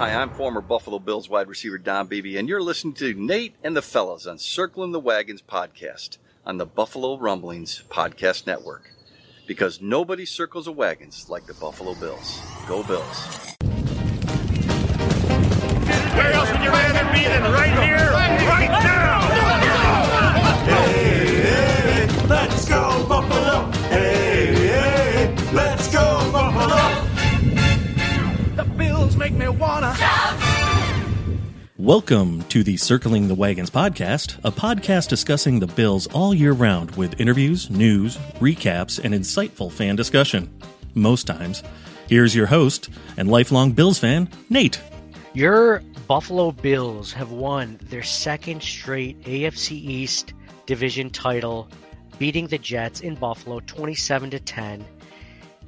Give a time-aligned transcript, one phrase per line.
[0.00, 3.76] Hi, I'm former Buffalo Bills wide receiver Don Beebe, and you're listening to Nate and
[3.76, 8.92] the Fellas on Circling the Wagons podcast on the Buffalo Rumblings Podcast Network.
[9.46, 12.40] Because nobody circles the wagons like the Buffalo Bills.
[12.66, 13.54] Go Bills.
[16.16, 19.20] Where else would you rather be than right here, right now?
[20.64, 23.19] Hey, hey, let's go Buffalo!
[29.30, 29.94] Make me wanna.
[31.76, 36.96] Welcome to the Circling the Wagons podcast, a podcast discussing the Bills all year round
[36.96, 40.52] with interviews, news, recaps, and insightful fan discussion.
[40.94, 41.62] Most times.
[42.08, 44.80] Here's your host and lifelong Bills fan, Nate.
[45.32, 50.34] Your Buffalo Bills have won their second straight AFC East
[50.66, 51.68] division title,
[52.18, 54.84] beating the Jets in Buffalo 27 to 10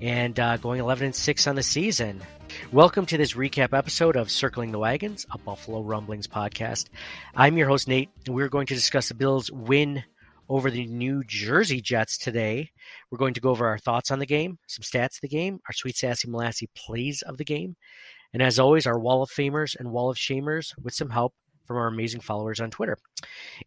[0.01, 2.21] and uh, going 11 and 6 on the season.
[2.73, 6.87] Welcome to this recap episode of Circling the Wagons, a Buffalo Rumblings podcast.
[7.35, 10.05] I'm your host, Nate, and we're going to discuss the Bills' win
[10.49, 12.71] over the New Jersey Jets today.
[13.11, 15.61] We're going to go over our thoughts on the game, some stats of the game,
[15.69, 17.77] our sweet, sassy, molassy plays of the game,
[18.33, 21.35] and as always, our Wall of Famers and Wall of Shamers with some help
[21.67, 22.97] from our amazing followers on Twitter.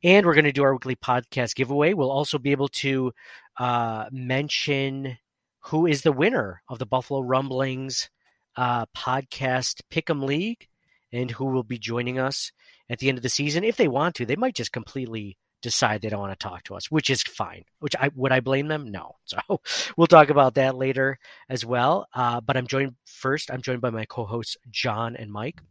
[0.03, 1.93] And we're going to do our weekly podcast giveaway.
[1.93, 3.13] We'll also be able to
[3.59, 5.17] uh, mention
[5.59, 8.09] who is the winner of the Buffalo Rumblings
[8.55, 10.67] uh, podcast Pick'em League
[11.11, 12.51] and who will be joining us
[12.89, 13.63] at the end of the season.
[13.63, 16.75] If they want to, they might just completely decide they don't want to talk to
[16.75, 17.63] us, which is fine.
[17.79, 18.91] Which I would I blame them?
[18.91, 19.15] No.
[19.25, 19.59] So
[19.97, 21.17] we'll talk about that later
[21.49, 22.07] as well.
[22.13, 23.49] Uh, but I'm joined first.
[23.49, 25.61] I'm joined by my co-hosts John and Mike.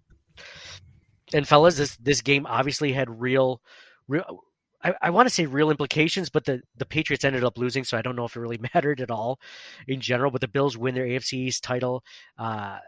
[1.32, 3.60] And fellas, this this game obviously had real,
[4.08, 4.40] real.
[4.84, 7.96] I, I want to say real implications, but the, the Patriots ended up losing, so
[7.96, 9.40] I don't know if it really mattered at all
[9.88, 10.30] in general.
[10.30, 12.04] But the Bills win their AFC East title
[12.38, 12.78] uh,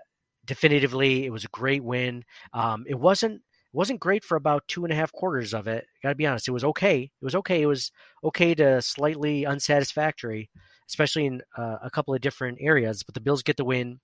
[0.45, 1.25] definitively.
[1.25, 2.25] It was a great win.
[2.53, 5.87] Um, it wasn't wasn't great for about two and a half quarters of it.
[6.03, 7.03] Got to be honest, it was okay.
[7.03, 7.63] It was okay.
[7.63, 7.91] It was
[8.25, 10.49] okay to slightly unsatisfactory,
[10.89, 13.03] especially in uh, a couple of different areas.
[13.03, 14.01] But the Bills get the win.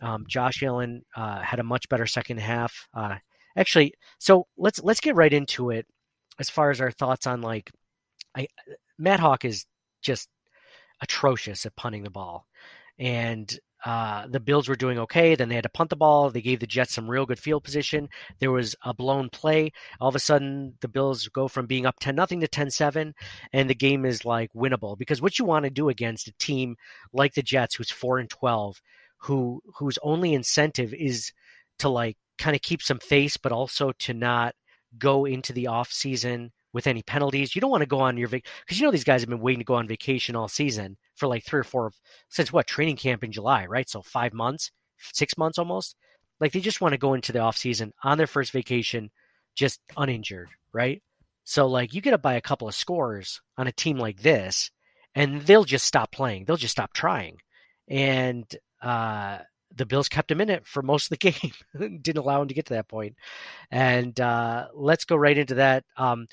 [0.00, 2.88] Um, Josh Allen uh, had a much better second half.
[2.94, 3.16] Uh,
[3.56, 5.86] actually, so let's let's get right into it.
[6.38, 7.70] As far as our thoughts on like,
[8.36, 8.48] I
[8.98, 9.66] Matt Haack is
[10.02, 10.28] just
[11.00, 12.46] atrocious at punting the ball,
[12.98, 15.34] and uh, the Bills were doing okay.
[15.34, 16.30] Then they had to punt the ball.
[16.30, 18.08] They gave the Jets some real good field position.
[18.40, 19.72] There was a blown play.
[20.00, 23.14] All of a sudden, the Bills go from being up 10 nothing to 10 7,
[23.52, 24.98] and the game is like winnable.
[24.98, 26.76] Because what you want to do against a team
[27.12, 28.80] like the Jets, who's 4 and 12,
[29.18, 31.32] who whose only incentive is
[31.78, 34.54] to like kind of keep some face, but also to not
[34.96, 37.54] go into the off season with any penalties.
[37.54, 39.60] You don't want to go on your because you know these guys have been waiting
[39.60, 41.92] to go on vacation all season for like three or four
[42.28, 43.88] since what training camp in July, right?
[43.88, 45.96] So five months, six months almost.
[46.40, 49.10] Like they just want to go into the off season on their first vacation,
[49.56, 51.02] just uninjured, right?
[51.44, 54.70] So like you get up by a couple of scores on a team like this,
[55.14, 56.44] and they'll just stop playing.
[56.44, 57.38] They'll just stop trying,
[57.88, 58.44] and
[58.82, 59.38] uh,
[59.74, 61.52] the Bills kept him in it for most of the game,
[62.02, 63.16] didn't allow him to get to that point.
[63.70, 65.84] And uh, let's go right into that.
[65.96, 66.26] Um,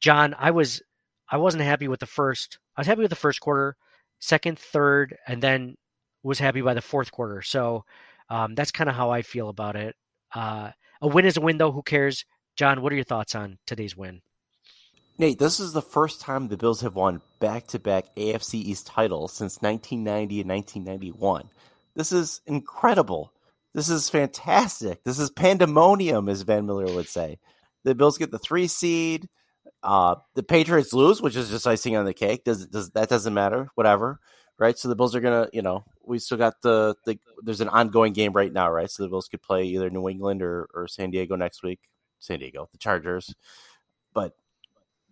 [0.00, 0.82] John, I was
[1.30, 2.58] I wasn't happy with the first.
[2.76, 3.76] I was happy with the first quarter,
[4.20, 5.76] second, third, and then
[6.22, 7.42] was happy by the fourth quarter.
[7.42, 7.84] So
[8.30, 9.94] um, that's kind of how I feel about it.
[10.34, 11.72] Uh, a win is a win, though.
[11.72, 12.24] Who cares?
[12.56, 14.20] John, what are your thoughts on today's win?
[15.18, 18.86] Nate, this is the first time the Bills have won back to back AFC East
[18.86, 21.50] titles since 1990 and 1991.
[21.98, 23.32] This is incredible.
[23.74, 25.02] This is fantastic.
[25.02, 27.40] This is pandemonium, as Van Miller would say.
[27.82, 29.28] The Bills get the three seed.
[29.82, 32.44] Uh, the Patriots lose, which is just icing on the cake.
[32.44, 33.70] Does does that doesn't matter?
[33.74, 34.20] Whatever,
[34.58, 34.78] right?
[34.78, 37.18] So the Bills are gonna, you know, we still got the the.
[37.42, 38.88] There's an ongoing game right now, right?
[38.88, 41.80] So the Bills could play either New England or or San Diego next week.
[42.20, 43.34] San Diego, the Chargers.
[44.14, 44.36] But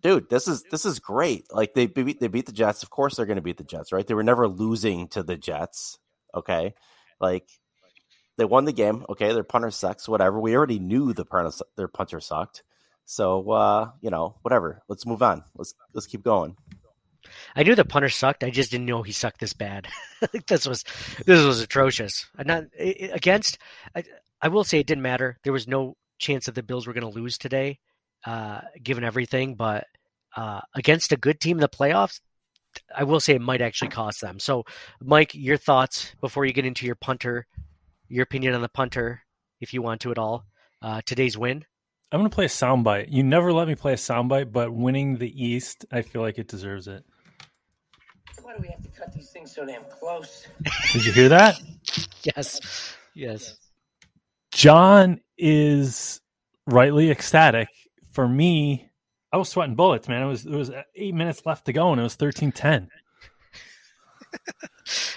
[0.01, 1.51] dude, this is this is great.
[1.51, 2.81] Like they beat they beat the Jets.
[2.81, 4.07] Of course, they're going to beat the Jets, right?
[4.07, 5.99] They were never losing to the Jets.
[6.33, 6.75] Okay,
[7.19, 7.47] like
[8.37, 9.05] they won the game.
[9.09, 10.07] Okay, their punter sucks.
[10.07, 10.39] Whatever.
[10.39, 12.63] We already knew the punter, their punter sucked.
[13.05, 14.83] So uh, you know, whatever.
[14.87, 15.43] Let's move on.
[15.55, 16.55] Let's let's keep going.
[17.55, 18.43] I knew the punter sucked.
[18.43, 19.87] I just didn't know he sucked this bad.
[20.47, 20.83] this was
[21.25, 22.27] this was atrocious.
[22.37, 23.57] Not against.
[23.95, 24.03] I,
[24.41, 25.37] I will say it didn't matter.
[25.43, 27.79] There was no chance that the Bills were going to lose today,
[28.25, 29.55] uh, given everything.
[29.55, 29.85] But
[30.35, 32.19] uh, against a good team in the playoffs,
[32.95, 34.39] I will say it might actually cost them.
[34.39, 34.65] So,
[35.01, 37.47] Mike, your thoughts before you get into your punter,
[38.07, 39.21] your opinion on the punter,
[39.59, 40.45] if you want to at all,
[40.81, 41.65] uh, today's win.
[42.11, 43.07] I'm going to play a soundbite.
[43.09, 46.47] You never let me play a soundbite, but winning the East, I feel like it
[46.47, 47.03] deserves it.
[48.41, 50.47] Why do we have to cut these things so damn close?
[50.93, 51.59] Did you hear that?
[52.23, 52.95] yes.
[53.13, 53.57] Yes.
[54.51, 56.21] John is
[56.65, 57.67] rightly ecstatic.
[58.11, 58.86] For me,
[59.31, 60.23] I was sweating bullets, man.
[60.23, 62.89] It was it was uh, eight minutes left to go, and it was thirteen ten.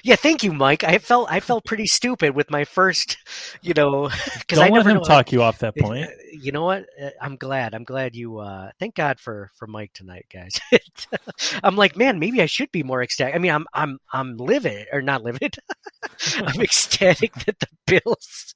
[0.03, 0.83] Yeah, thank you, Mike.
[0.83, 3.17] I felt I felt pretty stupid with my first,
[3.63, 4.09] you know,
[4.41, 6.07] because I let never him know- talk you off that point.
[6.07, 6.87] Uh, You know what?
[7.01, 7.75] Uh, I'm glad.
[7.75, 8.39] I'm glad you.
[8.39, 10.59] uh Thank God for for Mike tonight, guys.
[11.63, 13.35] I'm like, man, maybe I should be more ecstatic.
[13.35, 15.57] I mean, I'm I'm I'm livid or not livid.
[16.37, 18.55] I'm ecstatic that the Bills.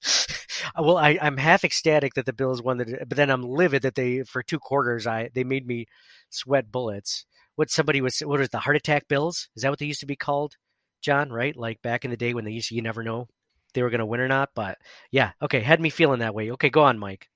[0.77, 3.95] Well, I I'm half ecstatic that the Bills won the, but then I'm livid that
[3.95, 5.87] they for two quarters I they made me
[6.31, 7.25] sweat bullets.
[7.57, 9.49] What somebody was what was the heart attack Bills?
[9.57, 10.55] Is that what they used to be called,
[11.03, 11.31] John?
[11.31, 11.57] Right?
[11.57, 13.29] Like back in the day when they used to, you never know
[13.75, 14.51] they were going to win or not.
[14.55, 14.79] But
[15.11, 16.51] yeah, okay, had me feeling that way.
[16.53, 17.29] Okay, go on, Mike.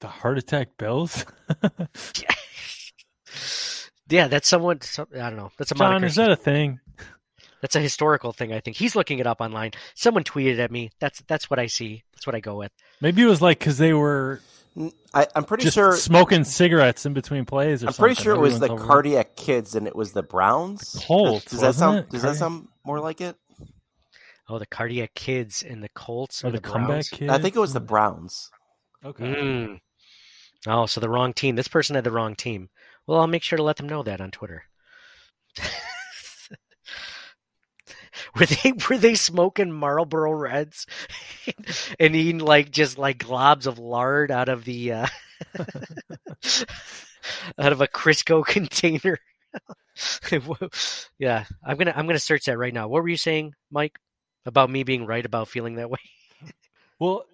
[0.00, 1.24] The heart attack Bills.
[4.08, 4.80] Yeah, that's someone.
[4.82, 5.50] Some, I don't know.
[5.58, 6.06] That's a John, moniker.
[6.06, 6.80] is that a thing?
[7.60, 8.52] That's a historical thing.
[8.52, 9.70] I think he's looking it up online.
[9.94, 10.90] Someone tweeted at me.
[11.00, 12.02] That's that's what I see.
[12.12, 12.72] That's what I go with.
[13.00, 14.40] Maybe it was like because they were
[15.14, 15.92] I, I'm pretty just sure.
[15.96, 17.84] smoking cigarettes in between plays.
[17.84, 18.24] Or I'm pretty something.
[18.24, 21.00] sure it was the Everyone's over- cardiac kids and it was the Browns.
[21.06, 21.98] Colts, Does that wasn't sound?
[21.98, 22.10] it?
[22.10, 23.36] Does that sound more like it?
[24.48, 27.08] Oh, the cardiac kids and the Colts or or the, the, comeback Browns?
[27.08, 27.30] kid?
[27.30, 28.50] I think it was the Browns.
[29.04, 29.24] Okay.
[29.24, 29.80] Mm.
[30.66, 31.56] Oh, so the wrong team.
[31.56, 32.68] This person had the wrong team.
[33.06, 34.64] Well, I'll make sure to let them know that on Twitter.
[38.38, 40.86] were they were they smoking Marlboro Reds
[42.00, 45.06] and eating like just like globs of lard out of the uh,
[47.58, 49.18] out of a Crisco container?
[51.18, 52.88] yeah, I'm gonna I'm gonna search that right now.
[52.88, 53.98] What were you saying, Mike,
[54.46, 55.98] about me being right about feeling that way?
[56.98, 57.24] Well,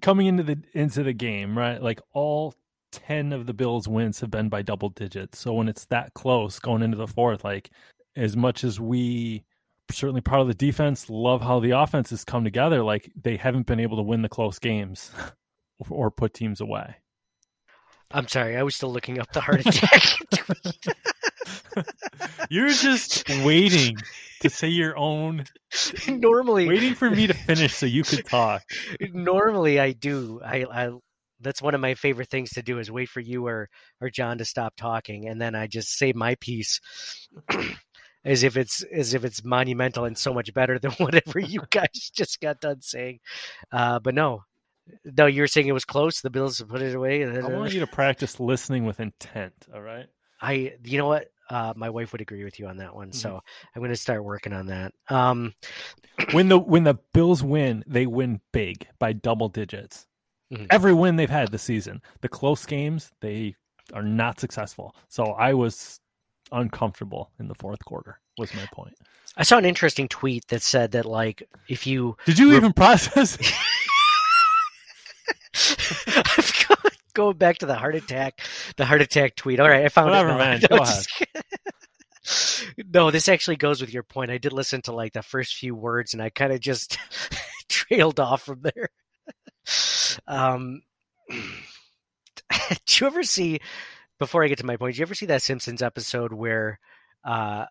[0.00, 1.82] coming into the into the game, right?
[1.82, 2.54] Like all
[2.90, 5.38] ten of the Bills' wins have been by double digits.
[5.38, 7.70] So when it's that close going into the fourth, like
[8.16, 9.44] as much as we
[9.90, 13.66] certainly part of the defense love how the offense has come together, like they haven't
[13.66, 15.10] been able to win the close games
[15.90, 16.96] or put teams away.
[18.10, 20.18] I'm sorry, I was still looking up the heart attack.
[22.50, 23.96] You're just waiting
[24.40, 25.44] to say your own,
[26.06, 28.62] normally, waiting for me to finish so you could talk.
[29.00, 30.40] normally I do.
[30.44, 30.90] I, I
[31.40, 33.68] that's one of my favorite things to do is wait for you or
[34.00, 36.80] or John to stop talking, and then I just say my piece.
[38.24, 42.10] As if it's as if it's monumental and so much better than whatever you guys
[42.14, 43.18] just got done saying,
[43.72, 44.44] uh, but no,
[45.04, 46.20] no, you were saying it was close.
[46.20, 47.24] The Bills put it away.
[47.24, 49.54] I want you to practice listening with intent.
[49.74, 50.06] All right.
[50.40, 51.28] I, you know what?
[51.50, 53.16] Uh, my wife would agree with you on that one, Mm-hmm.
[53.18, 53.40] so
[53.74, 54.92] I'm going to start working on that.
[55.08, 55.52] Um,
[56.32, 60.06] when the when the Bills win, they win big by double digits.
[60.52, 60.66] Mhm.
[60.70, 63.54] Every win they've had this season, the close games they
[63.92, 64.94] are not successful.
[65.08, 66.00] So I was
[66.52, 68.18] uncomfortable in the fourth quarter.
[68.38, 68.94] Was my point.
[69.36, 72.72] I saw an interesting tweet that said that like if you Did you Re- even
[72.72, 73.36] process?
[76.16, 78.40] I'm going back to the heart attack,
[78.76, 79.60] the heart attack tweet.
[79.60, 80.32] All right, I found Whatever, it.
[80.32, 80.60] No, man.
[80.70, 81.24] no, Go just-
[82.92, 84.30] no, this actually goes with your point.
[84.30, 86.96] I did listen to like the first few words, and I kind of just
[87.68, 88.88] trailed off from there.
[90.26, 90.82] Um,
[91.28, 93.60] did you ever see?
[94.22, 96.78] Before I get to my point, did you ever see that Simpsons episode where
[97.24, 97.64] uh,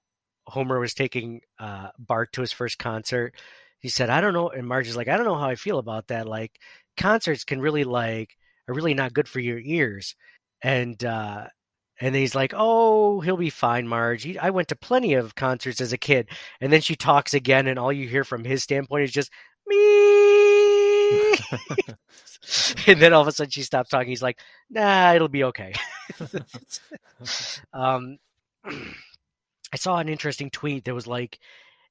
[0.47, 3.35] Homer was taking uh, Bart to his first concert?
[3.79, 5.79] He said, "I don't know," and Marge is like, "I don't know how I feel
[5.79, 6.27] about that.
[6.27, 6.59] Like,
[6.97, 8.35] concerts can really like
[8.67, 10.13] are really not good for your ears."
[10.61, 11.47] And uh,
[12.01, 14.23] and then he's like, "Oh, he'll be fine, Marge.
[14.23, 16.27] He, I went to plenty of concerts as a kid."
[16.59, 19.31] And then she talks again, and all you hear from his standpoint is just
[19.67, 20.30] me.
[22.87, 24.09] and then all of a sudden she stops talking.
[24.09, 24.39] He's like,
[24.69, 25.73] "Nah, it'll be okay."
[27.73, 28.17] um,
[28.65, 31.39] I saw an interesting tweet that was like,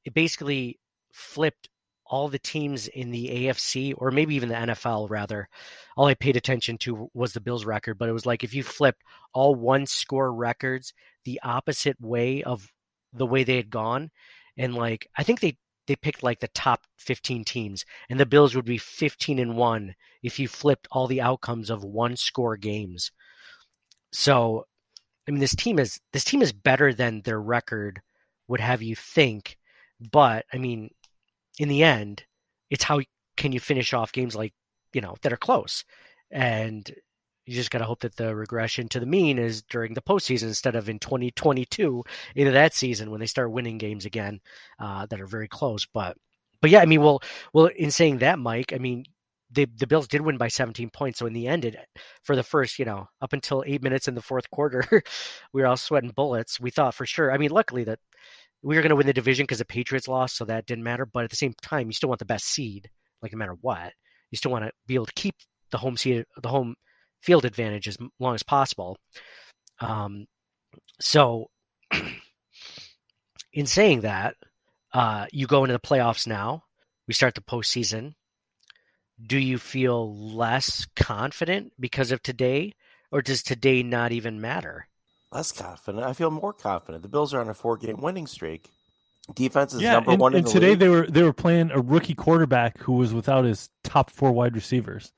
[0.05, 0.79] it basically
[1.13, 1.69] flipped
[2.11, 5.49] all the teams in the AFC, or maybe even the NFL, rather.
[5.97, 8.65] All I paid attention to was the Bills record, but it was like if you
[8.65, 10.93] flipped all one score records
[11.25, 12.69] the opposite way of
[13.13, 14.11] the way they had gone,
[14.57, 15.57] and like I think they
[15.91, 19.97] they picked like the top 15 teams, and the Bills would be 15 and one
[20.23, 23.11] if you flipped all the outcomes of one score games.
[24.13, 24.67] So,
[25.27, 28.01] I mean, this team is this team is better than their record
[28.47, 29.59] would have you think,
[30.13, 30.91] but I mean,
[31.59, 32.23] in the end,
[32.71, 33.01] it's how
[33.37, 34.55] can you finish off games like
[34.93, 35.85] you know that are close,
[36.31, 36.89] and
[37.51, 40.45] you just got to hope that the regression to the mean is during the postseason
[40.45, 42.05] instead of in 2022
[42.37, 44.41] into that season when they start winning games again
[44.79, 45.85] uh, that are very close.
[45.85, 46.17] But
[46.63, 47.21] but yeah, I mean, well,
[47.53, 49.05] well, in saying that, Mike, I mean,
[49.51, 51.19] the the Bills did win by 17 points.
[51.19, 51.75] So in the end, it
[52.23, 54.85] for the first, you know, up until eight minutes in the fourth quarter,
[55.53, 56.61] we were all sweating bullets.
[56.61, 57.33] We thought for sure.
[57.33, 57.99] I mean, luckily that
[58.63, 61.05] we were going to win the division because the Patriots lost, so that didn't matter.
[61.05, 62.91] But at the same time, you still want the best seed,
[63.23, 63.93] like no matter what.
[64.31, 65.35] You still want to be able to keep
[65.73, 66.77] the home seat, the home
[67.21, 68.99] field advantage as long as possible.
[69.81, 70.27] Um,
[71.01, 71.51] so,
[73.53, 74.37] in saying that,
[74.93, 76.65] uh, you go into the playoffs now.
[77.07, 78.15] We start the postseason.
[79.25, 82.75] Do you feel less confident because of today,
[83.13, 84.87] or does today not even matter?
[85.33, 86.05] Less confident.
[86.05, 87.03] I feel more confident.
[87.03, 88.71] The Bills are on a four-game winning streak.
[89.35, 90.79] Defense is yeah, number and, one in and the today league.
[90.81, 94.57] they were they were playing a rookie quarterback who was without his top four wide
[94.57, 95.13] receivers.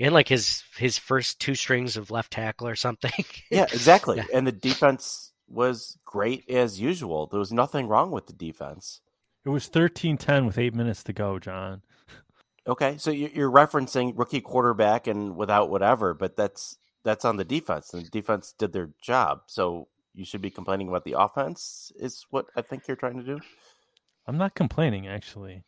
[0.00, 3.12] And like his his first two strings of left tackle or something.
[3.50, 4.16] Yeah, exactly.
[4.18, 4.24] Yeah.
[4.32, 7.26] And the defense was great as usual.
[7.26, 9.00] There was nothing wrong with the defense.
[9.44, 11.82] It was 13-10 with eight minutes to go, John.
[12.66, 17.44] Okay, so you- you're referencing rookie quarterback and without whatever, but that's that's on the
[17.44, 17.92] defense.
[17.92, 19.42] And the defense did their job.
[19.46, 21.90] So you should be complaining about the offense.
[21.98, 23.40] Is what I think you're trying to do.
[24.26, 25.64] I'm not complaining, actually.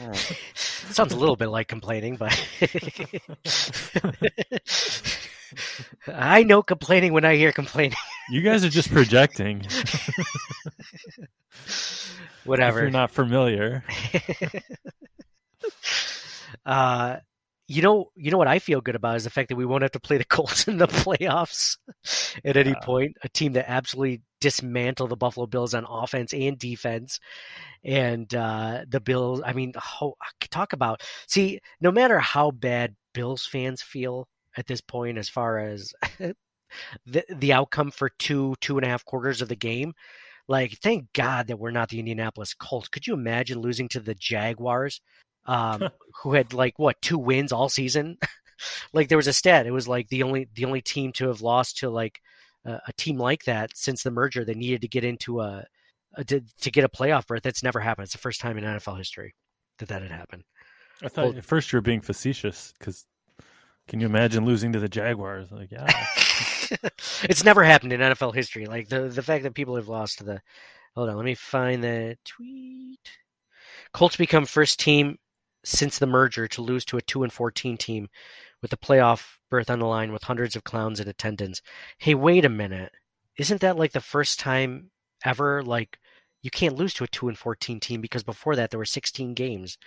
[0.00, 0.38] All right.
[0.54, 2.32] Sounds a little bit like complaining, but
[6.06, 7.96] I know complaining when I hear complaining.
[8.30, 9.64] You guys are just projecting.
[11.64, 12.80] If Whatever.
[12.80, 13.84] you're not familiar.
[16.66, 17.18] uh,
[17.74, 19.82] you know, you know what I feel good about is the fact that we won't
[19.82, 21.76] have to play the Colts in the playoffs
[22.44, 22.80] at any Yeah.
[22.82, 23.16] point.
[23.22, 27.18] A team that absolutely dismantled the Buffalo Bills on offense and defense,
[27.84, 29.40] and uh, the Bills.
[29.44, 30.16] I mean, ho-
[30.50, 31.60] talk about see.
[31.80, 35.92] No matter how bad Bills fans feel at this point, as far as
[37.06, 39.92] the the outcome for two two and a half quarters of the game.
[40.48, 42.88] Like, thank God that we're not the Indianapolis Colts.
[42.88, 45.00] Could you imagine losing to the Jaguars,
[45.46, 45.88] um,
[46.22, 48.18] who had like what two wins all season?
[48.92, 49.66] like, there was a stat.
[49.66, 52.20] It was like the only the only team to have lost to like
[52.64, 54.44] a, a team like that since the merger.
[54.44, 55.64] They needed to get into a,
[56.14, 57.42] a to, to get a playoff berth.
[57.42, 58.04] That's never happened.
[58.04, 59.34] It's the first time in NFL history
[59.78, 60.44] that that had happened.
[61.02, 63.06] I thought Well- at first you were being facetious because
[63.88, 65.50] can you imagine losing to the Jaguars?
[65.50, 65.86] Like, yeah,
[67.24, 68.66] it's never happened in NFL history.
[68.66, 70.40] Like the the fact that people have lost to the.
[70.94, 73.00] Hold on, let me find the tweet.
[73.92, 75.18] Colts become first team
[75.64, 78.08] since the merger to lose to a two and fourteen team,
[78.60, 81.62] with the playoff berth on the line with hundreds of clowns in attendance.
[81.98, 82.92] Hey, wait a minute!
[83.38, 84.90] Isn't that like the first time
[85.24, 85.62] ever?
[85.62, 85.98] Like
[86.42, 89.34] you can't lose to a two and fourteen team because before that there were sixteen
[89.34, 89.78] games.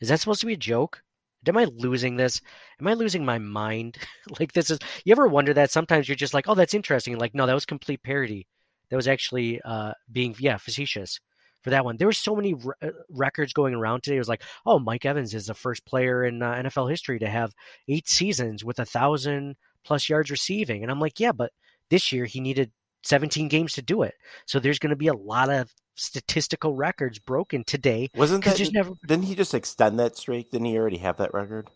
[0.00, 1.02] Is that supposed to be a joke?
[1.46, 2.40] Am I losing this?
[2.80, 3.98] Am I losing my mind?
[4.40, 7.18] like this is you ever wonder that sometimes you're just like, oh, that's interesting.
[7.18, 8.46] Like, no, that was complete parody.
[8.90, 11.20] That was actually uh, being yeah facetious
[11.64, 11.96] for that one.
[11.96, 14.16] There were so many re- uh, records going around today.
[14.16, 17.26] It was like, oh, Mike Evans is the first player in uh, NFL history to
[17.28, 17.52] have
[17.88, 21.52] eight seasons with a thousand plus yards receiving, and I'm like, yeah, but
[21.90, 22.70] this year he needed
[23.02, 24.14] 17 games to do it.
[24.46, 28.08] So there's going to be a lot of statistical records broken today.
[28.14, 28.56] Wasn't that?
[28.56, 30.50] there's never- Didn't he just extend that streak?
[30.50, 31.68] Didn't he already have that record?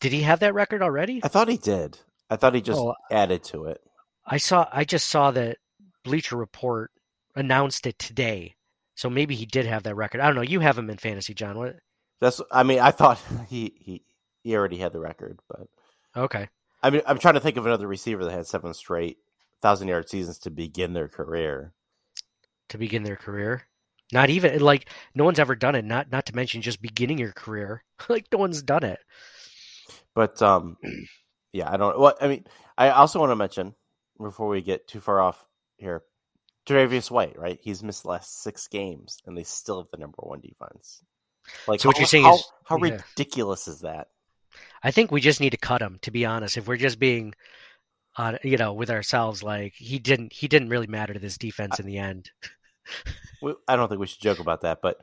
[0.00, 1.20] Did he have that record already?
[1.22, 1.98] I thought he did.
[2.30, 3.80] I thought he just Oh, added to it.
[4.26, 4.66] I saw.
[4.72, 5.58] I just saw that
[6.04, 6.90] Bleacher Report
[7.36, 8.54] announced it today.
[9.00, 10.20] So maybe he did have that record.
[10.20, 10.42] I don't know.
[10.42, 11.56] You have him in fantasy, John.
[11.56, 11.76] What?
[12.20, 12.38] That's.
[12.52, 14.02] I mean, I thought he he
[14.42, 15.68] he already had the record, but
[16.14, 16.50] Okay.
[16.82, 19.16] I mean, I'm trying to think of another receiver that had seven straight
[19.62, 21.72] thousand yard seasons to begin their career.
[22.68, 23.62] To begin their career,
[24.12, 25.86] not even like no one's ever done it.
[25.86, 27.82] Not not to mention just beginning your career.
[28.10, 28.98] like no one's done it.
[30.14, 30.76] But um,
[31.54, 31.98] yeah, I don't.
[31.98, 32.44] Well, I mean,
[32.76, 33.74] I also want to mention
[34.20, 35.42] before we get too far off
[35.78, 36.02] here,
[36.70, 37.58] Tre'Davious White, right?
[37.62, 41.02] He's missed the last six games, and they still have the number one defense.
[41.66, 42.98] Like, So what how- you're saying how, is- how yeah.
[43.16, 44.08] ridiculous is that?
[44.82, 45.98] I think we just need to cut him.
[46.02, 47.34] To be honest, if we're just being,
[48.16, 51.78] uh, you know, with ourselves, like he didn't he didn't really matter to this defense
[51.80, 52.30] in the end.
[53.42, 54.96] We, I don't think we should joke about that, but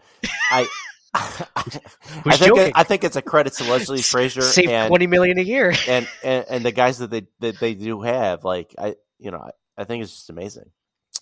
[0.52, 0.68] I.
[1.14, 5.38] I think it, I think it's a credit to Leslie Frazier Save and, twenty million
[5.40, 5.74] a year.
[5.88, 8.44] and, and and the guys that they that they do have.
[8.44, 10.70] Like I, you know, I, I think it's just amazing.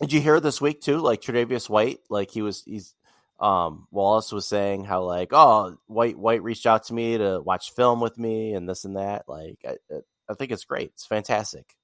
[0.02, 0.98] Did you hear this week too?
[0.98, 2.94] Like Tre'Davious White, like he was he's
[3.40, 7.74] um Wallace was saying how like oh White White reached out to me to watch
[7.74, 9.26] film with me and this and that.
[9.28, 9.76] Like I
[10.30, 10.92] I think it's great.
[10.94, 11.76] It's fantastic.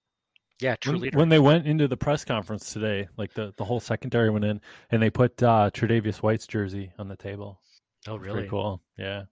[0.60, 1.18] Yeah, true when, leader.
[1.18, 4.62] when they went into the press conference today, like the, the whole secondary went in
[4.92, 7.60] and they put uh, Tre'Davious White's jersey on the table.
[8.08, 8.34] oh, really?
[8.34, 8.80] Pretty cool.
[8.96, 9.24] Yeah.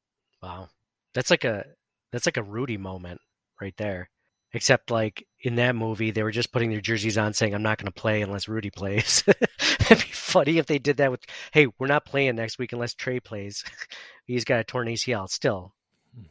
[0.42, 0.70] Wow,
[1.14, 1.66] that's like a
[2.12, 3.22] that's like a Rudy moment
[3.62, 4.10] right there.
[4.52, 7.78] Except like in that movie, they were just putting their jerseys on, saying, "I'm not
[7.78, 11.68] going to play unless Rudy plays." It'd be funny if they did that with, "Hey,
[11.78, 13.64] we're not playing next week unless Trey plays.
[14.26, 15.74] He's got a torn ACL still."
[16.16, 16.24] Hmm.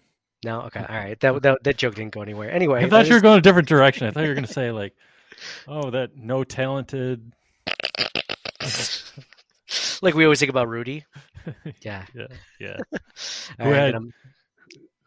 [0.44, 1.18] No, okay, all right.
[1.20, 2.50] That that, that joke didn't go anywhere.
[2.50, 4.08] Anyway, I thought you were is- going a different direction.
[4.08, 4.94] I thought you were going to say like,
[5.68, 7.32] oh, that no talented.
[10.02, 11.04] like we always think about Rudy.
[11.80, 12.04] Yeah.
[12.14, 12.26] Yeah,
[12.58, 12.76] yeah.
[13.60, 13.94] All Who had-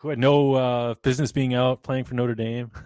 [0.01, 2.71] who had no uh, business being out playing for Notre Dame.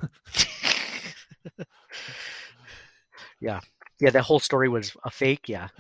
[3.42, 3.60] yeah,
[4.00, 5.50] yeah, that whole story was a fake.
[5.50, 5.68] Yeah.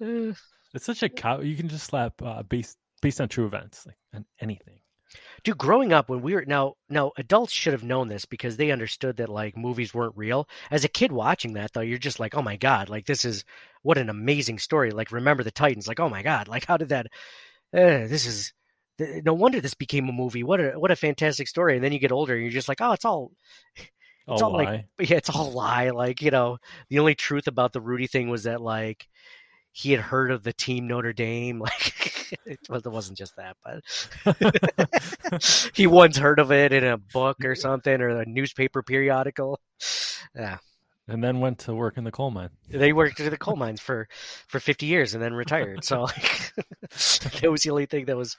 [0.72, 1.40] It's such a cow.
[1.40, 4.78] You can just slap uh, based based on true events, like on anything.
[5.42, 8.70] dude growing up when we were now now adults should have known this because they
[8.70, 12.34] understood that like movies weren't real as a kid watching that though you're just like
[12.34, 13.44] oh my god like this is
[13.82, 16.90] what an amazing story like remember the titans like oh my god like how did
[16.90, 17.06] that
[17.74, 18.52] uh, this is
[19.00, 20.44] th- no wonder this became a movie.
[20.44, 21.76] What a what a fantastic story.
[21.76, 23.32] And then you get older and you're just like oh it's all
[23.76, 25.90] it's Oh, all like yeah it's all a lie.
[25.90, 29.06] Like you know the only truth about the rudy thing was that like
[29.72, 31.62] he had heard of the team notre dame.
[32.38, 33.82] Like it wasn't just that but
[35.74, 39.58] he once heard of it in a book or something or a newspaper periodical.
[40.36, 40.58] Yeah
[41.10, 42.50] and then went to work in the coal mine.
[42.68, 44.08] they worked in the coal mines for
[44.48, 46.52] for 50 years and then retired so like
[47.40, 48.36] that was the only thing that was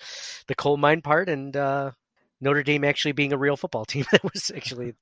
[0.48, 1.92] the coal mine part and uh
[2.40, 4.94] notre dame actually being a real football team that was actually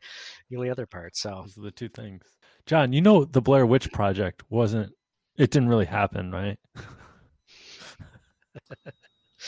[0.50, 2.24] the only other part so Those are the two things.
[2.66, 4.92] John, you know the Blair Witch Project wasn't.
[5.38, 6.60] It didn't really happen, right?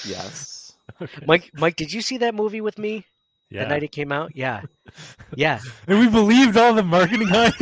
[0.05, 0.71] Yes.
[1.27, 3.05] mike mike did you see that movie with me
[3.49, 3.63] Yeah.
[3.63, 4.61] the night it came out yeah
[5.35, 7.53] yeah and we believed all the marketing hype.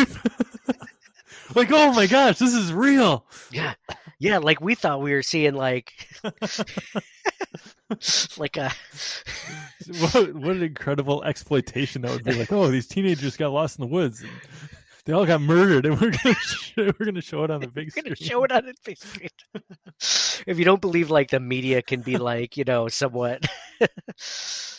[1.55, 3.25] Like, oh my gosh, this is real.
[3.51, 3.73] Yeah,
[4.19, 4.39] yeah.
[4.39, 5.93] Like we thought we were seeing like,
[8.37, 8.71] like a
[9.99, 12.33] What, what an incredible exploitation that would be!
[12.33, 14.23] Like, oh, these teenagers got lost in the woods.
[15.05, 17.91] They all got murdered, and we're gonna show, we're gonna show it on the big
[17.91, 18.13] screen.
[18.15, 19.29] show it on the big screen.
[20.45, 23.45] if you don't believe like the media can be like you know somewhat,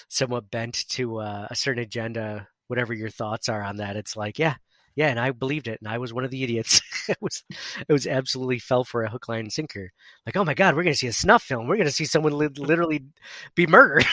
[0.09, 4.39] somewhat bent to uh, a certain agenda, whatever your thoughts are on that, it's like
[4.39, 4.55] yeah.
[5.01, 6.83] Yeah, and I believed it, and I was one of the idiots.
[7.09, 7.43] it was,
[7.89, 9.93] it was absolutely fell for a hook, line, and sinker.
[10.27, 11.67] Like, oh my god, we're gonna see a snuff film.
[11.67, 13.07] We're gonna see someone li- literally
[13.55, 14.05] be murdered.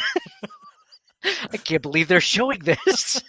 [1.52, 3.22] I can't believe they're showing this.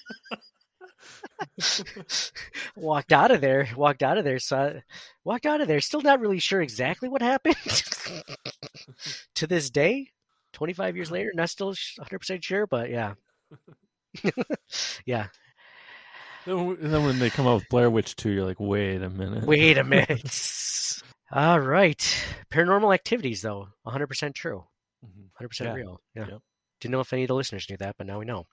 [2.77, 3.69] walked out of there.
[3.75, 4.39] Walked out of there.
[4.39, 4.75] Saw,
[5.25, 5.81] walked out of there.
[5.81, 7.57] Still not really sure exactly what happened.
[9.35, 10.11] to this day,
[10.53, 12.69] twenty five years later, not still hundred percent sure.
[12.69, 13.15] But yeah,
[15.05, 15.27] yeah.
[16.49, 19.45] And then when they come out with Blair Witch 2, you're like, wait a minute.
[19.45, 21.03] Wait a minute.
[21.33, 22.01] All right.
[22.51, 24.65] Paranormal activities, though, 100% true.
[25.05, 25.29] Mhm.
[25.41, 25.75] 100% Yeah.
[25.75, 26.01] real.
[26.15, 26.27] Yeah.
[26.31, 26.39] Yep.
[26.81, 28.47] Didn't know if any of the listeners knew that, but now we know.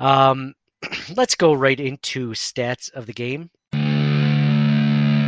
[0.00, 0.54] Um,
[1.16, 3.50] let's go right into stats of the game.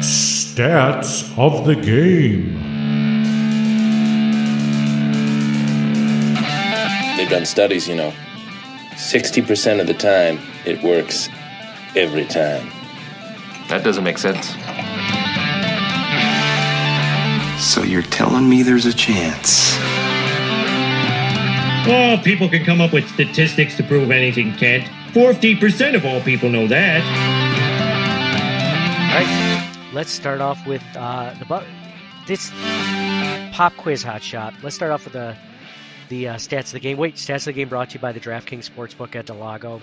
[0.01, 2.59] Stats of the game.
[7.16, 8.12] They've done studies, you know.
[8.94, 11.29] 60% of the time, it works
[11.96, 12.70] every time.
[13.68, 14.50] That doesn't make sense.
[17.62, 19.76] So you're telling me there's a chance?
[21.87, 24.85] Oh, people can come up with statistics to prove anything, Kent.
[25.12, 27.03] 40% of all people know that.
[29.11, 29.92] All right.
[29.92, 31.66] Let's start off with uh, the bu-
[32.26, 32.50] this
[33.53, 34.55] pop quiz hot shot.
[34.62, 35.37] Let's start off with the
[36.09, 36.96] the uh, stats of the game.
[36.96, 39.81] Wait, stats of the game brought to you by the DraftKings Sportsbook at del Lago.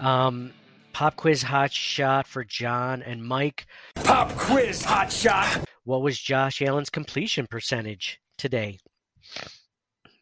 [0.00, 0.52] Um,
[0.94, 3.66] pop quiz hot shot for John and Mike.
[3.96, 5.64] Pop quiz hot shot.
[5.84, 8.78] What was Josh Allen's completion percentage today?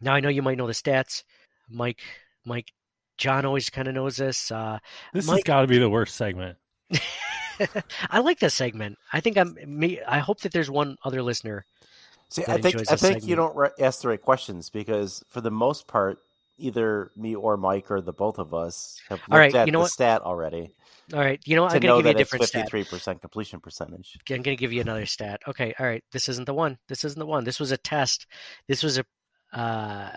[0.01, 1.23] Now I know you might know the stats,
[1.69, 2.01] Mike.
[2.45, 2.73] Mike,
[3.19, 4.51] John always kind of knows this.
[4.51, 4.79] Uh,
[5.13, 6.59] This has got to be the worst segment.
[8.11, 8.99] I like this segment.
[9.13, 9.57] I think I'm.
[9.65, 11.65] Me, I hope that there's one other listener.
[12.31, 15.43] See, I think I this think you don't re- ask the right questions because for
[15.43, 16.19] the most part,
[16.63, 19.73] either me or Mike or the both of us have looked All right, at you
[19.73, 19.91] know the what?
[19.91, 20.75] stat already
[21.13, 21.71] All right, you know what?
[21.71, 22.61] to I'm gonna know give you a that it's different stat.
[22.63, 24.17] fifty-three percent completion percentage.
[24.31, 25.41] I'm gonna give you another stat.
[25.49, 26.03] Okay, all right.
[26.13, 26.79] This isn't the one.
[26.89, 27.45] This isn't the one.
[27.45, 28.27] This was a test.
[28.69, 29.05] This was a.
[29.53, 30.11] Uh,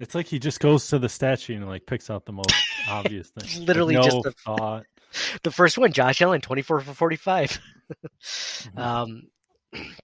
[0.00, 2.54] It's like he just goes to the statue and like picks out the most
[2.88, 3.48] obvious thing.
[3.60, 4.84] Like, Literally no just the- thought.
[5.42, 7.58] the first one, Josh Allen, 24 for 45.
[7.90, 8.78] Mm-hmm.
[8.78, 9.22] um,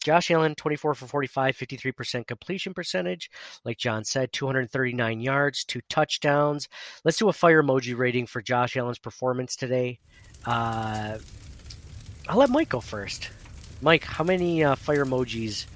[0.02, 3.30] Josh Allen, 24 for 45, 53% completion percentage.
[3.64, 6.68] Like John said, 239 yards, two touchdowns.
[7.04, 9.98] Let's do a fire emoji rating for Josh Allen's performance today.
[10.44, 11.18] Uh,
[12.28, 13.30] I'll let Mike go first.
[13.80, 15.66] Mike, how many uh, fire emojis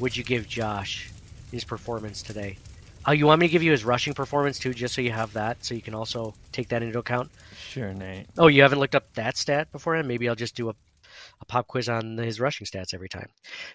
[0.00, 1.10] would you give Josh
[1.50, 2.58] his performance today?
[3.06, 5.32] Oh, you want me to give you his rushing performance too, just so you have
[5.32, 7.30] that, so you can also take that into account?
[7.56, 8.26] Sure, Nate.
[8.36, 10.06] Oh, you haven't looked up that stat beforehand?
[10.06, 10.74] Maybe I'll just do a,
[11.40, 13.28] a pop quiz on his rushing stats every time.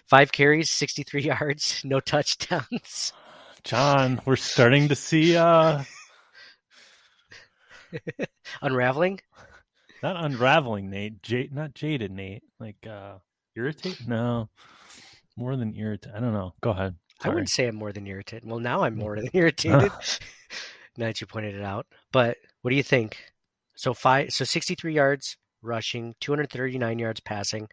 [0.06, 3.12] Five carries, 63 yards, no touchdowns.
[3.62, 5.82] John, we're starting to see uh
[8.62, 9.20] Unraveling?
[10.02, 11.22] not unraveling, Nate.
[11.22, 12.42] J- not jaded, Nate.
[12.60, 13.14] Like uh
[13.56, 14.06] irritate?
[14.06, 14.48] No.
[15.36, 16.12] More than irritate.
[16.14, 16.54] I don't know.
[16.60, 16.96] Go ahead.
[17.22, 18.48] I wouldn't say I'm more than irritated.
[18.48, 19.90] Well, now I'm more than irritated.
[20.96, 21.86] now that you pointed it out.
[22.12, 23.16] But what do you think?
[23.76, 27.68] So five, so 63 yards rushing, 239 yards passing,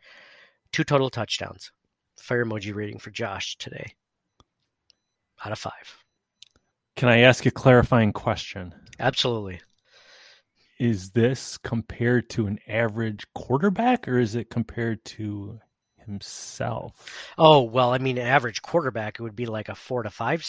[0.72, 1.72] two total touchdowns.
[2.18, 3.94] Fire emoji rating for Josh today.
[5.44, 6.04] Out of five.
[6.96, 8.76] Can I ask a clarifying question?
[9.00, 9.60] Absolutely.
[10.80, 15.60] Is this compared to an average quarterback or is it compared to
[15.98, 17.34] himself?
[17.38, 20.46] Oh, well, I mean, average quarterback, it would be like a four to five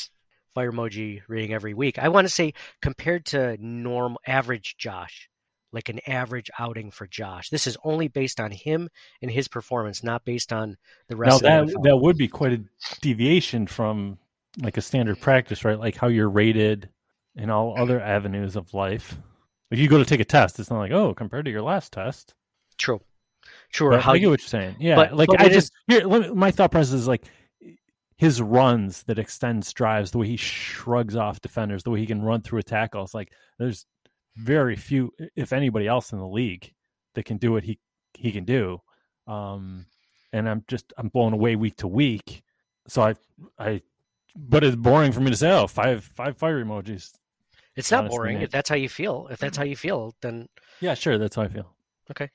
[0.55, 1.99] fire emoji rating every week.
[1.99, 5.29] I want to say compared to normal average Josh,
[5.73, 7.49] like an average outing for Josh.
[7.51, 8.89] This is only based on him
[9.21, 10.77] and his performance, not based on
[11.09, 12.63] the rest now of that the that would be quite a
[13.01, 14.19] deviation from
[14.61, 15.79] like a standard practice, right?
[15.79, 16.89] Like how you're rated
[17.37, 19.17] in all other avenues of life.
[19.71, 21.93] Like you go to take a test, it's not like oh, compared to your last
[21.93, 22.35] test.
[22.77, 23.01] True.
[23.91, 24.77] But how I get you- what you're saying.
[24.79, 26.07] Yeah, but- like but I just is- here.
[26.07, 27.25] Let me, my thought process is like
[28.17, 32.23] his runs that extends drives, the way he shrugs off defenders, the way he can
[32.23, 33.03] run through a tackle.
[33.03, 33.87] It's like there's
[34.37, 36.73] very few, if anybody else in the league,
[37.15, 37.79] that can do what he
[38.15, 38.81] he can do.
[39.27, 39.87] Um,
[40.33, 42.43] and I'm just I'm blown away week to week.
[42.89, 43.15] So I
[43.59, 43.83] I,
[44.35, 45.51] but it's boring for me to say.
[45.51, 47.13] Oh, five five fire emojis.
[47.77, 48.41] It's not honestly, boring.
[48.43, 50.49] If that's how you feel, if that's how you feel, then
[50.81, 51.19] Yeah, sure.
[51.19, 51.75] That's how I feel.
[52.11, 52.31] okay.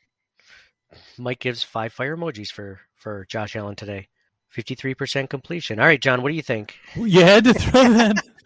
[1.18, 4.08] Mike gives five fire emojis for for Josh Allen today.
[4.50, 5.80] Fifty three percent completion.
[5.80, 6.76] All right, John, what do you think?
[6.96, 8.16] You had to throw that.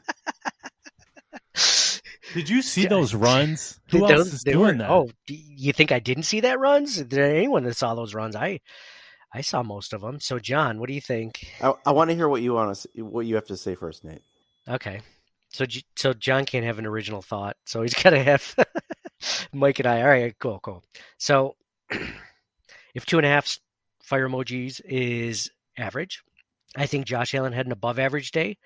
[2.33, 3.79] Did you see those runs?
[3.91, 4.89] Who They- else is they doing weren't- that?
[4.89, 6.97] Oh, you think I didn't see that runs?
[6.97, 8.35] Did anyone that saw those runs?
[8.35, 8.59] I
[9.33, 10.19] I saw most of them.
[10.19, 11.47] So, John, what do you think?
[11.61, 14.03] I, I want to hear what you want to what you have to say first,
[14.03, 14.21] Nate.
[14.67, 15.01] Okay.
[15.53, 15.65] So,
[15.95, 18.55] so John can't have an original thought, so he's got to have
[19.53, 20.01] Mike and I.
[20.01, 20.83] All right, cool, cool.
[21.17, 21.55] So,
[22.95, 23.57] if two and a half
[24.03, 26.23] fire emojis is average,
[26.75, 28.57] I think Josh Allen had an above average day.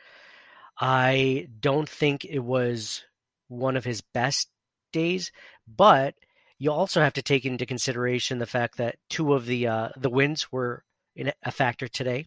[0.79, 3.03] I don't think it was
[3.47, 4.49] one of his best
[4.91, 5.31] days,
[5.67, 6.15] but
[6.57, 10.09] you also have to take into consideration the fact that two of the uh, the
[10.09, 10.83] wins were
[11.15, 12.25] in a factor today,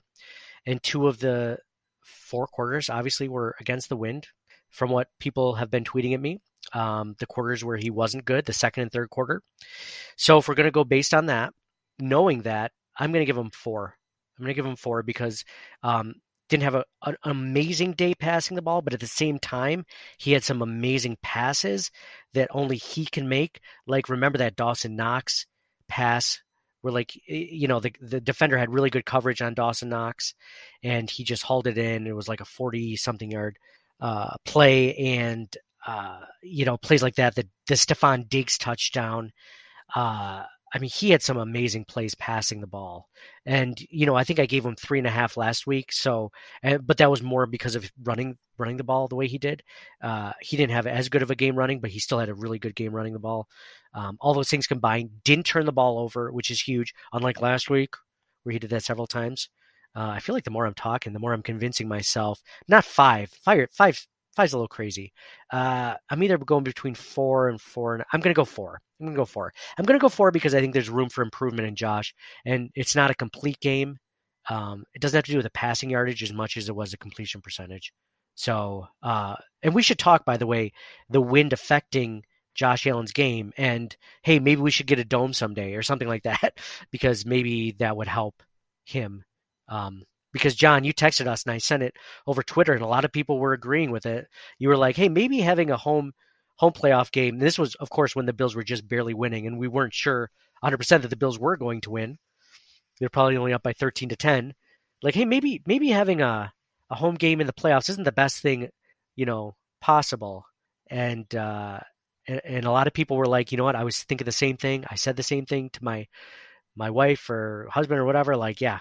[0.67, 1.59] and two of the
[2.03, 4.27] four quarters obviously were against the wind.
[4.71, 6.41] From what people have been tweeting at me,
[6.75, 9.43] um, the quarters where he wasn't good, the second and third quarter.
[10.17, 11.55] So if we're going to go based on that,
[11.99, 13.97] knowing that, I'm going to give him four.
[14.39, 15.45] I'm going to give him four because
[15.83, 16.15] um,
[16.49, 19.85] didn't have a, an amazing day passing the ball, but at the same time,
[20.19, 21.91] he had some amazing passes
[22.35, 23.61] that only he can make.
[23.87, 25.47] Like remember that Dawson Knox
[25.89, 26.41] pass
[26.81, 30.35] where like you know the the defender had really good coverage on Dawson Knox,
[30.83, 32.07] and he just hauled it in.
[32.07, 33.59] It was like a forty something yard
[34.01, 35.55] uh, play, and
[35.87, 37.35] uh, you know plays like that.
[37.35, 39.33] The the Stefon Diggs touchdown.
[39.95, 43.09] Uh, I mean, he had some amazing plays passing the ball,
[43.47, 45.93] and you know, I think I gave him three and a half last week.
[45.93, 46.31] So,
[46.63, 49.63] uh, but that was more because of running running the ball the way he did.
[50.03, 52.35] Uh, he didn't have as good of a game running, but he still had a
[52.35, 53.49] really good game running the ball.
[53.95, 56.95] Um, all those things combined, didn't turn the ball over, which is huge.
[57.13, 57.95] Unlike last week,
[58.43, 59.49] where he did that several times.
[59.97, 62.41] Uh, I feel like the more I'm talking, the more I'm convincing myself.
[62.69, 64.07] Not five, five, five,
[64.39, 65.13] five's a little crazy.
[65.53, 68.81] Uh, I'm either going between four and four, and I'm going to go four.
[69.01, 69.53] I'm going to go four.
[69.77, 72.15] I'm going to go four because I think there's room for improvement in Josh,
[72.47, 73.99] and it's not a complete game.
[74.49, 76.93] Um, it doesn't have to do with the passing yardage as much as it was
[76.93, 77.93] the completion percentage.
[78.37, 80.71] So, uh, and we should talk, by the way,
[81.11, 82.23] the wind affecting
[82.55, 86.23] Josh Allen's game, and hey, maybe we should get a dome someday or something like
[86.23, 86.59] that,
[86.93, 88.41] because maybe that would help
[88.85, 89.25] him.
[89.69, 91.95] Um, because John, you texted us and I sent it
[92.27, 94.27] over Twitter, and a lot of people were agreeing with it.
[94.59, 96.13] You were like, "Hey, maybe having a home
[96.57, 99.59] home playoff game." This was, of course, when the Bills were just barely winning, and
[99.59, 102.19] we weren't sure 100 percent that the Bills were going to win.
[102.99, 104.55] They're probably only up by 13 to 10.
[105.03, 106.53] Like, hey, maybe maybe having a
[106.91, 108.69] a home game in the playoffs isn't the best thing,
[109.17, 110.45] you know, possible.
[110.91, 111.81] And uh,
[112.27, 113.77] and, and a lot of people were like, you know what?
[113.77, 114.85] I was thinking the same thing.
[114.91, 116.07] I said the same thing to my
[116.77, 118.37] my wife or husband or whatever.
[118.37, 118.81] Like, yeah,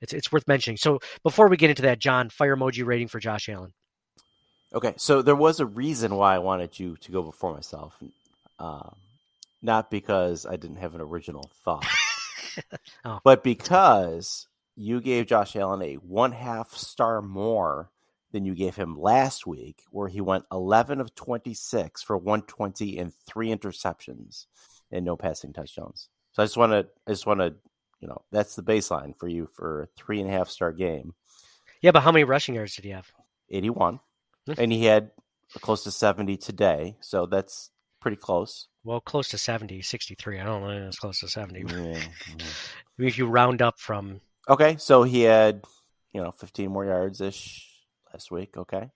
[0.00, 0.76] it's it's worth mentioning.
[0.76, 3.72] So before we get into that, John, fire emoji rating for Josh Allen.
[4.74, 7.96] Okay, so there was a reason why I wanted you to go before myself,
[8.58, 8.96] um,
[9.62, 11.86] not because I didn't have an original thought,
[13.04, 13.20] Oh.
[13.24, 17.90] but because you gave Josh Allen a one half star more
[18.32, 23.12] than you gave him last week, where he went 11 of 26 for 120 and
[23.26, 24.46] three interceptions
[24.90, 26.08] and no passing touchdowns.
[26.32, 27.54] So I just want to, I just want to,
[28.00, 31.14] you know, that's the baseline for you for a three and a half star game.
[31.82, 33.10] Yeah, but how many rushing yards did he have?
[33.50, 34.00] 81
[34.46, 34.52] Hmm.
[34.58, 35.10] and he had
[35.60, 40.38] close to 70 today so that's pretty close Well, close to 70, 63.
[40.40, 40.86] I don't know.
[40.86, 41.64] It's close to 70.
[41.68, 41.98] Yeah, yeah.
[41.98, 42.38] I
[42.98, 45.62] mean, if you round up from okay so he had
[46.12, 47.68] you know 15 more yards ish
[48.12, 48.56] last week.
[48.56, 48.90] Okay.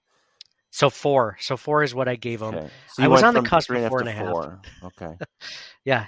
[0.70, 1.36] So four.
[1.40, 2.54] So four is what I gave him.
[2.54, 2.70] Okay.
[2.94, 4.28] So I was on the cusp of four and a half half.
[4.28, 4.60] to four.
[4.84, 5.16] Okay.
[5.84, 6.06] Yeah.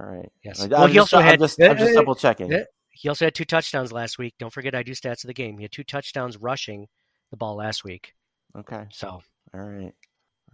[0.00, 0.28] All right.
[0.42, 0.62] Yes.
[0.62, 2.50] I'm Well, he just, also I'm had- just, I'm just double checking.
[2.92, 4.34] He also had two touchdowns last week.
[4.38, 5.56] Don't forget, I do stats of the game.
[5.58, 6.86] He had two touchdowns rushing
[7.30, 8.14] the ball last week.
[8.58, 8.86] Okay.
[8.92, 9.20] So
[9.54, 9.92] All right.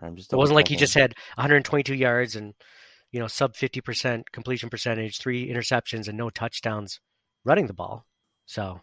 [0.00, 0.32] I'm just.
[0.32, 2.52] it wasn't like he just had 122 yards and
[3.12, 7.00] you know sub 50% completion percentage, three interceptions, and no touchdowns
[7.44, 8.04] running the ball.
[8.44, 8.80] So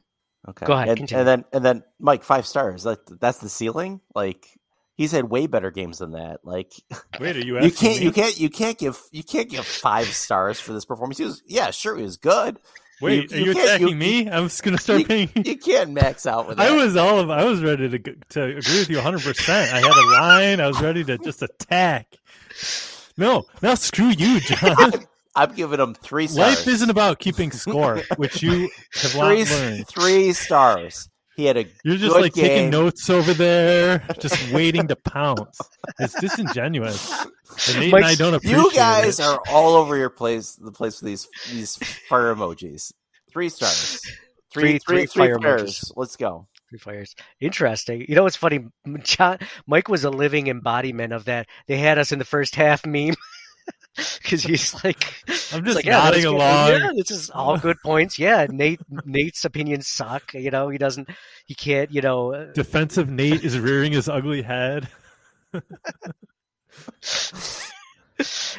[0.49, 0.65] Okay.
[0.65, 1.19] go ahead, And, continue.
[1.19, 2.85] and then and then Mike five stars.
[2.85, 4.01] Like that's the ceiling.
[4.15, 4.47] Like
[4.95, 6.39] he's had way better games than that.
[6.43, 6.73] Like
[7.19, 8.05] Wait, are you you can't me?
[8.05, 11.17] you can't you can't give you can't give five stars for this performance.
[11.17, 12.59] He was yeah sure he was good.
[13.01, 14.29] Wait, You- are you you, attacking you- me?
[14.29, 15.29] I'm just gonna start you, paying.
[15.35, 16.71] you can't max out with that.
[16.71, 17.29] I was all of.
[17.29, 19.21] I was ready to to agree with you 100.
[19.23, 20.59] percent I had a line.
[20.61, 22.07] I was ready to just attack.
[23.17, 24.91] No, now screw you, John.
[25.35, 26.57] I'm giving him three stars.
[26.59, 29.87] Life isn't about keeping score, which you have three, learned.
[29.87, 31.09] three stars.
[31.35, 32.45] He had a You're just good like game.
[32.45, 35.59] taking notes over there, just waiting to pounce.
[35.99, 37.11] It's disingenuous.
[37.69, 39.25] And Nate and I don't appreciate You guys it.
[39.25, 40.53] are all over your place.
[40.55, 41.75] The place with these these
[42.07, 42.93] fire emojis.
[43.31, 43.99] Three stars.
[43.99, 44.13] Three-
[44.53, 45.79] Three, three three, three fire fires.
[45.79, 45.91] emojis.
[45.95, 46.47] Let's go.
[46.69, 47.15] Three fires.
[47.39, 48.05] Interesting.
[48.07, 48.67] You know what's funny?
[49.01, 51.47] John, Mike was a living embodiment of that.
[51.67, 53.15] They had us in the first half meme
[54.23, 55.03] because he's like,
[55.53, 56.33] I'm just like, yeah, nodding good.
[56.33, 56.69] along.
[56.69, 58.17] Yeah, this is all good points.
[58.17, 58.81] Yeah, Nate.
[59.05, 60.33] Nate's opinions suck.
[60.33, 61.09] You know, he doesn't.
[61.45, 61.91] He can't.
[61.91, 62.33] You know.
[62.33, 64.87] uh, Defensive Nate is rearing his ugly head.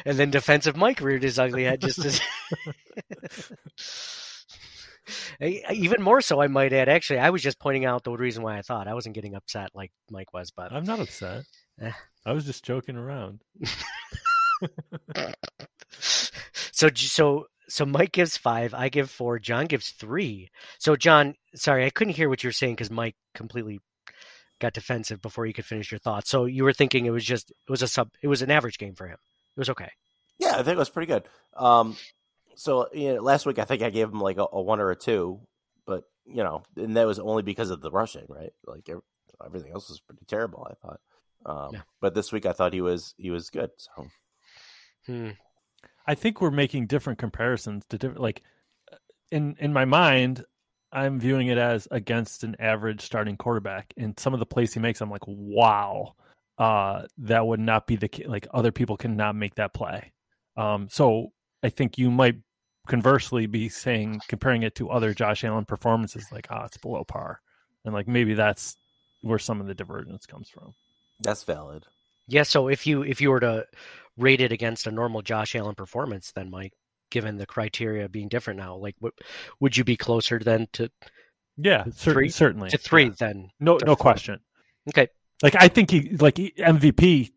[0.05, 2.21] and then defensive Mike reared his ugly head just as.
[5.39, 6.89] Eh, Even more so, I might add.
[6.89, 9.69] Actually, I was just pointing out the reason why I thought I wasn't getting upset
[9.75, 11.43] like Mike was, but I'm not upset.
[11.81, 11.91] Eh.
[12.25, 13.41] I was just joking around.
[15.99, 20.49] So so so Mike gives five, I give four, John gives three.
[20.77, 23.79] So John, sorry, I couldn't hear what you were saying because Mike completely
[24.59, 26.29] got defensive before you could finish your thoughts.
[26.29, 28.77] So you were thinking it was just it was a sub, it was an average
[28.77, 29.17] game for him.
[29.55, 29.91] It was okay.
[30.37, 31.23] Yeah, I think it was pretty good.
[31.55, 31.95] Um,
[32.55, 34.91] so you know, last week I think I gave him like a, a one or
[34.91, 35.39] a two,
[35.85, 38.51] but you know, and that was only because of the rushing, right?
[38.65, 38.89] Like
[39.43, 40.67] everything else was pretty terrible.
[40.69, 40.99] I thought.
[41.45, 41.81] Um, Yeah.
[42.01, 43.71] But this week I thought he was he was good.
[43.77, 44.07] So
[45.05, 45.31] Hmm.
[46.07, 48.43] I think we're making different comparisons to different like
[49.31, 50.45] in in my mind
[50.91, 54.79] I'm viewing it as against an average starting quarterback and some of the plays he
[54.79, 56.15] makes I'm like wow
[56.57, 60.13] uh that would not be the ca- like other people cannot make that play
[60.57, 61.31] um so
[61.63, 62.35] I think you might
[62.87, 67.41] conversely be saying comparing it to other Josh Allen performances like ah it's below par
[67.83, 68.77] and like maybe that's
[69.21, 70.73] where some of the divergence comes from
[71.19, 71.85] that's valid.
[72.27, 72.43] Yeah.
[72.43, 73.65] So if you if you were to
[74.17, 76.73] rate it against a normal Josh Allen performance, then Mike,
[77.11, 79.13] given the criteria being different now, like what
[79.59, 80.89] would you be closer then to
[81.57, 83.11] yeah three certainly to three Yeah.
[83.19, 83.49] then?
[83.59, 84.39] no no question
[84.89, 85.07] Okay.
[85.41, 87.31] Like I think he like he- MVP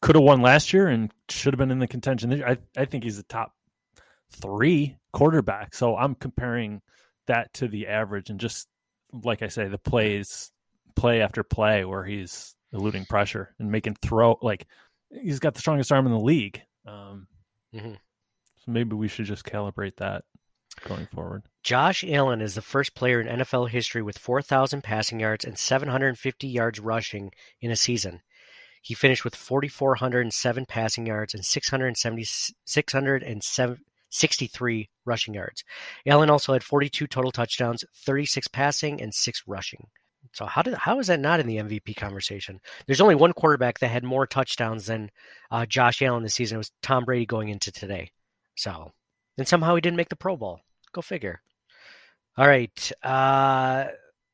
[0.00, 2.42] could have won last year and should have been in the contention.
[2.44, 3.52] I I think he's the top
[4.30, 5.74] three quarterback.
[5.74, 6.82] So I'm comparing
[7.26, 8.68] that to the average and just
[9.12, 10.50] like I say, the plays
[10.94, 14.66] play after play where he's eluding pressure and making throw like
[15.10, 16.62] he's got the strongest arm in the league.
[16.86, 17.28] Um,
[17.74, 17.98] Mhm.
[18.56, 20.24] So maybe we should just calibrate that
[20.84, 21.42] going forward.
[21.62, 26.48] Josh Allen is the first player in NFL history with 4,000 passing yards and 750
[26.48, 28.22] yards rushing in a season.
[28.82, 32.24] He finished with 4,407 passing yards and 670,
[32.64, 35.64] 663 rushing yards.
[36.06, 39.88] Allen also had 42 total touchdowns, 36 passing, and 6 rushing.
[40.32, 42.60] So how did how is that not in the MVP conversation?
[42.86, 45.10] There's only one quarterback that had more touchdowns than
[45.50, 46.56] uh, Josh Allen this season.
[46.56, 48.10] It was Tom Brady going into today.
[48.56, 48.92] So,
[49.38, 50.60] and somehow he didn't make the Pro Bowl.
[50.92, 51.40] Go figure.
[52.36, 52.92] All right.
[53.02, 53.86] Uh,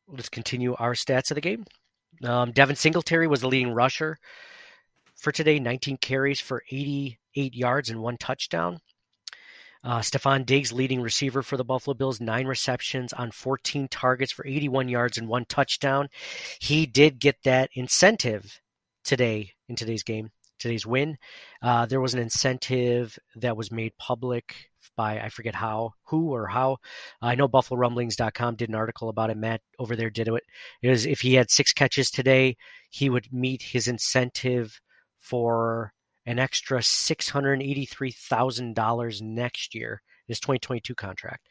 [0.08, 1.64] let's continue our stats of the game.
[2.24, 4.18] Um, Devin Singletary was the leading rusher
[5.22, 8.80] for today, 19 carries for 88 yards and one touchdown.
[9.84, 14.46] Uh, Stefon Diggs, leading receiver for the Buffalo Bills, nine receptions on 14 targets for
[14.46, 16.08] 81 yards and one touchdown.
[16.60, 18.60] He did get that incentive
[19.04, 21.18] today in today's game, today's win.
[21.60, 24.54] Uh, there was an incentive that was made public
[24.96, 26.78] by I forget how, who or how.
[27.20, 29.36] I know BuffaloRumblings.com did an article about it.
[29.36, 30.42] Matt over there did it.
[30.82, 32.56] It was if he had six catches today,
[32.90, 34.80] he would meet his incentive
[35.18, 35.92] for
[36.26, 40.02] an extra six hundred eighty-three thousand dollars next year.
[40.28, 41.48] His 2022 contract.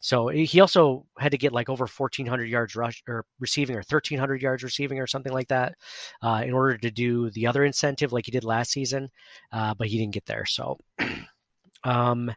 [0.00, 4.42] So he also had to get like over 1,400 yards rush or receiving or 1,300
[4.42, 5.74] yards receiving or something like that
[6.22, 9.10] uh, in order to do the other incentive like he did last season,
[9.52, 10.44] uh, but he didn't get there.
[10.44, 10.78] So
[11.84, 12.32] um,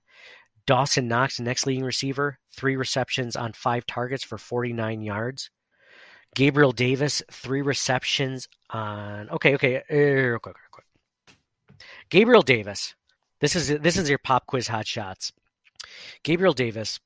[0.65, 5.49] Dawson Knox, next leading receiver, three receptions on five targets for 49 yards.
[6.35, 9.29] Gabriel Davis, three receptions on.
[9.31, 10.85] Okay, okay, uh, real quick, real quick.
[12.09, 12.95] Gabriel Davis.
[13.39, 15.31] This is this is your pop quiz hot shots.
[16.23, 16.99] Gabriel Davis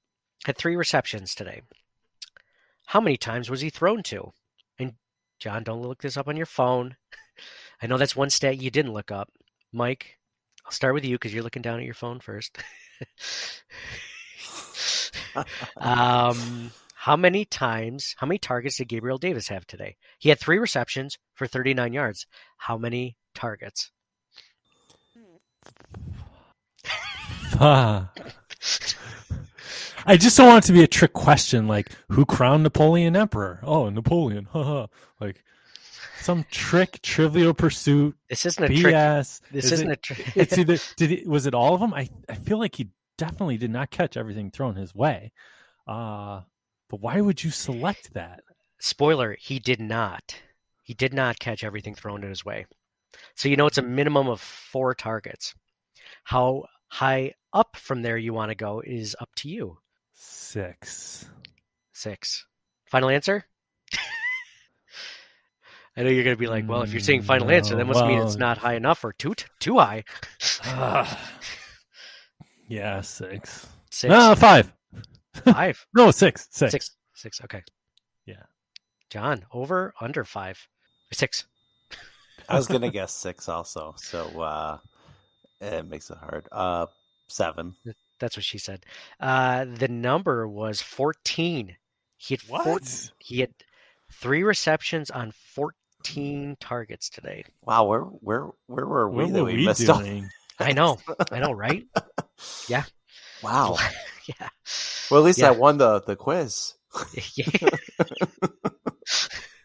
[0.46, 1.62] had three receptions today.
[2.88, 4.34] How many times was he thrown to?
[4.80, 4.94] And
[5.40, 6.98] John, don't look this up on your phone.
[7.82, 9.30] I know that's one stat you didn't look up.
[9.72, 10.18] Mike,
[10.66, 12.58] I'll start with you because you're looking down at your phone first.
[15.78, 19.98] um, how many times, how many targets did Gabriel Davis have today?
[20.20, 22.26] He had three receptions for 39 yards.
[22.58, 23.92] How many targets?
[30.06, 33.60] I just don't want it to be a trick question like who crowned Napoleon emperor?
[33.64, 34.46] Oh, Napoleon.
[34.52, 34.88] Haha.
[35.20, 35.44] like
[36.20, 38.16] some trick trivial pursuit.
[38.30, 39.40] This isn't a BS.
[39.42, 39.52] trick.
[39.52, 40.32] This Is isn't it- a trick.
[40.36, 41.94] it's either did he, was it all of them?
[41.94, 45.32] I I feel like he definitely did not catch everything thrown his way.
[45.88, 46.42] Uh
[46.90, 48.42] but why would you select that?
[48.80, 50.36] Spoiler, he did not.
[50.82, 52.66] He did not catch everything thrown in his way.
[53.36, 55.54] So you know it's a minimum of four targets.
[56.24, 59.78] How high up from there you want to go is up to you.
[60.14, 61.26] Six.
[61.92, 62.46] Six.
[62.86, 63.46] Final answer?
[65.98, 67.94] I know you're going to be like, well, if you're saying final answer, that no,
[67.94, 70.04] must mean it's not high enough or too too high.
[70.66, 71.32] Ah.
[72.68, 73.68] yeah, six.
[73.92, 74.10] Six.
[74.10, 74.74] No, five.
[75.46, 75.86] Five.
[75.96, 76.48] No, six.
[76.52, 76.72] Six.
[76.72, 76.92] Six.
[77.16, 77.42] Six.
[77.44, 77.62] Okay.
[78.26, 78.44] Yeah.
[79.10, 80.68] John, over, under five.
[81.12, 81.46] Six.
[82.50, 84.78] I was gonna guess six also, so uh,
[85.62, 86.48] it makes it hard.
[86.52, 86.88] Uh,
[87.28, 87.76] seven.
[88.20, 88.86] That's what she said.
[89.20, 91.76] Uh, the number was 14.
[92.18, 93.12] He had four, What?
[93.20, 93.54] he had
[94.12, 97.44] three receptions on 14 targets today.
[97.64, 100.00] Wow, where where where were we What that were we we missed out?
[100.04, 100.30] doing?
[100.60, 101.00] I know.
[101.32, 101.86] I know, right?
[102.70, 102.84] Yeah.
[103.42, 103.78] Wow.
[104.28, 104.50] yeah.
[105.10, 105.50] Well, at least Yeah.
[105.50, 106.76] I won the the quiz.
[107.36, 107.70] Yeah.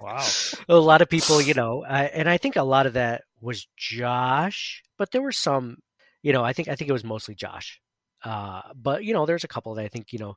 [0.09, 0.27] Wow.
[0.69, 4.83] a lot of people, you know, and I think a lot of that was Josh,
[4.97, 5.79] but there were some,
[6.23, 7.81] you know, I think I think it was mostly Josh.
[8.25, 10.37] Uh, but you know, there's a couple that I think you know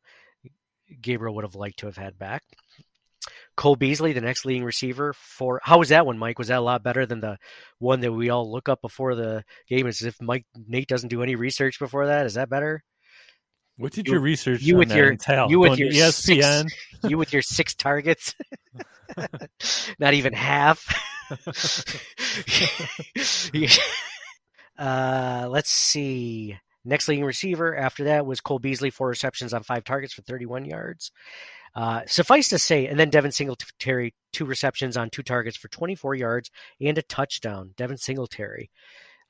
[1.01, 2.43] Gabriel would have liked to have had back.
[3.55, 6.39] Cole Beasley, the next leading receiver for how was that one, Mike?
[6.39, 7.38] Was that a lot better than the
[7.79, 9.88] one that we all look up before the game?
[9.88, 12.25] As if Mike Nate doesn't do any research before that.
[12.25, 12.84] Is that better?
[13.77, 15.47] What did You- your research you with your entail?
[15.49, 16.69] you with Going your ESPN?
[16.69, 16.75] six,
[17.10, 18.36] you with your six targets,
[19.99, 20.86] not even half.
[24.77, 26.57] uh, let's see.
[26.84, 30.65] Next leading receiver after that was Cole Beasley, four receptions on five targets for 31
[30.65, 31.12] yards.
[31.75, 36.15] Uh, suffice to say, and then Devin Singletary, two receptions on two targets for 24
[36.15, 37.73] yards and a touchdown.
[37.77, 38.69] Devin Singletary.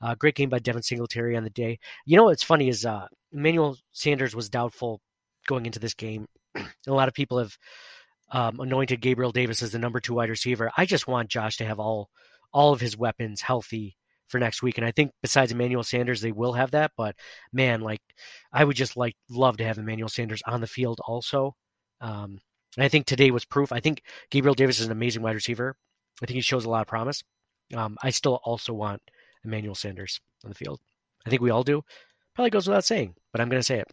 [0.02, 1.78] Uh, great game by Devin Singletary on the day.
[2.04, 5.00] You know what's funny is uh, Emmanuel Sanders was doubtful
[5.46, 6.26] going into this game.
[6.56, 7.56] a lot of people have
[8.32, 10.70] um, anointed Gabriel Davis as the number two wide receiver.
[10.76, 12.08] I just want Josh to have all
[12.52, 13.96] all of his weapons healthy
[14.28, 16.92] for next week, and I think besides Emmanuel Sanders, they will have that.
[16.96, 17.14] But
[17.52, 18.00] man, like
[18.52, 21.54] I would just like love to have Emmanuel Sanders on the field also.
[22.00, 22.40] Um,
[22.76, 23.70] and I think today was proof.
[23.70, 25.76] I think Gabriel Davis is an amazing wide receiver.
[26.22, 27.22] I think he shows a lot of promise.
[27.74, 29.00] Um, I still also want
[29.44, 30.80] Emmanuel Sanders on the field.
[31.26, 31.82] I think we all do.
[32.34, 33.92] Probably goes without saying, but I'm going to say it.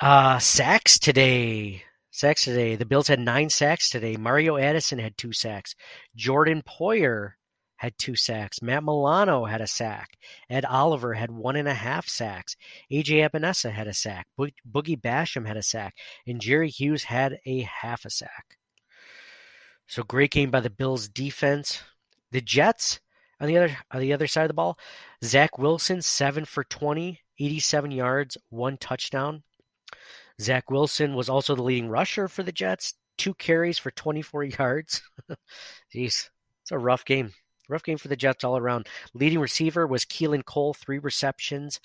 [0.00, 1.84] Uh, sacks today.
[2.10, 2.76] Sacks today.
[2.76, 4.16] The Bills had nine sacks today.
[4.16, 5.74] Mario Addison had two sacks.
[6.16, 7.32] Jordan Poyer
[7.76, 8.62] had two sacks.
[8.62, 10.16] Matt Milano had a sack.
[10.48, 12.56] Ed Oliver had one and a half sacks.
[12.92, 14.26] AJ Epenesa had a sack.
[14.36, 15.94] Bo- Boogie Basham had a sack.
[16.26, 18.56] And Jerry Hughes had a half a sack.
[19.88, 21.82] So great game by the Bills defense.
[22.30, 23.00] The Jets
[23.42, 24.78] on the other on the other side of the ball,
[25.24, 29.42] Zach Wilson seven for 20, 87 yards, one touchdown.
[30.40, 35.02] Zach Wilson was also the leading rusher for the Jets, two carries for 24 yards.
[35.94, 36.30] Jeez,
[36.62, 37.32] it's a rough game.
[37.68, 38.86] Rough game for the Jets all around.
[39.12, 41.80] Leading receiver was Keelan Cole, three receptions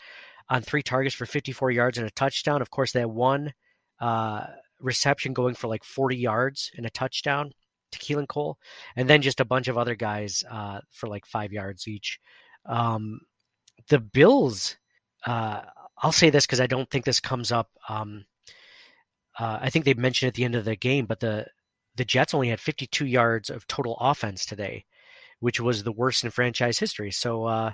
[0.50, 2.62] on three targets for 54 yards and a touchdown.
[2.62, 3.54] Of course, that one
[4.00, 4.46] uh,
[4.80, 7.52] reception going for like 40 yards and a touchdown
[7.92, 8.58] to Keelan Cole,
[8.96, 12.20] and then just a bunch of other guys uh, for like five yards each.
[12.66, 13.22] Um,
[13.90, 14.78] the Bills,
[15.26, 15.62] uh,
[15.98, 17.70] I'll say this because I don't think this comes up.
[17.90, 18.26] Um,
[19.40, 21.48] uh, I think they mentioned at the end of the game, but the
[21.96, 24.86] the Jets only had 52 yards of total offense today,
[25.40, 27.12] which was the worst in franchise history.
[27.12, 27.72] So uh,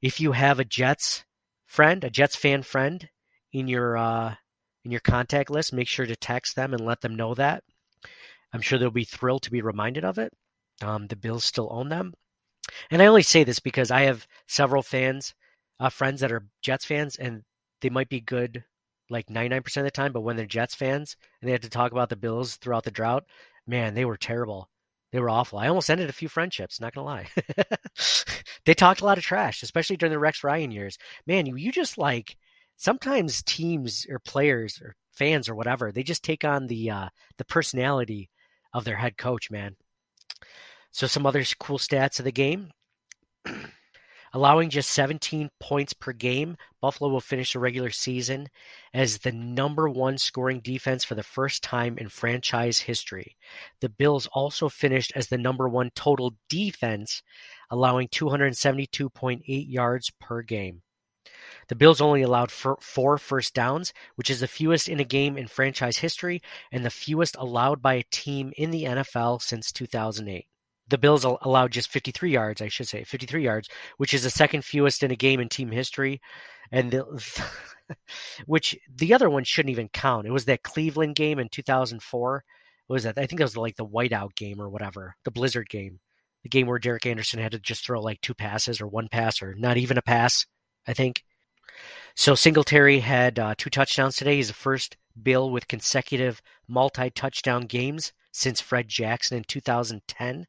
[0.00, 1.24] if you have a Jets
[1.66, 3.08] friend, a Jets fan friend
[3.52, 4.34] in your uh,
[4.84, 7.64] in your contact list, make sure to text them and let them know that.
[8.52, 10.32] I'm sure they'll be thrilled to be reminded of it.
[10.82, 12.14] Um, the Bills still own them,
[12.90, 15.34] and I only say this because I have several fans,
[15.80, 17.42] uh, friends that are Jets fans, and
[17.80, 18.64] they might be good
[19.08, 21.92] like 99% of the time, but when they're Jets fans and they have to talk
[21.92, 23.24] about the Bills throughout the drought,
[23.66, 24.68] man, they were terrible.
[25.12, 25.58] They were awful.
[25.58, 27.28] I almost ended a few friendships, not gonna lie.
[28.64, 30.98] they talked a lot of trash, especially during the Rex Ryan years.
[31.26, 32.36] Man, you, you just like
[32.76, 37.44] sometimes teams or players or fans or whatever, they just take on the uh, the
[37.44, 38.28] personality
[38.76, 39.74] of their head coach, man.
[40.92, 42.70] So some other cool stats of the game.
[44.34, 48.48] Allowing just 17 points per game, Buffalo will finish the regular season
[48.92, 53.38] as the number one scoring defense for the first time in franchise history.
[53.80, 57.22] The Bills also finished as the number one total defense,
[57.70, 60.82] allowing 272.8 yards per game.
[61.68, 65.48] The Bills only allowed four first downs, which is the fewest in a game in
[65.48, 70.46] franchise history and the fewest allowed by a team in the NFL since 2008
[70.88, 74.64] the Bills allowed just 53 yards, I should say, 53 yards, which is the second
[74.64, 76.20] fewest in a game in team history,
[76.70, 77.04] and the,
[78.46, 80.26] which the other one shouldn't even count.
[80.26, 82.44] It was that Cleveland game in 2004.
[82.86, 83.18] What was that?
[83.18, 85.98] I think that was like the whiteout game or whatever, the Blizzard game,
[86.44, 89.42] the game where Derek Anderson had to just throw like two passes or one pass
[89.42, 90.46] or not even a pass.
[90.86, 91.24] I think.
[92.14, 94.36] So Singletary had uh, two touchdowns today.
[94.36, 100.46] He's the first Bill with consecutive multi-touchdown games since Fred Jackson in 2010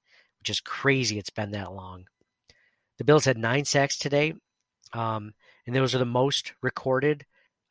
[0.47, 1.19] which is crazy.
[1.19, 2.05] It's been that long.
[2.97, 4.33] The Bills had nine sacks today,
[4.93, 5.33] um,
[5.65, 7.25] and those are the most recorded.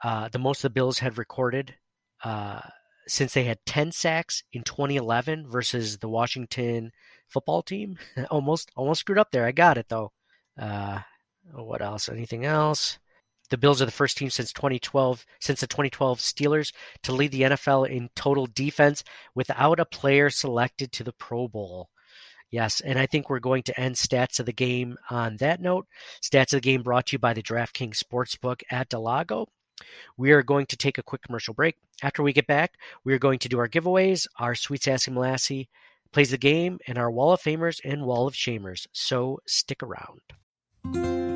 [0.04, 1.74] Uh, the most the Bills had recorded
[2.22, 2.60] uh,
[3.08, 6.92] since they had 10 sacks in 2011 versus the Washington
[7.28, 7.96] football team.
[8.30, 9.46] almost, almost screwed up there.
[9.46, 10.12] I got it though.
[10.60, 11.00] Uh,
[11.54, 12.08] Oh, what else?
[12.08, 12.98] Anything else?
[13.48, 16.72] The Bills are the first team since 2012, since the 2012 Steelers,
[17.04, 21.90] to lead the NFL in total defense without a player selected to the Pro Bowl.
[22.50, 25.86] Yes, and I think we're going to end stats of the game on that note.
[26.22, 29.48] Stats of the game brought to you by the DraftKings Sportsbook at del Lago.
[30.16, 31.76] We are going to take a quick commercial break.
[32.02, 32.74] After we get back,
[33.04, 35.68] we are going to do our giveaways, our Sweet Sassy Molassy
[36.12, 38.86] plays the game, and our Wall of Famers and Wall of Shamers.
[38.92, 41.35] So stick around.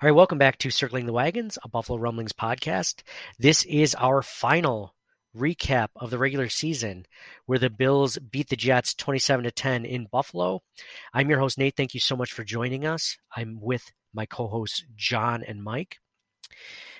[0.00, 3.02] All right, welcome back to Circling the Wagons, a Buffalo Rumblings podcast.
[3.38, 4.94] This is our final
[5.36, 7.04] recap of the regular season
[7.46, 10.62] where the Bills beat the Jets 27 to 10 in Buffalo.
[11.12, 11.76] I'm your host Nate.
[11.76, 13.18] Thank you so much for joining us.
[13.36, 15.98] I'm with my co-hosts John and Mike.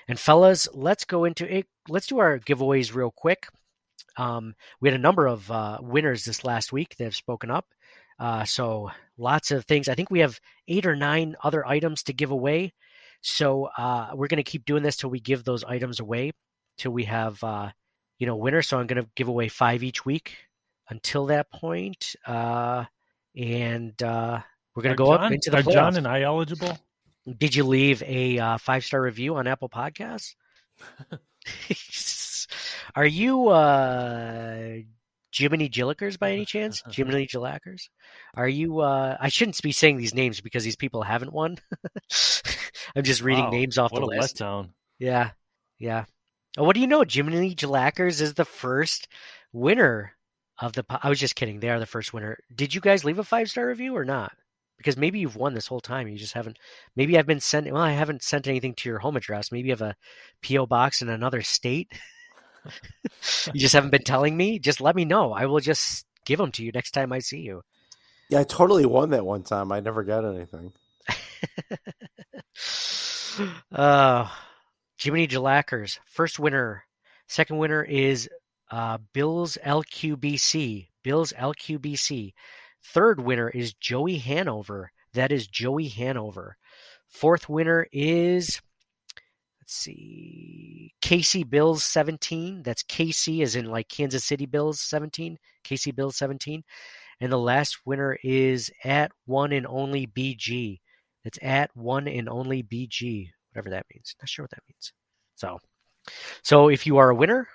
[0.07, 1.65] And fellas, let's go into it.
[1.89, 3.47] Let's do our giveaways real quick.
[4.17, 7.65] Um, we had a number of uh, winners this last week that have spoken up.
[8.19, 9.89] Uh, so lots of things.
[9.89, 12.73] I think we have eight or nine other items to give away.
[13.23, 16.33] So uh, we're going to keep doing this till we give those items away,
[16.77, 17.71] till we have uh,
[18.19, 18.67] you know winners.
[18.67, 20.35] So I'm going to give away five each week
[20.89, 22.83] until that point, uh,
[23.35, 24.39] and uh,
[24.75, 25.73] we're going to go John, up into the Are playoffs.
[25.73, 26.77] John and I eligible?
[27.37, 30.35] Did you leave a uh, five star review on Apple Podcasts?
[32.95, 34.79] Are you uh,
[35.33, 36.81] Jiminy Jillikers by any chance?
[36.91, 37.89] Jiminy Jillackers?
[38.35, 38.79] Are you?
[38.79, 41.57] Uh, I shouldn't be saying these names because these people haven't won.
[42.95, 44.37] I'm just reading Wow, names off what the a list.
[44.37, 44.69] letdown.
[44.99, 45.31] Yeah,
[45.79, 46.05] yeah.
[46.57, 47.03] Oh, what do you know?
[47.09, 49.07] Jiminy Jillackers is the first
[49.51, 50.13] winner
[50.59, 50.83] of the.
[50.83, 51.59] po- I was just kidding.
[51.59, 52.37] They are the first winner.
[52.55, 54.33] Did you guys leave a five star review or not?
[54.77, 56.07] because maybe you've won this whole time.
[56.09, 56.59] You just haven't.
[56.95, 57.71] Maybe I've been sent.
[57.71, 59.51] Well, I haven't sent anything to your home address.
[59.51, 59.95] Maybe you have a
[60.45, 61.91] PO box in another state.
[63.53, 64.59] you just haven't been telling me.
[64.59, 65.33] Just let me know.
[65.33, 67.61] I will just give them to you next time I see you.
[68.29, 69.71] Yeah, I totally won that one time.
[69.71, 70.73] I never got anything.
[73.71, 74.27] uh,
[74.97, 75.99] Jiminy Jalackers.
[76.05, 76.85] First winner.
[77.27, 78.29] Second winner is
[78.71, 80.87] uh, Bills LQBC.
[81.03, 82.33] Bills LQBC.
[82.83, 84.91] Third winner is Joey Hanover.
[85.13, 86.57] That is Joey Hanover.
[87.07, 88.61] Fourth winner is
[89.63, 92.63] let's see KC Bills 17.
[92.63, 95.37] That's KC as in like Kansas City Bills 17.
[95.63, 96.65] KC Bills 17.
[97.21, 100.81] And the last winner is at one and only BG.
[101.23, 104.13] That's at one and only BG, whatever that means.
[104.21, 104.91] Not sure what that means.
[105.35, 105.59] So,
[106.41, 107.47] so if you are a winner,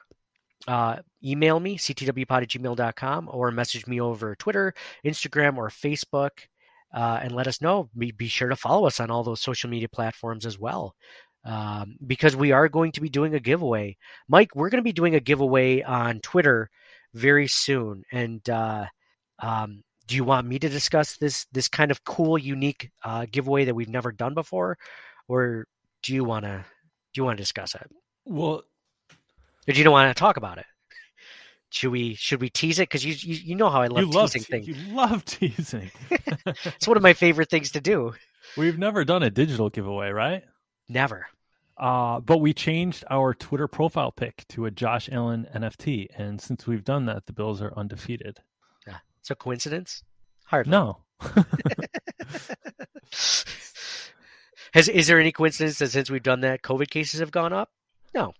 [0.66, 4.72] uh, email me, ctwpod at gmail.com, or message me over Twitter,
[5.04, 6.30] Instagram, or Facebook,
[6.94, 7.90] uh, and let us know.
[7.96, 10.94] Be, be sure to follow us on all those social media platforms as well.
[11.44, 13.96] Um, because we are going to be doing a giveaway.
[14.28, 16.68] Mike, we're going to be doing a giveaway on Twitter
[17.14, 18.04] very soon.
[18.12, 18.86] And uh,
[19.38, 23.64] um, do you want me to discuss this this kind of cool, unique uh, giveaway
[23.66, 24.78] that we've never done before,
[25.28, 25.66] or
[26.02, 26.64] do you want to
[27.12, 27.86] do you want to discuss it?
[28.24, 28.62] Well,
[29.68, 30.66] or do you don't want to talk about it?
[31.70, 32.88] Should we should we tease it?
[32.88, 34.68] Because you, you you know how I love you teasing love, things.
[34.68, 35.90] You love teasing.
[36.64, 38.14] it's one of my favorite things to do.
[38.56, 40.42] We've never done a digital giveaway, right?
[40.88, 41.26] Never.
[41.76, 46.66] Uh, but we changed our Twitter profile pic to a Josh Allen NFT, and since
[46.66, 48.40] we've done that, the Bills are undefeated.
[48.86, 48.98] Yeah.
[49.22, 50.02] So coincidence?
[50.44, 50.70] Hardly.
[50.70, 50.98] No.
[54.74, 57.70] Has is there any coincidence that since we've done that, COVID cases have gone up?
[58.14, 58.32] No.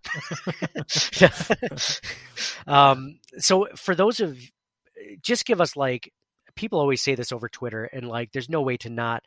[2.67, 4.39] um, so for those of,
[5.23, 6.13] just give us like,
[6.57, 9.23] people always say this over Twitter, and like, there's no way to not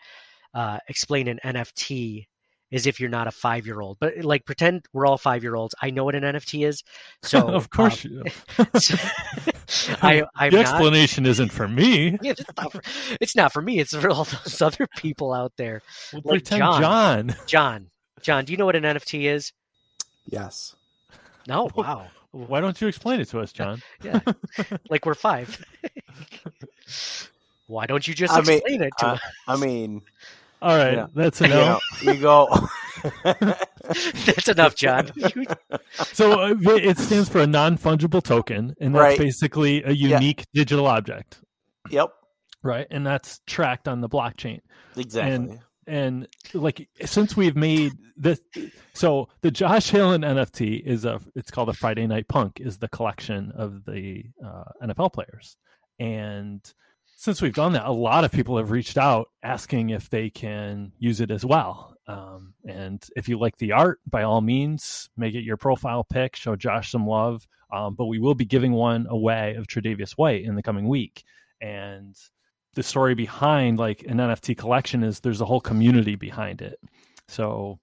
[0.53, 2.25] uh, explain an NFT
[2.71, 3.97] as if you're not a five year old.
[3.99, 5.75] But like, pretend we're all five year olds.
[5.81, 6.83] I know what an NFT is.
[7.23, 8.95] So of course, um, you so
[10.01, 12.17] I, I'm the not- explanation isn't for me.
[12.21, 12.81] yeah, it's not, for,
[13.19, 13.79] it's not for me.
[13.79, 15.81] It's for all those other people out there.
[16.13, 17.35] Well, Like pretend John.
[17.47, 17.87] John.
[18.21, 19.51] John, do you know what an NFT is?
[20.25, 20.75] Yes.
[21.47, 21.69] No.
[21.75, 22.07] Wow.
[22.31, 23.81] Why don't you explain it to us, John?
[24.03, 24.19] Yeah.
[24.89, 25.61] like we're five.
[27.67, 29.19] Why don't you just I mean, explain it to uh, us?
[29.47, 30.01] I mean,
[30.61, 31.07] All right, Yeah.
[31.15, 32.47] that's a you, know, you go.
[34.25, 35.11] That's enough, John.
[36.13, 39.17] So uh, it stands for a non fungible token, and that's Right.
[39.17, 40.15] basically a Yeah.
[40.19, 41.41] unique digital object,
[41.89, 42.09] yep.
[42.63, 42.87] right?
[42.91, 44.59] And that's tracked on the blockchain.
[44.95, 45.33] Exactly.
[45.33, 48.39] And and like since we've made this,
[48.93, 52.87] so the Josh Allen NFT is a it's called a Friday Night Punk is the
[52.87, 55.57] collection of the uh, NFL players,
[55.99, 56.61] and
[57.21, 60.91] since we've done that, a lot of people have reached out asking if they can
[60.97, 61.95] use it as well.
[62.07, 66.35] Um, and if you like the art, by all means, make it your profile pic,
[66.35, 67.45] show Josh some love.
[67.71, 71.23] Um, but we will be giving one away of Tre'Davious White in the coming week,
[71.61, 72.15] and
[72.73, 76.79] the story behind like an NFT collection is there's a whole community behind it.
[77.27, 77.77] So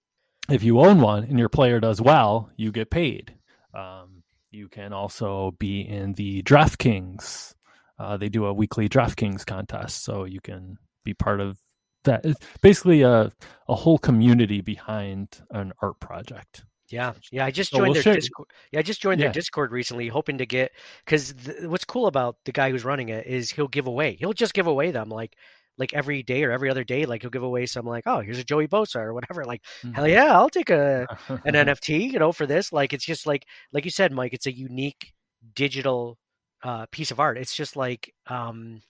[0.51, 3.35] if you own one and your player does well, you get paid.
[3.73, 7.55] Um, you can also be in the DraftKings.
[7.99, 11.59] Uh, they do a weekly DraftKings contest, so you can be part of
[12.05, 12.25] that.
[12.25, 13.33] It's basically a
[13.69, 16.65] a whole community behind an art project.
[16.91, 17.45] Yeah, yeah.
[17.45, 18.49] I just So joined we'll their Discord.
[18.73, 19.27] Yeah, I just joined Yeah.
[19.27, 20.73] their Discord recently, hoping to get
[21.05, 24.17] because th- what's cool about the guy who's running it is he'll give away.
[24.19, 25.35] He'll just give away them like
[25.77, 27.05] like every day or every other day.
[27.05, 29.45] Like he'll give away some like oh here's a Joey Bosa or whatever.
[29.45, 29.93] Like Mm-hmm.
[29.95, 31.07] hell yeah, I'll take a
[31.45, 32.73] an NFT you know for this.
[32.73, 34.33] Like it's just like like you said, Mike.
[34.33, 35.13] It's a unique
[35.55, 36.17] digital
[36.63, 37.39] uh, piece of art.
[37.39, 38.83] It's just like um,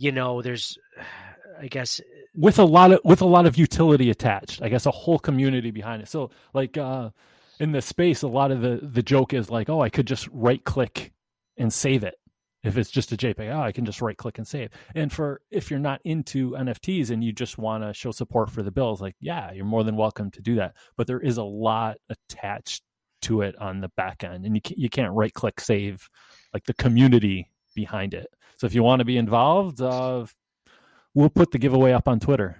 [0.00, 0.76] you know, there's
[1.60, 2.00] I guess
[2.34, 4.62] with a lot of with a lot of utility attached.
[4.62, 6.08] I guess a whole community behind it.
[6.08, 7.10] So like uh
[7.58, 10.26] in the space, a lot of the the joke is like, oh, I could just
[10.32, 11.12] right click
[11.58, 12.14] and save it.
[12.62, 14.70] If it's just a JPEG, oh, I can just right click and save.
[14.94, 18.62] And for if you're not into NFTs and you just want to show support for
[18.62, 20.74] the bills, like yeah, you're more than welcome to do that.
[20.96, 22.82] But there is a lot attached
[23.22, 26.08] to it on the back end, and you can't, you can't right click save
[26.52, 28.28] like the community behind it.
[28.56, 30.26] So if you want to be involved, uh,
[31.14, 32.56] we'll put the giveaway up on Twitter.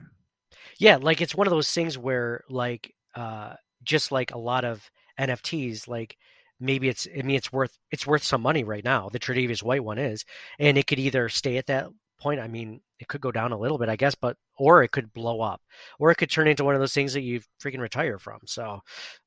[0.79, 4.91] Yeah, like it's one of those things where like uh just like a lot of
[5.19, 6.17] NFTs, like
[6.59, 9.09] maybe it's I mean it's worth it's worth some money right now.
[9.11, 10.25] The Tre'Davious White one is.
[10.59, 11.89] And it could either stay at that
[12.19, 12.41] point.
[12.41, 15.13] I mean, it could go down a little bit, I guess, but or it could
[15.13, 15.61] blow up.
[15.99, 18.41] Or it could turn into one of those things that you freaking retire from.
[18.47, 18.81] So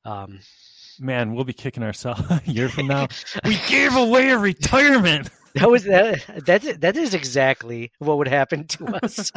[0.04, 0.40] um
[1.00, 3.08] Man, we'll be kicking ourselves a year from now.
[3.44, 5.30] we gave away a retirement.
[5.54, 9.30] that was that that that is exactly what would happen to us.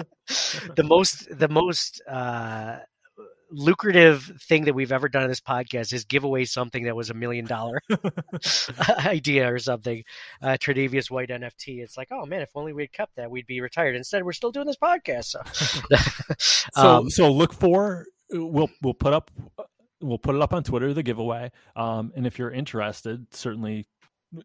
[0.75, 2.79] the most the most uh,
[3.51, 7.11] lucrative thing that we've ever done on this podcast is give away something that was
[7.11, 7.79] a million dollar
[9.05, 10.03] idea or something.
[10.41, 11.83] Uh, Tre'Davious White NFT.
[11.83, 13.95] It's like, oh man, if only we'd kept that, we'd be retired.
[13.95, 15.25] Instead, we're still doing this podcast.
[15.25, 15.41] So,
[16.73, 19.31] So um, so look for we'll we'll put up
[20.01, 21.51] we'll put it up on Twitter the giveaway.
[21.75, 23.87] Um, and if you're interested, certainly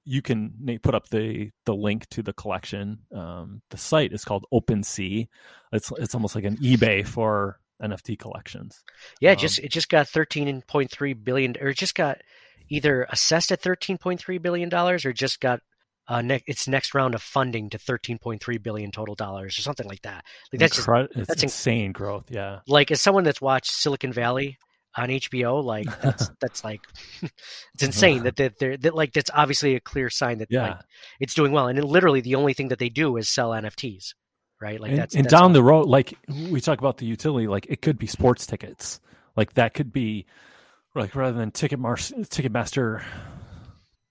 [0.04, 3.00] you can put up the the link to the collection.
[3.14, 5.28] Um, the site is called OpenSea.
[5.72, 8.82] It's it's almost like an eBay for NFT collections.
[9.20, 12.20] Yeah, it just it just got thirteen point three billion, or just got
[12.68, 15.60] either assessed at thirteen point three billion dollars, or just got
[16.08, 19.62] uh, ne- its next round of funding to thirteen point three billion total dollars, or
[19.62, 20.24] something like that.
[20.52, 22.26] Like that's just, Incre- it's that's inc- insane growth.
[22.28, 22.60] Yeah.
[22.68, 24.58] like as someone that's watched Silicon Valley
[24.96, 26.80] on HBO, like that's that's like
[27.22, 30.62] it's insane that that they're that like that's obviously a clear sign that Yeah.
[30.68, 30.76] like
[31.20, 34.14] it's doing well, and it, literally the only thing that they do is sell NFTs,
[34.60, 34.80] right?
[34.80, 35.48] Like and, that's and that's down all.
[35.50, 36.14] the road, like
[36.50, 39.00] we talk about the utility, like it could be sports tickets.
[39.36, 40.26] Like that could be
[40.94, 43.02] like rather than Ticketmar- Ticketmaster,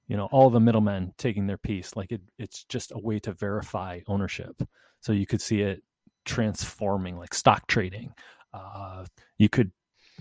[0.07, 1.95] you know, all the middlemen taking their piece.
[1.95, 4.61] Like it, it's just a way to verify ownership.
[5.01, 5.83] So you could see it
[6.25, 8.13] transforming, like stock trading.
[8.53, 9.05] Uh,
[9.37, 9.71] you could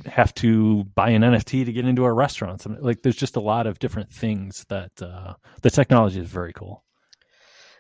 [0.07, 2.61] have to buy an NFT to get into a restaurant.
[2.63, 6.53] Something like there's just a lot of different things that uh, the technology is very
[6.53, 6.85] cool.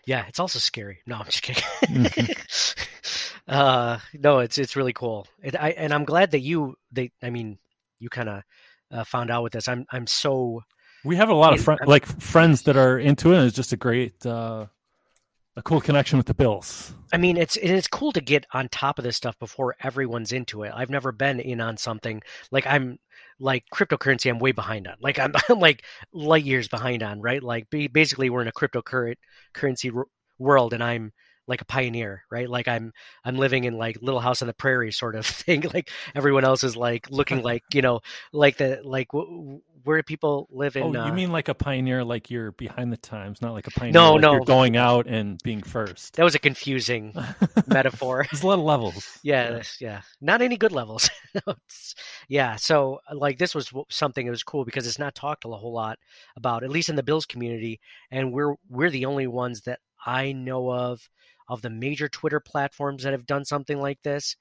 [0.06, 1.00] Yeah, it's also scary.
[1.06, 1.62] No, I'm just kidding.
[1.82, 3.26] Mhm.
[3.48, 5.26] uh, no, it's it's really cool.
[5.42, 7.12] It, I and I'm glad that you they.
[7.22, 7.58] I mean,
[7.98, 8.42] you kind of
[8.90, 9.68] uh, found out with this.
[9.68, 10.62] I'm I'm so.
[11.04, 13.38] We have a lot of in- like friends that are into it.
[13.38, 14.66] and It's just a great, uh,
[15.60, 16.94] a cool connection with the Bills.
[17.12, 20.62] I mean, it's it's cool to get on top of this stuff before everyone's into
[20.62, 20.72] it.
[20.74, 22.98] I've never been in on something like I'm
[23.38, 24.30] like cryptocurrency.
[24.30, 24.96] I'm way behind on.
[25.00, 27.20] Like I'm, I'm like light years behind on.
[27.20, 27.42] Right?
[27.42, 30.02] Like basically, we're in a cryptocurrency
[30.38, 31.12] world, and I'm
[31.50, 32.24] like a pioneer.
[32.30, 32.48] Right?
[32.48, 32.92] Like I'm
[33.24, 35.64] I'm living in like Little House on the Prairie sort of thing.
[35.74, 38.00] Like everyone else is like looking like you know
[38.32, 40.82] like the like w- where do people live in?
[40.94, 43.70] oh, uh, you mean like a pioneer, like you're behind the times, not like a
[43.70, 43.92] pioneer.
[43.92, 44.32] No, like no.
[44.32, 46.16] you're going out and being first.
[46.16, 47.14] that was a confusing
[47.66, 48.26] metaphor.
[48.30, 49.18] There's a lot of levels.
[49.22, 51.08] yeah, this- yeah, not any good levels.
[52.28, 55.48] Yeah, so uh, like this was something that was cool because it's not talked a
[55.48, 55.98] whole lot
[56.36, 57.80] about, at least in the Bills community,
[58.10, 61.08] and we're we're the only ones that I know of
[61.50, 64.36] of the major Twitter platforms that have done something like this,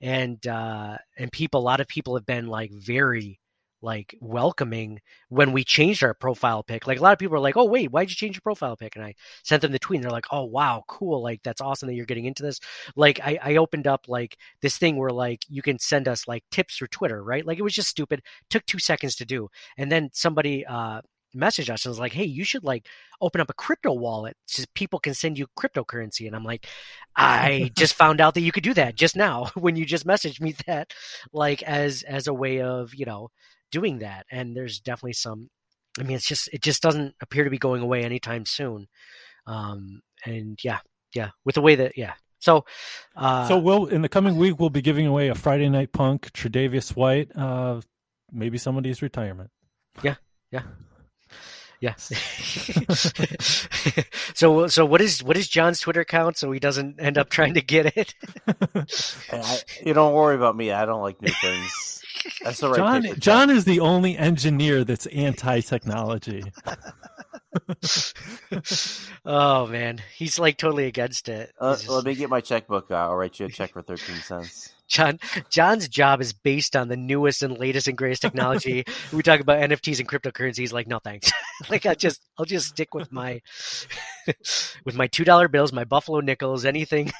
[0.00, 3.40] and uh, and people, a lot of people have been like very
[3.82, 5.00] like welcoming
[5.30, 6.86] when we changed our profile pic.
[6.86, 8.96] Like a lot of people are like, "Oh wait, why'd you change your profile pic?"
[8.96, 11.22] And I sent them the tweet, and they're like, "Oh wow, cool!
[11.22, 12.60] Like that's awesome that you're getting into this."
[12.96, 16.44] Like I, I opened up like this thing where like you can send us like
[16.50, 17.46] tips through Twitter, right?
[17.46, 19.48] Like it was just stupid, took two seconds to do,
[19.78, 21.00] and then somebody uh
[21.34, 22.86] messaged us and was like, "Hey, you should like
[23.20, 26.66] open up a crypto wallet so people can send you cryptocurrency." And I'm like,
[27.16, 30.40] I just found out that you could do that just now when you just messaged
[30.40, 30.92] me that,
[31.32, 33.28] like as as a way of you know
[33.70, 34.26] doing that.
[34.30, 35.50] And there's definitely some.
[35.98, 38.86] I mean, it's just it just doesn't appear to be going away anytime soon.
[39.46, 40.78] Um, and yeah,
[41.14, 42.14] yeah, with the way that yeah.
[42.38, 42.64] So,
[43.16, 46.32] uh, so we'll in the coming week we'll be giving away a Friday Night Punk,
[46.32, 47.80] Tre'Davious White, uh,
[48.32, 49.50] maybe somebody's retirement.
[50.02, 50.16] Yeah,
[50.50, 50.62] yeah,
[51.80, 51.94] yeah.
[54.34, 57.54] so, so what is what is John's Twitter account so he doesn't end up trying
[57.54, 58.14] to get it?
[59.32, 60.72] And I, you don't worry about me.
[60.72, 62.02] I don't like new things.
[62.42, 66.44] That's the right John paper John is the only engineer that's anti-technology.
[69.24, 71.52] oh man, he's like totally against it.
[71.58, 73.10] Uh, just- let me get my checkbook out.
[73.10, 74.72] I'll write you a check for thirteen cents.
[74.90, 75.18] John
[75.48, 78.84] John's job is based on the newest and latest and greatest technology.
[79.12, 80.72] we talk about NFTs and cryptocurrencies.
[80.72, 81.32] Like, no thanks.
[81.70, 83.40] like I just I'll just stick with my
[84.84, 87.12] with my two dollar bills, my Buffalo nickels, anything.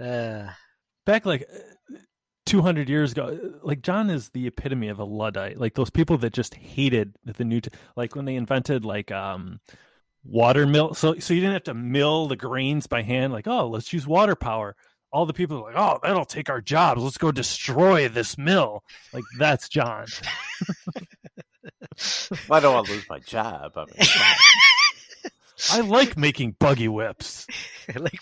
[0.00, 0.46] uh,
[1.04, 1.48] Back like
[2.46, 5.58] 200 years ago, like John is the epitome of a luddite.
[5.58, 9.60] Like those people that just hated the new, t- like when they invented like um
[10.24, 10.94] water mill.
[10.94, 13.32] So so you didn't have to mill the grains by hand.
[13.32, 14.76] Like oh, let's use water power.
[15.12, 17.02] All the people are like, oh, that'll take our jobs.
[17.02, 18.82] Let's go destroy this mill.
[19.12, 20.06] Like that's John.
[22.50, 23.72] I don't want to lose my job.
[23.76, 23.94] I mean,
[25.70, 27.46] I like making buggy whips.
[27.98, 28.20] like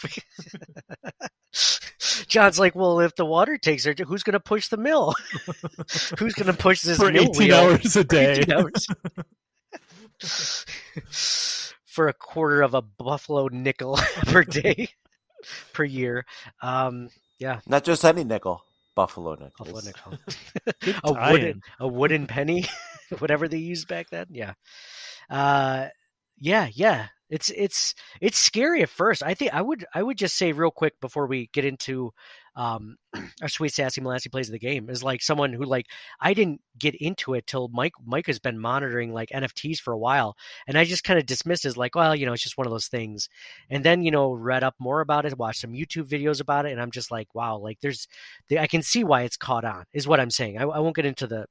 [2.28, 5.14] John's like, well, if the water takes her, who's going to push the mill?
[6.18, 7.56] who's going to push this For mill 18 wheel?
[7.56, 8.32] hours a day.
[8.38, 8.86] 18 hours.
[11.86, 14.90] For a quarter of a buffalo nickel per day,
[15.72, 16.24] per year.
[16.62, 18.64] Um, yeah, not just any nickel,
[18.94, 19.52] buffalo nickels.
[19.58, 20.18] buffalo nickel.
[21.04, 21.32] A tie-in.
[21.32, 22.66] wooden, a wooden penny,
[23.18, 24.26] whatever they used back then.
[24.30, 24.54] Yeah.
[25.30, 25.88] Uh,
[26.40, 27.08] Yeah, yeah.
[27.30, 29.22] It's it's it's scary at first.
[29.22, 32.12] I think I would I would just say real quick before we get into
[32.56, 32.96] um
[33.42, 35.86] our sweet sassy Molassy plays the game is like someone who like
[36.20, 39.98] I didn't get into it till Mike Mike has been monitoring like NFTs for a
[39.98, 40.36] while
[40.66, 42.72] and I just kind of dismissed as like well you know it's just one of
[42.72, 43.28] those things
[43.70, 46.72] and then you know read up more about it watched some YouTube videos about it
[46.72, 48.06] and I'm just like wow like there's
[48.58, 51.06] I can see why it's caught on is what I'm saying I, I won't get
[51.06, 51.46] into the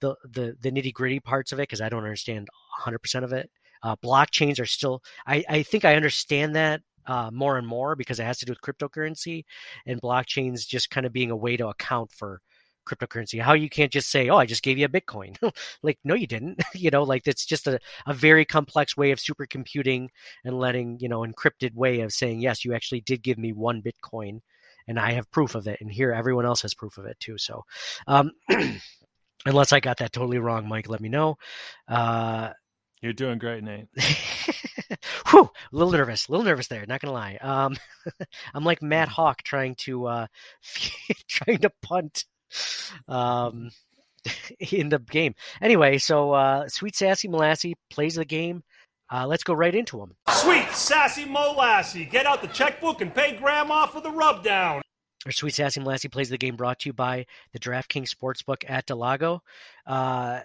[0.00, 3.32] the the, the nitty gritty parts of it because I don't understand 100 percent of
[3.32, 3.50] it
[3.82, 8.20] uh, blockchains are still I, I think I understand that uh, more and more because
[8.20, 9.44] it has to do with cryptocurrency
[9.86, 12.40] and blockchains just kind of being a way to account for
[12.86, 13.40] cryptocurrency.
[13.40, 15.36] How you can't just say oh i just gave you a bitcoin.
[15.82, 16.62] Like no you didn't.
[16.74, 20.08] You know like it's just a, a very complex way of supercomputing
[20.44, 23.82] and letting you know encrypted way of saying yes you actually did give me one
[23.82, 24.40] bitcoin
[24.88, 27.38] and i have proof of it and here everyone else has proof of it too.
[27.38, 27.64] So
[28.06, 28.32] um,
[29.46, 31.38] unless i got that totally wrong mike let me know.
[31.88, 32.50] Uh,
[33.02, 33.88] you're doing great, Nate.
[35.32, 36.84] Whew, a little nervous, a little nervous there.
[36.86, 37.38] Not gonna lie.
[37.40, 37.76] Um,
[38.54, 39.12] I'm like Matt Mm.
[39.14, 40.26] Haack trying to uh,
[41.28, 42.24] trying to punt
[43.08, 43.70] um,
[44.60, 45.34] in the game.
[45.60, 48.62] Anyway, so uh, Sweet Sassy Molassy plays the game.
[49.10, 50.14] Uh, let's go right into him.
[50.30, 54.80] Sweet sassy Molassy, get out the checkbook and pay Grandma for the rubdown.
[55.26, 58.86] Our Sweet Sassy Molassy plays the game brought to you by the DraftKings Sportsbook at
[58.86, 59.42] del Lago.
[59.86, 60.40] Uh,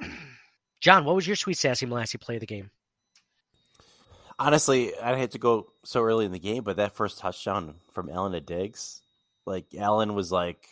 [0.80, 2.70] John, what was your Sweet Sassy Molassy play of the game?
[4.40, 8.08] Honestly, I hate to go so early in the game, but that first touchdown from
[8.08, 9.02] Allen to Diggs,
[9.44, 10.66] like Allen was like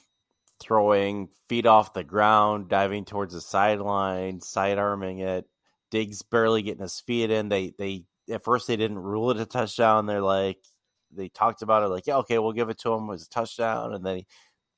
[0.59, 5.47] throwing feet off the ground, diving towards the sideline, side arming it.
[5.91, 7.51] Diggs barely getting his feet in.
[7.51, 10.07] They they at first they didn't rule it a touchdown.
[10.07, 10.65] They're like
[11.15, 13.93] they talked about it like yeah okay we'll give it to him as a touchdown,
[13.93, 14.23] and then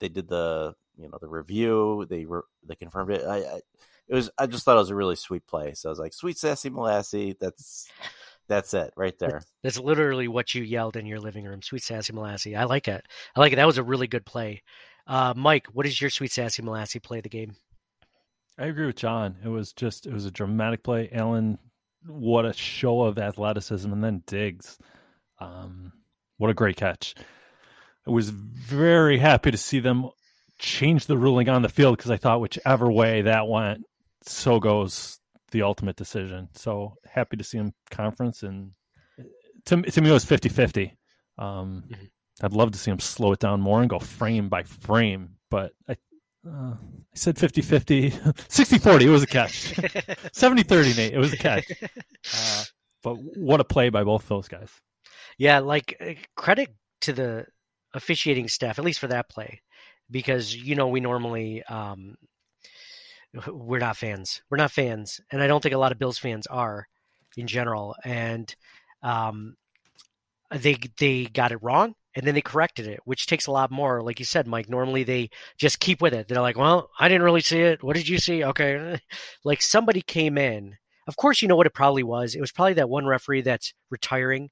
[0.00, 2.06] they did the you know the review.
[2.10, 3.24] They were they confirmed it.
[3.24, 3.60] I, I
[4.08, 5.74] it was I just thought it was a really sweet play.
[5.74, 7.38] So I was like sweet sassy molassy.
[7.38, 7.88] That's
[8.50, 9.42] that's it right there.
[9.62, 11.62] That's literally what you yelled in your living room.
[11.62, 12.58] Sweet Sassy Molassy.
[12.58, 13.06] I like it.
[13.36, 13.56] I like it.
[13.56, 14.62] That was a really good play.
[15.06, 17.54] Uh, Mike, what is your Sweet Sassy Molassy play of the game?
[18.58, 19.36] I agree with John.
[19.44, 21.08] It was just it was a dramatic play.
[21.12, 21.58] Allen,
[22.04, 24.76] what a show of athleticism, and then Diggs,
[25.38, 25.92] um,
[26.36, 27.14] what a great catch.
[28.06, 30.10] I was very happy to see them
[30.58, 33.84] change the ruling on the field because I thought whichever way that went,
[34.22, 35.19] so goes
[35.50, 36.48] the ultimate decision.
[36.54, 38.72] So happy to see him conference and
[39.66, 40.92] to, to me it was 50-50.
[41.38, 42.04] Um, Mm-hmm.
[42.42, 45.72] I'd love to see him slow it down more and go frame by frame, but
[45.88, 45.96] I
[46.48, 48.12] uh, I said 50-50,
[48.48, 49.74] 60-40, it was a catch.
[49.74, 51.70] 70-30, Nate, it was a catch.
[52.34, 52.64] Uh,
[53.02, 54.70] but what a play by both those guys.
[55.38, 56.68] Yeah, like uh, credit
[57.00, 57.46] to the
[57.94, 59.62] officiating staff, at least for that play,
[60.10, 62.16] because you know we normally um,
[63.48, 64.42] we're not fans.
[64.50, 66.86] We're not fans, and I don't think a lot of Bills fans are
[67.36, 67.94] in general.
[68.04, 68.54] And
[69.02, 69.56] um,
[70.50, 74.02] they they got it wrong, and then they corrected it, which takes a lot more.
[74.02, 74.68] Like you said, Mike.
[74.68, 76.28] Normally they just keep with it.
[76.28, 77.82] They're like, "Well, I didn't really see it.
[77.82, 78.98] What did you see?" Okay,
[79.44, 80.76] like somebody came in.
[81.06, 82.34] Of course, you know what it probably was.
[82.34, 84.50] It was probably that one referee that's retiring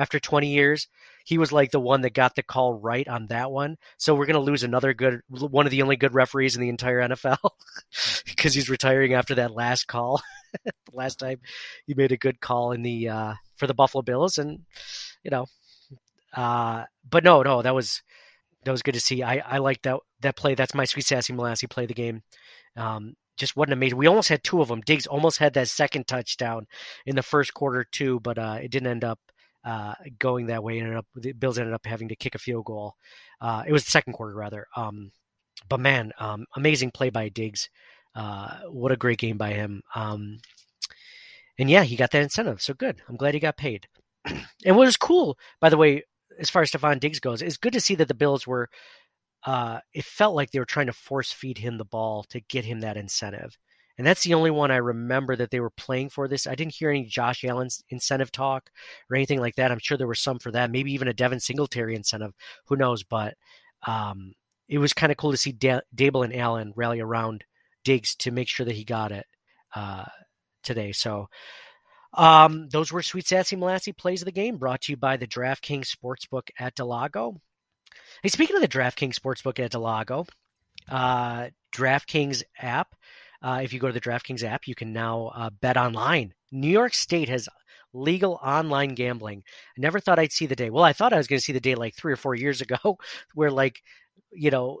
[0.00, 0.88] after 20 years.
[1.26, 3.76] He was like the one that got the call right on that one.
[3.98, 6.70] So we're going to lose another good, one of the only good referees in the
[6.70, 7.50] entire NFL
[8.24, 10.22] because he's retiring after that last call.
[10.64, 11.40] the last time
[11.86, 14.38] he made a good call in the, uh, for the Buffalo Bills.
[14.38, 14.60] And,
[15.22, 15.44] you know,
[16.34, 18.02] uh, but no, no, that was,
[18.64, 19.22] that was good to see.
[19.22, 20.54] I, I like that, that play.
[20.54, 22.22] That's my sweet sassy Molassy play the game.
[22.74, 23.98] Um, just an amazing.
[23.98, 24.80] We almost had two of them.
[24.80, 26.66] Diggs almost had that second touchdown
[27.04, 29.18] in the first quarter too, but uh, it didn't end up
[29.64, 30.78] uh, going that way.
[30.78, 32.94] Ended up the Bills ended up having to kick a field goal.
[33.40, 34.66] Uh, it was the second quarter rather.
[34.76, 35.12] Um,
[35.68, 37.68] but man, um, amazing play by Diggs.
[38.14, 39.82] Uh, what a great game by him.
[39.94, 40.38] Um,
[41.58, 42.62] and yeah, he got that incentive.
[42.62, 43.00] So good.
[43.08, 43.86] I'm glad he got paid.
[44.24, 46.04] and what was cool, by the way,
[46.38, 48.68] as far as Stefon Diggs goes, it's good to see that the Bills were.
[49.44, 52.64] Uh, it felt like they were trying to force feed him the ball to get
[52.64, 53.56] him that incentive.
[54.00, 56.46] And that's the only one I remember that they were playing for this.
[56.46, 58.70] I didn't hear any Josh Allen's incentive talk
[59.10, 59.70] or anything like that.
[59.70, 62.32] I'm sure there was some for that, maybe even a Devin Singletary incentive.
[62.68, 63.02] Who knows?
[63.02, 63.34] But
[63.86, 64.32] um,
[64.70, 67.44] it was kind of cool to see da- Daboll and Allen rally around
[67.84, 69.26] Diggs to make sure that he got it
[69.74, 70.06] uh,
[70.62, 70.92] today.
[70.92, 71.28] So
[72.14, 75.26] um, those were Sweet Sassy Molassy plays of the game brought to you by the
[75.26, 77.36] DraftKings Sportsbook at del Lago.
[78.22, 80.24] Hey, speaking of the DraftKings Sportsbook at del Lago,
[80.88, 82.94] uh, DraftKings app.
[83.42, 86.34] Uh, if you go to the DraftKings app, you can now uh, bet online.
[86.52, 87.48] New York State has
[87.92, 89.42] legal online gambling.
[89.76, 90.70] I never thought I'd see the day.
[90.70, 92.60] Well, I thought I was going to see the day like three or four years
[92.60, 92.98] ago,
[93.34, 93.82] where like
[94.32, 94.80] you know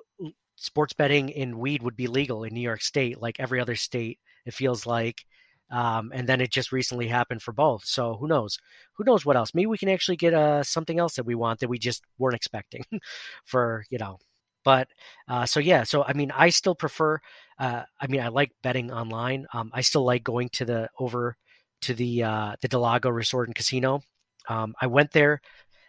[0.56, 4.18] sports betting in weed would be legal in New York State, like every other state.
[4.46, 5.24] It feels like
[5.70, 7.84] Um, and then it just recently happened for both.
[7.84, 8.58] So who knows?
[8.94, 9.54] Who knows what else?
[9.54, 12.34] Maybe we can actually get uh, something else that we want that we just weren't
[12.36, 12.82] expecting
[13.44, 14.18] for you know.
[14.64, 14.88] But
[15.28, 17.20] uh, so yeah, so I mean, I still prefer.
[17.60, 19.46] Uh, I mean, I like betting online.
[19.52, 21.36] Um, I still like going to the over
[21.82, 24.00] to the uh, the Del Lago Resort and Casino.
[24.48, 25.42] Um, I went there.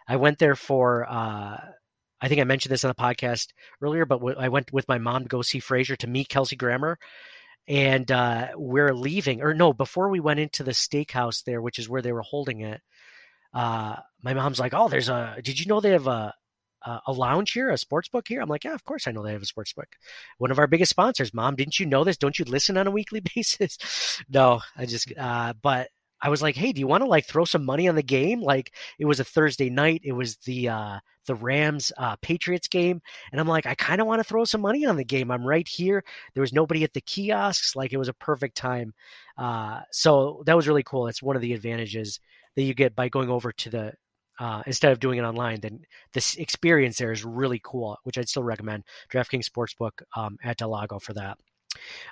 [0.06, 1.06] I went there for.
[1.08, 1.58] Uh,
[2.20, 3.48] I think I mentioned this on the podcast
[3.80, 6.56] earlier, but w- I went with my mom to go see Frasier to meet Kelsey
[6.56, 6.98] Grammer,
[7.66, 9.40] and uh, we're leaving.
[9.40, 12.60] Or no, before we went into the steakhouse there, which is where they were holding
[12.60, 12.82] it.
[13.54, 15.38] Uh, my mom's like, "Oh, there's a.
[15.42, 16.34] Did you know they have a
[17.06, 19.32] a lounge here, a sports book here?" I'm like, "Yeah, of course I know they
[19.32, 19.88] have a sports book.
[20.38, 21.56] One of our biggest sponsors, Mom.
[21.56, 22.16] Didn't you know this?
[22.16, 23.78] Don't you listen on a weekly basis?"
[24.28, 25.12] no, I just.
[25.16, 25.88] Uh, but
[26.20, 28.40] I was like, "Hey, do you want to like throw some money on the game?"
[28.40, 30.02] Like it was a Thursday night.
[30.04, 33.00] It was the uh, the Rams uh, Patriots game,
[33.32, 35.30] and I'm like, I kind of want to throw some money on the game.
[35.30, 36.04] I'm right here.
[36.34, 37.74] There was nobody at the kiosks.
[37.74, 38.94] Like it was a perfect time.
[39.36, 41.04] Uh, so that was really cool.
[41.04, 42.20] That's one of the advantages
[42.56, 43.92] that you get by going over to the
[44.38, 45.60] uh, instead of doing it online.
[45.60, 45.80] Then
[46.12, 48.84] this experience there is really cool, which I'd still recommend.
[49.12, 51.38] DraftKings Sportsbook um, at del Lago for that.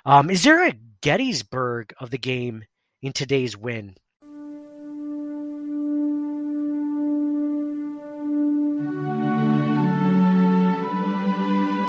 [0.05, 2.63] Um, is there a Gettysburg of the game
[3.01, 3.95] in today's win?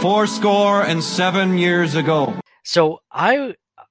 [0.01, 2.35] Four score and seven years ago.
[2.65, 3.83] So I, uh,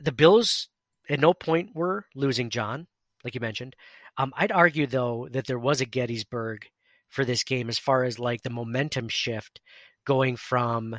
[0.00, 0.68] the Bills
[1.08, 2.86] at no point were losing John,
[3.24, 3.74] like you mentioned.
[4.16, 6.66] Um, I'd argue though that there was a Gettysburg
[7.08, 9.60] for this game as far as like the momentum shift
[10.04, 10.96] going from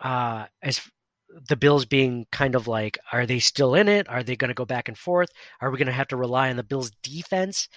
[0.00, 0.80] uh, as
[1.48, 4.08] the Bills being kind of like, are they still in it?
[4.08, 5.30] Are they going to go back and forth?
[5.60, 7.68] Are we going to have to rely on the Bills defense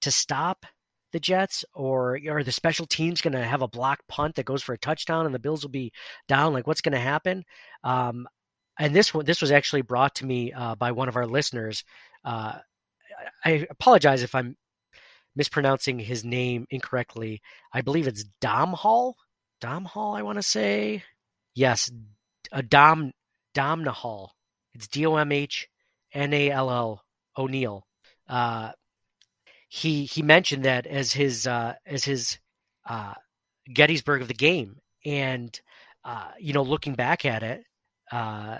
[0.00, 0.64] to stop
[1.12, 4.62] the Jets, or are the special teams going to have a block punt that goes
[4.62, 5.92] for a touchdown and the Bills will be
[6.28, 6.52] down?
[6.52, 7.44] Like, what's going to happen?
[7.84, 8.26] Um,
[8.78, 11.84] and this one, this was actually brought to me uh, by one of our listeners.
[12.24, 12.58] Uh,
[13.44, 14.56] I apologize if I'm
[15.36, 17.42] mispronouncing his name incorrectly.
[17.72, 19.16] I believe it's Dom Hall.
[19.60, 21.02] Dom Hall, I want to say.
[21.54, 21.90] Yes,
[22.52, 23.12] a Dom
[23.54, 24.30] Domnall.
[24.74, 25.68] It's D O M H
[26.12, 27.04] N A L L
[27.36, 27.86] O'Neill.
[28.28, 28.72] Uh,
[29.68, 32.38] he he mentioned that as his uh, as his
[32.88, 33.14] uh,
[33.72, 35.58] Gettysburg of the game, and
[36.04, 37.64] uh, you know, looking back at it,
[38.12, 38.58] uh,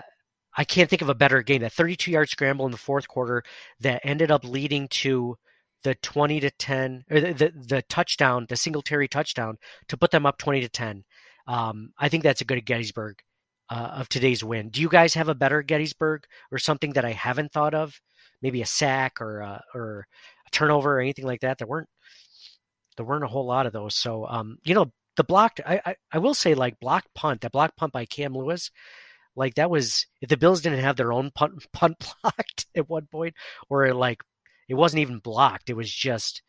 [0.55, 1.61] I can't think of a better game.
[1.61, 3.43] That 32 yard scramble in the fourth quarter
[3.81, 5.37] that ended up leading to
[5.83, 10.25] the 20 to 10 or the, the, the touchdown, the Singletary touchdown to put them
[10.25, 11.03] up 20 to 10.
[11.47, 13.19] Um, I think that's a good Gettysburg
[13.69, 14.69] uh, of today's win.
[14.69, 17.99] Do you guys have a better Gettysburg or something that I haven't thought of?
[18.41, 20.07] Maybe a sack or a, or
[20.47, 21.57] a turnover or anything like that.
[21.57, 21.89] There weren't
[22.97, 23.95] there weren't a whole lot of those.
[23.95, 27.51] So um, you know, the blocked I, I, I will say like blocked punt, that
[27.51, 28.71] block punt by Cam Lewis,
[29.35, 33.07] like that was if the Bills didn't have their own punt punt blocked at one
[33.11, 33.35] point,
[33.69, 34.21] or like
[34.67, 35.69] it wasn't even blocked.
[35.69, 36.41] It was just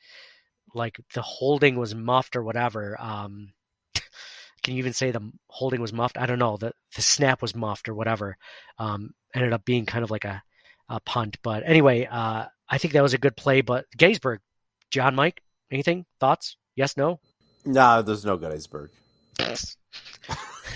[0.74, 2.96] like the holding was muffed or whatever.
[3.00, 3.52] Um,
[4.62, 6.18] can you even say the holding was muffed?
[6.18, 6.56] I don't know.
[6.56, 8.36] The the snap was muffed or whatever.
[8.78, 10.42] Um, ended up being kind of like a,
[10.88, 11.38] a punt.
[11.42, 13.60] But anyway, uh, I think that was a good play.
[13.60, 14.40] But Gettysburg,
[14.90, 16.56] John, Mike, anything thoughts?
[16.74, 17.20] Yes, no.
[17.64, 18.90] No, there's no Gettysburg.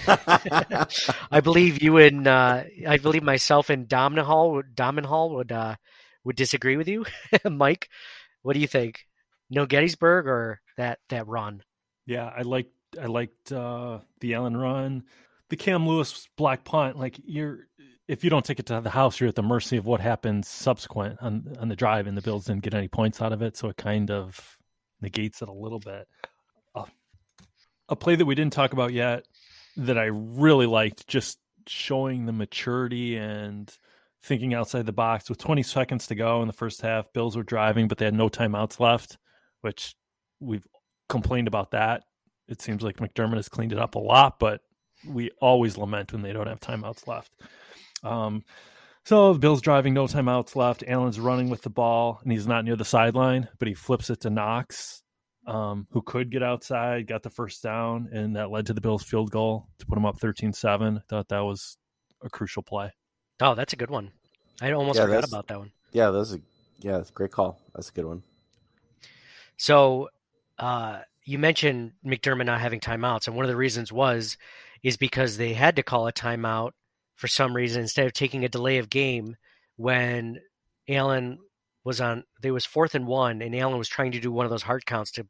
[1.31, 5.77] I believe you and uh, I believe myself and Domnall Domenhall would uh,
[6.25, 7.05] would disagree with you,
[7.51, 7.89] Mike.
[8.43, 9.07] What do you think?
[9.51, 11.63] No Gettysburg or that that run?
[12.07, 15.05] Yeah, I liked I liked uh, the Allen run,
[15.49, 16.99] the Cam Lewis black punt.
[16.99, 17.67] Like you're,
[18.09, 20.49] if you don't take it to the house, you're at the mercy of what happens
[20.49, 23.57] subsequent on on the drive, and the Bills didn't get any points out of it,
[23.57, 24.57] so it kind of
[25.01, 26.09] negates it a little bit.
[26.75, 26.87] Uh,
[27.89, 29.25] a play that we didn't talk about yet
[29.81, 33.73] that I really liked, just showing the maturity and
[34.23, 35.29] thinking outside the box.
[35.29, 38.15] With 20 seconds to go in the first half, Bills were driving, but they had
[38.15, 39.19] no timeouts left,
[39.63, 39.95] which
[40.39, 40.67] we've
[41.09, 42.03] complained about that.
[42.49, 44.61] It seems like McDermott has cleaned it up a lot, but
[45.07, 47.33] we always lament when they don't have timeouts left.
[48.03, 48.45] Um,
[49.05, 50.85] so Bills driving, no timeouts left.
[50.87, 54.21] Allen's running with the ball, and he's not near the sideline, but he flips it
[54.23, 55.03] to Knox,
[55.51, 59.03] um, who could get outside, got the first down, and that led to the Bills'
[59.03, 60.97] field goal to put them up 13 7.
[60.99, 61.77] I thought that was
[62.23, 62.93] a crucial play.
[63.41, 64.13] Oh, that's a good one.
[64.61, 65.73] I almost Yeah, forgot about that one.
[65.93, 66.41] Yeah, that's a
[66.81, 67.59] yeah, it's a great call.
[67.75, 68.23] That's a good one.
[69.57, 70.09] So,
[70.59, 74.37] uh, you mentioned McDermott not having timeouts, and one of the reasons was
[74.83, 76.73] is because they had to call a timeout
[77.17, 79.37] for some reason instead of taking a delay of game
[79.77, 80.39] when
[80.89, 81.39] Allen
[81.85, 82.25] was on.
[82.43, 84.87] they was fourth and one, and Allen was trying to do one of those hard
[84.87, 85.27] counts to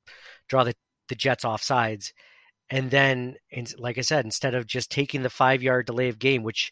[0.49, 0.75] draw the
[1.09, 2.13] the Jets off sides,
[2.71, 6.19] and then, and like I said, instead of just taking the five yard delay of
[6.19, 6.71] game, which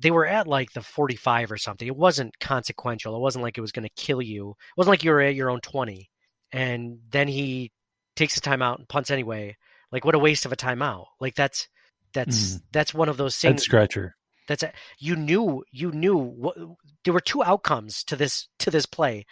[0.00, 1.88] they were at like the 45 or something.
[1.88, 3.16] It wasn't consequential.
[3.16, 4.50] It wasn't like it was going to kill you.
[4.50, 6.08] It wasn't like you were at your own 20.
[6.52, 7.72] And then he
[8.14, 9.56] takes a timeout and punts anyway.
[9.90, 11.06] Like what a waste of a timeout.
[11.20, 11.66] Like that's
[12.14, 12.62] that's Mm.
[12.72, 13.54] that's one of those things.
[13.54, 14.14] Head scratcher.
[14.48, 16.56] That's a, you knew you knew what
[17.04, 19.26] there were two outcomes to this to this play.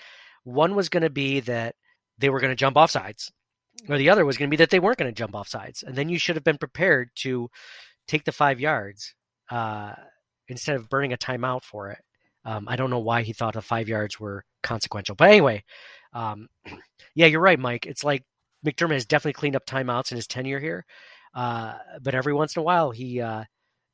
[0.45, 1.75] One was going to be that
[2.19, 3.33] they were going to jump off sides,
[3.89, 5.83] or the other was going to be that they weren't going to jump off sides.
[5.83, 7.49] And then you should have been prepared to
[8.07, 9.15] take the five yards
[9.51, 9.95] uh,
[10.49, 11.99] instead of burning a timeout for it.
[12.45, 15.65] Um, I don't know why he thought the five yards were consequential, but anyway,
[16.13, 16.47] um,
[17.15, 17.87] yeah, you're right, Mike.
[17.87, 18.23] It's like
[18.65, 20.85] McDermott has definitely cleaned up timeouts in his tenure here,
[21.35, 23.23] uh, but every once in a while he.
[23.23, 23.45] Uh,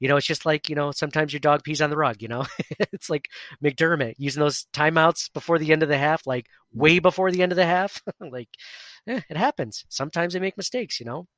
[0.02, 2.26] you know, it's just like, you know, sometimes your dog pees on the rug, you
[2.26, 2.44] know?
[2.92, 3.28] it's like
[3.62, 7.52] McDermott using those timeouts before the end of the half, like way before the end
[7.52, 8.02] of the half.
[8.20, 8.48] like,
[9.06, 9.84] eh, it happens.
[9.88, 11.28] Sometimes they make mistakes, you know?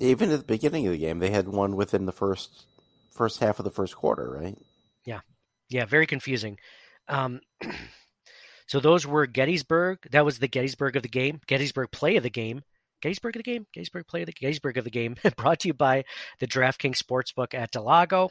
[0.00, 2.66] Even at the beginning of the game, they had one within the first
[3.12, 4.58] first half of the first quarter, right?
[5.04, 5.20] Yeah.
[5.68, 6.58] Yeah, very confusing.
[7.06, 7.40] Um,
[8.66, 9.98] so those were Gettysburg.
[10.10, 12.62] That was the Gettysburg of the game, Gettysburg play of the game.
[13.00, 16.04] Gettysburg of the game, Gettysburg play the Gettysburg of the game, brought to you by
[16.40, 18.30] the DraftKings Sportsbook at del Lago.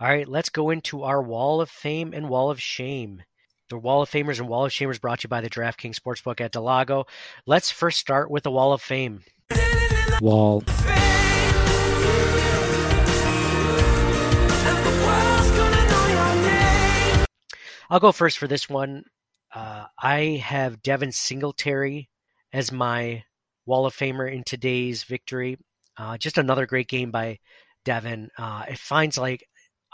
[0.00, 3.22] All right, let's go into our Wall of Fame and Wall of Shame.
[3.68, 6.40] The Wall of Famers and Wall of Shamers brought to you by the DraftKings Sportsbook
[6.40, 7.06] at del Lago.
[7.46, 9.22] Let's first start with the Wall of Fame.
[10.20, 10.62] Wall.
[17.88, 19.04] I'll go first for this one.
[19.54, 22.08] Uh, I have Devin Singletary
[22.52, 23.24] as my
[23.66, 25.58] Wall of Famer in today's victory.
[25.96, 27.38] Uh, just another great game by
[27.84, 28.30] Devin.
[28.38, 29.44] Uh, it finds like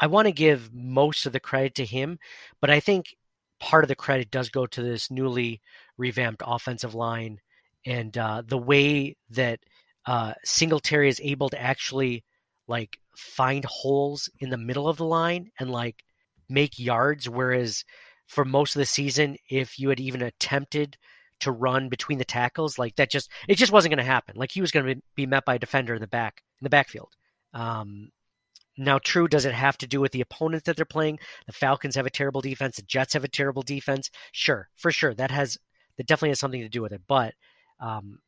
[0.01, 2.19] I want to give most of the credit to him,
[2.61, 3.17] but I think
[3.61, 5.61] part of the credit does go to this newly
[5.97, 7.41] revamped offensive line
[7.85, 9.61] and uh, the way that
[10.07, 12.25] uh, Singletary is able to actually
[12.69, 16.05] like find holes in the middle of the line and like
[16.49, 17.29] make yards.
[17.29, 17.85] Whereas
[18.27, 20.97] for most of the season, if you had even attempted
[21.41, 24.37] to run between the tackles, like that just it just wasn't going to happen.
[24.37, 26.71] Like he was going to be met by a defender in the back in the
[26.71, 27.15] backfield.
[27.55, 28.11] Um,
[28.77, 31.19] now, true, does it have to do with the opponent that they're playing?
[31.47, 32.77] The Falcons have a terrible defense.
[32.77, 34.11] The Jets have a terrible defense.
[34.33, 35.59] Sure, for sure, that has
[35.97, 37.03] that definitely has something to do with it.
[37.09, 37.35] But
[37.81, 38.21] um,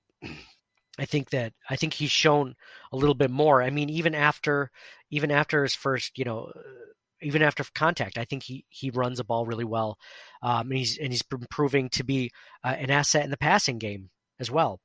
[0.98, 2.56] I think that I think he's shown
[2.92, 3.62] a little bit more.
[3.62, 4.70] I mean, even after
[5.10, 6.52] even after his first, you know,
[7.22, 9.98] even after contact, I think he he runs the ball really well,
[10.42, 12.30] um, and he's and he's been proving to be
[12.64, 14.80] uh, an asset in the passing game as well.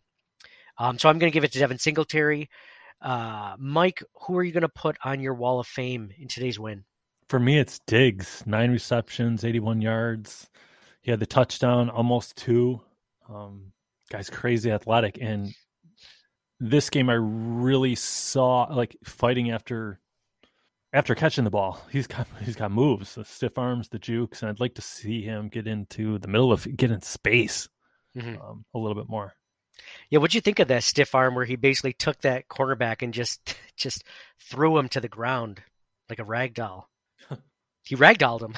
[0.78, 2.50] Um, so I'm going to give it to Devin Singletary.
[3.02, 6.60] Uh, Mike, who are you going to put on your wall of fame in today's
[6.60, 6.84] win?
[7.28, 8.44] For me, it's Diggs.
[8.46, 10.50] Nine receptions, 81 yards.
[11.02, 12.82] He had the touchdown, almost two.
[13.30, 13.72] Um,
[14.12, 15.18] guy's crazy athletic.
[15.22, 15.54] And
[16.60, 20.00] this game, I really saw like fighting after
[20.96, 21.82] after catching the ball.
[21.92, 25.22] He's got he's got moves, the stiff arms, the jukes, and I'd like to see
[25.22, 27.68] him get into the middle of get in space
[28.18, 28.42] Mhm.
[28.42, 29.34] um, a little bit more.
[30.10, 33.14] Yeah, what'd you think of that stiff arm where he basically took that cornerback and
[33.14, 34.04] just just
[34.40, 35.62] threw him to the ground
[36.10, 36.90] like a rag doll?
[37.84, 38.56] he ragdolled him.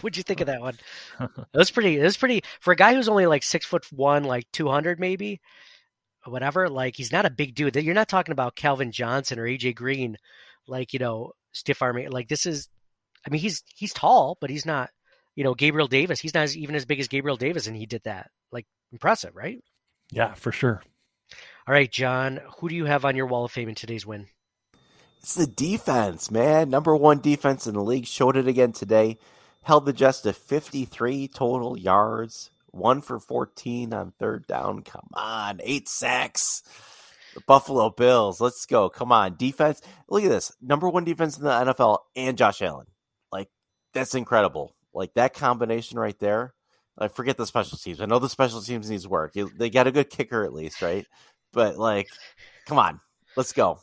[0.00, 0.78] what'd you think of that one?
[1.20, 1.98] It was pretty.
[1.98, 5.00] It was pretty for a guy who's only like six foot one, like two hundred
[5.00, 5.40] maybe,
[6.24, 6.68] or whatever.
[6.68, 7.74] Like he's not a big dude.
[7.74, 10.16] You're not talking about Calvin Johnson or AJ Green,
[10.68, 12.10] like you know stiff arming.
[12.10, 12.68] Like this is,
[13.26, 14.90] I mean he's he's tall, but he's not.
[15.34, 16.20] You know Gabriel Davis.
[16.20, 18.28] He's not as, even as big as Gabriel Davis, and he did that.
[18.50, 19.62] Like impressive, right?
[20.10, 20.82] Yeah, for sure.
[21.66, 24.26] All right, John, who do you have on your wall of fame in today's win?
[25.20, 26.68] It's the defense, man.
[26.68, 28.06] Number one defense in the league.
[28.06, 29.18] Showed it again today.
[29.62, 32.50] Held the Jets to 53 total yards.
[32.72, 34.82] One for 14 on third down.
[34.82, 35.60] Come on.
[35.62, 36.64] Eight sacks.
[37.34, 38.40] The Buffalo Bills.
[38.40, 38.88] Let's go.
[38.88, 39.36] Come on.
[39.36, 39.80] Defense.
[40.08, 40.52] Look at this.
[40.60, 42.86] Number one defense in the NFL and Josh Allen.
[43.30, 43.48] Like,
[43.94, 44.74] that's incredible.
[44.92, 46.54] Like, that combination right there.
[46.98, 48.00] I forget the special teams.
[48.00, 49.32] I know the special teams needs work.
[49.34, 51.06] They got a good kicker at least, right?
[51.52, 52.08] But, like,
[52.66, 53.00] come on.
[53.36, 53.78] Let's go.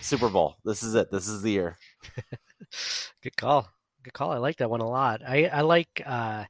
[0.00, 0.56] Super Bowl.
[0.64, 1.10] This is it.
[1.10, 1.76] This is the year.
[3.22, 3.68] Good call.
[4.02, 4.30] Good call.
[4.30, 5.22] I like that one a lot.
[5.26, 6.02] I I like.
[6.04, 6.44] Uh,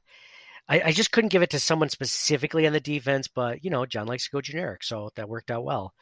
[0.73, 3.85] I I just couldn't give it to someone specifically on the defense, but you know,
[3.85, 5.93] John likes to go generic, so that worked out well.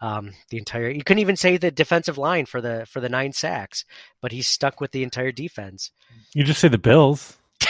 [0.00, 3.32] Um, the entire you couldn't even say the defensive line for the for the nine
[3.32, 3.84] sacks,
[4.22, 5.90] but he's stuck with the entire defense.
[6.32, 7.36] You just say the Bills.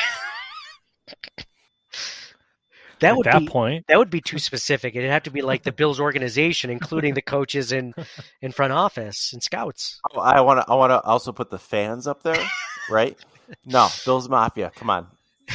[3.01, 3.87] That At would that be, point.
[3.89, 4.95] That would be too specific.
[4.95, 7.93] It'd have to be like the Bills organization, including the coaches in
[8.41, 10.01] in front office and scouts.
[10.15, 10.73] Oh, I want to.
[10.73, 12.43] I want to also put the fans up there,
[12.89, 13.19] right?
[13.67, 14.73] No, Bills Mafia.
[14.75, 15.07] Come on,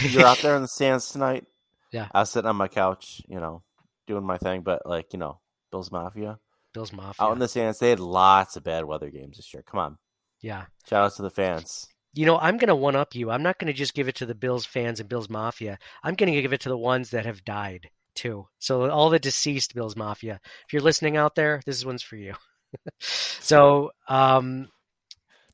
[0.01, 1.45] you're out there in the stands tonight.
[1.91, 2.07] Yeah.
[2.13, 3.63] I was sitting on my couch, you know,
[4.07, 5.39] doing my thing, but like you know,
[5.71, 6.39] Bills Mafia
[6.73, 7.25] Bills Mafia.
[7.25, 7.79] out in the stands.
[7.79, 9.63] They had lots of bad weather games this year.
[9.63, 9.97] Come on,
[10.41, 10.65] Yeah.
[10.87, 11.87] shout out to the fans.
[12.13, 13.29] You know, I'm going to one up you.
[13.29, 15.77] I'm not going to just give it to the Bills fans and Bills Mafia.
[16.03, 18.47] I'm going to give it to the ones that have died too.
[18.57, 20.39] So all the deceased Bills Mafia.
[20.65, 22.33] If you're listening out there, this one's for you.
[22.99, 24.69] so, um,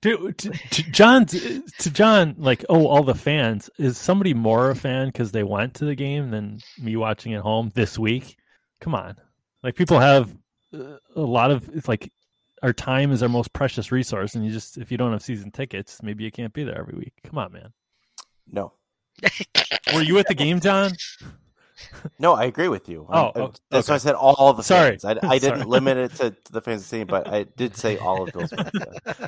[0.01, 3.69] Dude, to, to John, to John, like, oh, all the fans.
[3.77, 7.41] Is somebody more a fan because they went to the game than me watching at
[7.41, 8.37] home this week?
[8.81, 9.15] Come on,
[9.63, 10.35] like people have
[10.73, 11.69] uh, a lot of.
[11.73, 12.11] It's like
[12.61, 15.51] our time is our most precious resource, and you just if you don't have season
[15.51, 17.13] tickets, maybe you can't be there every week.
[17.23, 17.73] Come on, man.
[18.47, 18.73] No.
[19.93, 20.91] Were you at the game, John?
[22.19, 23.05] No, I agree with you.
[23.09, 24.97] Oh, I- that's why I said all the Sorry.
[24.97, 25.05] fans.
[25.05, 25.69] I, I didn't Sorry.
[25.69, 28.33] limit it to, to the fans of the team, but I did say all of
[28.33, 28.51] Bills.
[28.51, 28.71] fans.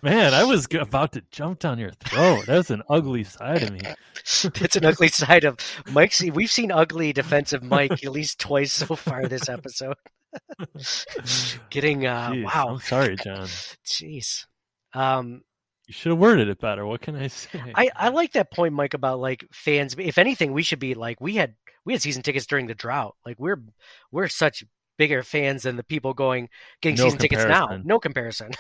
[0.04, 2.46] Man, I was about to jump down your throat.
[2.46, 3.82] That's an ugly side of me.
[4.16, 5.58] it's an ugly side of
[5.92, 6.22] Mike's.
[6.24, 9.96] We've seen ugly defensive Mike at least twice so far this episode.
[11.70, 12.68] Getting uh, Jeez, wow.
[12.70, 13.48] I'm sorry, John.
[13.86, 14.46] Jeez.
[14.94, 15.42] Um,
[15.88, 16.86] You should have worded it better.
[16.86, 17.62] What can I say?
[17.76, 19.96] I, I like that point, Mike, about like fans.
[19.98, 21.56] If anything, we should be like we had
[21.88, 23.16] we had season tickets during the drought.
[23.26, 23.62] Like we're
[24.12, 24.64] we're such
[24.98, 26.50] bigger fans than the people going
[26.82, 27.80] getting No season tickets now.
[27.86, 28.52] No comparison.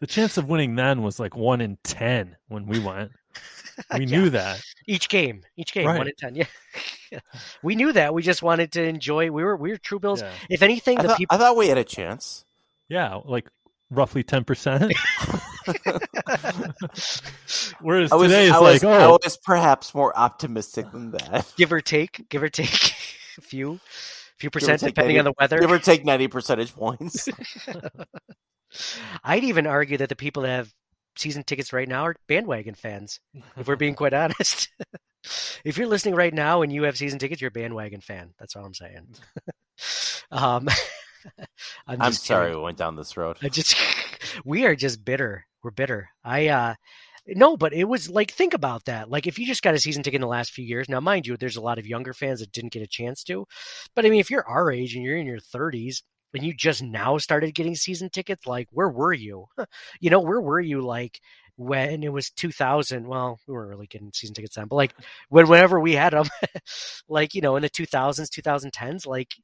[0.00, 3.12] the chance of winning then was like one in ten when we went.
[3.96, 4.18] We Yeah.
[4.18, 4.60] knew that.
[4.86, 6.34] Each game, each game, one in ten.
[6.34, 7.20] Yeah,
[7.62, 8.12] we knew that.
[8.12, 9.30] We just wanted to enjoy.
[9.30, 10.20] We were we were true Bills.
[10.20, 10.32] Yeah.
[10.50, 11.34] If anything, I the thought, people.
[11.34, 12.44] I thought we had a chance.
[12.88, 13.48] Yeah, like
[13.90, 14.92] roughly ten percent.
[17.80, 21.12] Whereas I was, today it's I was, like, I oh, was perhaps more optimistic than
[21.12, 21.52] that.
[21.56, 22.94] give or take, give or take,
[23.38, 23.80] a few,
[24.38, 25.60] few percent depending 90 on the weather.
[25.60, 27.28] Give or take ninety percentage points.
[29.24, 30.72] I'd even argue that the people that have
[31.16, 33.20] season tickets right now are bandwagon fans.
[33.56, 34.68] If we're being quite honest,
[35.64, 38.32] if you're listening right now and you have season tickets, you're a bandwagon fan.
[38.38, 39.08] That's all I'm saying.
[40.30, 40.68] um,
[41.86, 42.58] I'm, I'm sorry kidding.
[42.58, 43.38] we went down this road.
[43.42, 43.76] I just
[44.44, 45.46] we are just bitter.
[45.62, 46.10] We're bitter.
[46.24, 46.74] I uh
[47.26, 49.10] no, but it was like think about that.
[49.10, 51.26] Like if you just got a season ticket in the last few years, now mind
[51.26, 53.46] you, there's a lot of younger fans that didn't get a chance to.
[53.94, 56.02] But I mean, if you're our age and you're in your 30s
[56.34, 59.46] and you just now started getting season tickets, like where were you?
[60.00, 61.20] You know, where were you like
[61.56, 63.06] when it was 2000?
[63.06, 64.94] Well, we weren't really getting season tickets then, but like
[65.28, 66.26] when whenever we had them,
[67.08, 69.34] like you know, in the 2000s, 2010s, like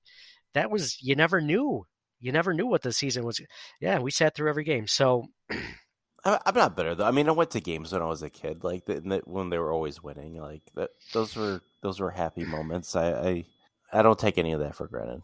[0.57, 1.87] that was you never knew.
[2.19, 3.41] You never knew what the season was.
[3.81, 4.87] Yeah, we sat through every game.
[4.87, 5.27] So
[6.25, 7.05] I'm not bitter though.
[7.05, 9.51] I mean, I went to games when I was a kid, like the, the, when
[9.51, 10.41] they were always winning.
[10.41, 12.97] Like that, those were those were happy moments.
[12.97, 13.45] I, I
[13.93, 15.23] I don't take any of that for granted.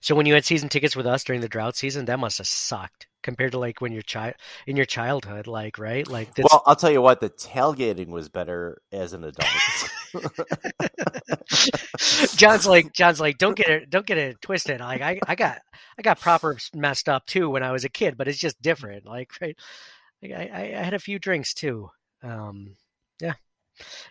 [0.00, 2.46] So when you had season tickets with us during the drought season, that must have
[2.46, 4.34] sucked compared to like when your child
[4.66, 8.28] in your childhood, like right, like that's, Well, I'll tell you what, the tailgating was
[8.28, 9.48] better as an adult.
[12.36, 14.80] John's like John's like don't get it don't get it twisted.
[14.80, 15.60] Like I I got
[15.98, 19.06] I got proper messed up too when I was a kid, but it's just different.
[19.06, 19.56] Like right,
[20.22, 21.90] like, I I had a few drinks too.
[22.22, 22.76] Um,
[23.20, 23.34] yeah.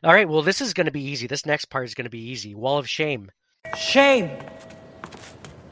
[0.04, 0.28] All right.
[0.28, 1.28] Well, this is going to be easy.
[1.28, 2.54] This next part is going to be easy.
[2.54, 3.32] Wall of shame.
[3.78, 4.30] Shame.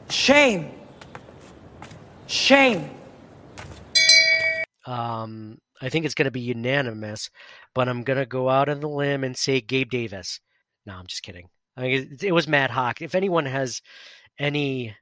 [0.08, 0.70] Shame.
[2.26, 2.90] Shame.
[4.86, 7.28] Um, I think it's going to be unanimous,
[7.74, 10.40] but I'm going to go out on the limb and say Gabe Davis.
[10.86, 11.48] No, I'm just kidding.
[11.76, 13.02] I mean, it, it was Matt Haack.
[13.02, 13.82] If anyone has
[14.38, 14.94] any,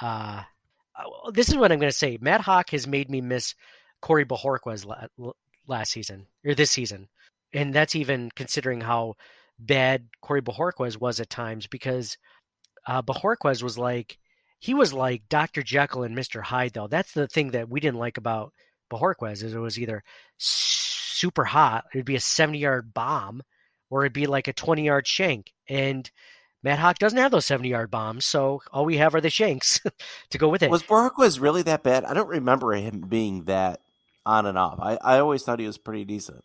[0.00, 0.42] uh,
[0.96, 2.18] uh, this is what I'm going to say.
[2.20, 3.54] Matt Haack has made me miss
[4.00, 5.32] Corey Bojorquez la-
[5.66, 7.08] last season or this season,
[7.52, 9.16] and that's even considering how
[9.58, 12.16] bad Corey Bojorquez was at times because
[12.86, 14.18] uh, Bojorquez was like
[14.60, 15.62] he was like Dr.
[15.62, 16.42] Jekyll and Mr.
[16.42, 16.88] Hyde though.
[16.88, 18.52] That's the thing that we didn't like about
[18.90, 20.02] Bojorquez is it was either
[20.36, 23.42] super hot, it'd be a 70 yard bomb,
[23.90, 25.52] or it'd be like a 20 yard shank.
[25.68, 26.10] And
[26.62, 29.80] Matt Haack doesn't have those 70 yard bombs, so all we have are the shanks
[30.30, 30.70] to go with it.
[30.70, 32.04] was Borquez really that bad?
[32.04, 33.80] I don't remember him being that
[34.26, 34.78] on and off.
[34.80, 36.44] I, I always thought he was pretty decent.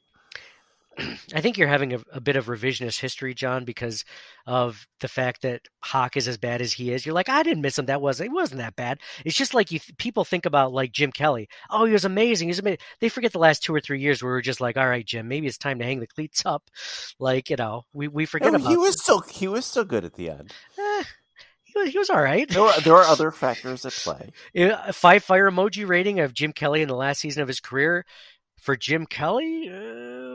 [1.33, 4.05] I think you're having a, a bit of revisionist history, John, because
[4.45, 7.05] of the fact that Haack is as bad as he is.
[7.05, 7.87] You're like, I didn't miss him.
[7.87, 8.29] That wasn't.
[8.29, 8.99] It wasn't that bad.
[9.25, 11.49] It's just like you people think about like Jim Kelly.
[11.69, 12.49] Oh, he was amazing.
[12.49, 12.79] He's amazing.
[12.99, 15.05] They forget the last two or three years where we are just like, all right,
[15.05, 16.69] Jim, maybe it's time to hang the cleats up.
[17.19, 18.69] Like you know, we we forget No, about.
[18.69, 20.53] he was still he was still good at the end.
[20.77, 21.03] Eh,
[21.63, 22.47] he was, he was all right.
[22.47, 24.31] There were there are other factors at play.
[24.55, 28.05] A five fire emoji rating of Jim Kelly in the last season of his career
[28.61, 29.73] for Jim Kelly uh,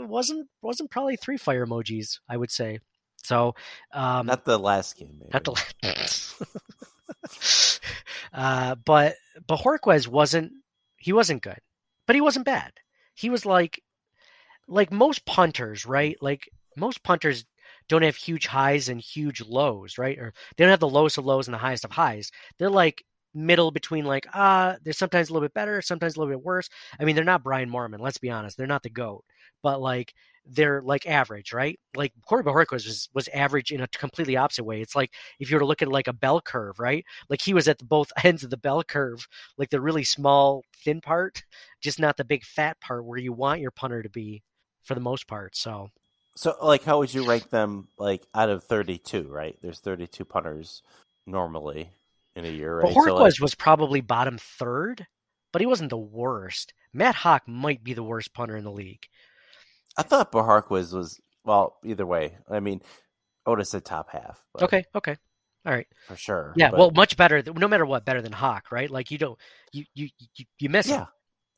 [0.09, 2.19] wasn't wasn't probably three fire emojis.
[2.29, 2.81] I would say.
[3.25, 3.55] So
[3.93, 5.31] um, Not the last game, maybe.
[5.33, 5.53] not the
[5.83, 7.81] last.
[8.33, 9.17] uh, but
[9.49, 10.53] Bojorquez wasn't
[10.99, 11.59] he wasn't good,
[12.07, 12.73] but he wasn't bad.
[13.15, 13.83] He was like
[14.67, 16.17] like most punters, right?
[16.21, 17.45] Like most punters
[17.89, 20.19] don't have huge highs and huge lows, right?
[20.19, 22.31] Or they don't have the lowest of lows and the highest of highs.
[22.59, 23.03] They're like
[23.35, 26.69] middle between like ah, they're sometimes a little bit better, sometimes a little bit worse.
[27.01, 28.01] I mean, they're not Brian Moorman.
[28.01, 29.25] Let's be honest, they're not the goat,
[29.63, 30.15] but like
[30.51, 31.79] they're like average, right?
[31.95, 34.81] Like Corey Bojorquez was was average in a completely opposite way.
[34.81, 37.05] It's like if you were to look at like a bell curve, right?
[37.29, 39.27] Like he was at the both ends of the bell curve,
[39.59, 41.45] like the really small thin part,
[41.81, 44.43] just not the big fat part where you want your punter to be
[44.85, 45.57] for the most part.
[45.57, 45.91] So
[46.37, 47.89] So, like, how would you rank them?
[47.99, 49.57] Like, out of thirty-two, right?
[49.63, 50.83] There's thirty-two punters
[51.27, 51.91] normally
[52.35, 52.95] in a year, right?
[52.95, 55.07] Bojorquez So, like, was probably bottom third,
[55.53, 56.75] but he wasn't the worst.
[56.93, 59.07] Matt Haack might be the worst punter in the league.
[59.99, 61.77] I thought Bojorquez was well.
[61.85, 62.81] Either way, I mean,
[63.45, 64.41] Otis said top half.
[64.55, 65.17] But Okay, okay.
[65.67, 65.87] All right.
[66.07, 66.55] for sure.
[66.57, 67.43] Yeah, but- well, much better.
[67.43, 68.89] th- No matter what, better than Haack, right?
[68.91, 69.39] Like you don't,
[69.73, 71.07] you you you, you miss yeah, him.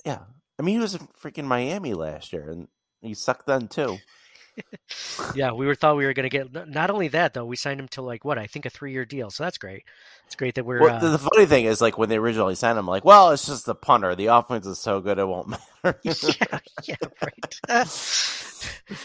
[0.06, 0.18] yeah.
[0.58, 2.66] I mean, he was in freaking Miami last year, and
[3.02, 3.98] he sucked then too.
[5.34, 6.68] Yeah, we were thought we were going to get.
[6.68, 9.04] Not only that though, we signed him to like what I think a three year
[9.04, 9.30] deal.
[9.30, 9.84] So that's great.
[10.26, 10.80] It's great that we're.
[10.80, 13.46] Well, uh, the, funny thing is, like when they originally signed him, like, well, it's
[13.46, 14.14] just the punter.
[14.14, 15.48] The offense is so good, it won't
[15.84, 15.98] matter.
[16.04, 17.60] yeah, yeah, right.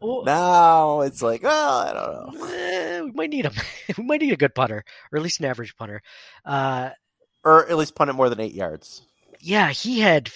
[0.00, 2.46] Well, now it's like, well, I don't know.
[2.52, 3.52] eh, we might need him.
[3.96, 6.02] we might need a good punter, or at least an average punter.
[6.44, 6.90] Uh,
[7.44, 9.02] Or at least punt it more than eight yards.
[9.40, 10.30] yeah, he had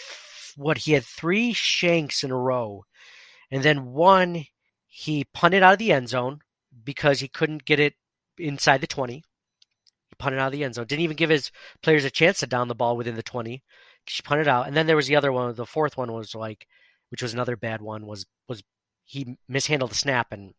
[0.56, 2.84] what he had three shanks in a row,
[3.50, 4.44] and then one
[4.98, 6.40] he punted out of the end zone
[6.84, 7.94] because he couldn't get it
[8.36, 9.22] inside the twenty.
[10.08, 10.86] He punted out of the end zone.
[10.86, 11.52] Didn't even give his
[11.84, 13.62] players a chance to down the ball within the twenty.
[14.08, 15.54] She punted out, and then there was the other one.
[15.54, 16.66] The fourth one was like,
[17.10, 18.06] which was another bad one.
[18.06, 18.64] Was was
[19.04, 20.54] he mishandled the snap and.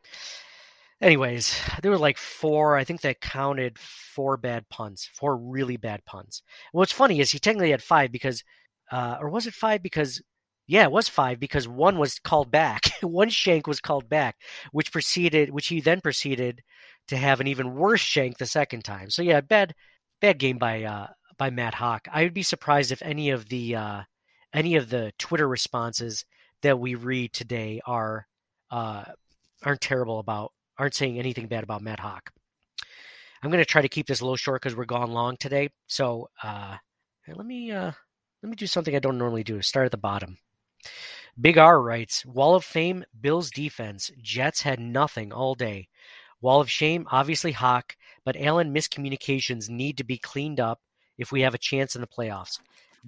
[1.02, 2.78] Anyways, there were like four.
[2.78, 6.44] I think they counted four bad punts, four really bad punts.
[6.72, 8.44] What's funny is he technically had five because,
[8.92, 10.22] uh, or was it five because?
[10.70, 12.92] Yeah, it was five because one was called back.
[13.02, 14.36] one shank was called back,
[14.72, 16.62] which proceeded, which he then proceeded
[17.08, 19.10] to have an even worse shank the second time.
[19.10, 19.74] So yeah, bad,
[20.22, 21.08] bad game by uh,
[21.40, 22.02] by Matt Haack.
[22.14, 24.02] I would be surprised if any of the uh,
[24.54, 26.24] any of the Twitter responses
[26.62, 28.28] that we read today are
[28.70, 29.06] uh,
[29.64, 32.30] aren't terrible about aren't saying anything bad about Matt Haack.
[33.42, 35.70] I'm going to try to keep this a little short because we're gone long today.
[35.88, 36.78] So uh,
[37.28, 37.92] let me uh,
[38.44, 39.64] let me do something I don't normally do.
[39.64, 40.38] Start at the bottom.
[41.40, 44.12] Big R writes, Wall of Fame, Bills defense.
[44.22, 45.88] Jets had nothing all day.
[46.42, 47.96] Wall of Shame, obviously Haack,
[48.26, 50.82] but Allen miscommunications need to be cleaned up
[51.18, 52.60] if we have a chance in the playoffs.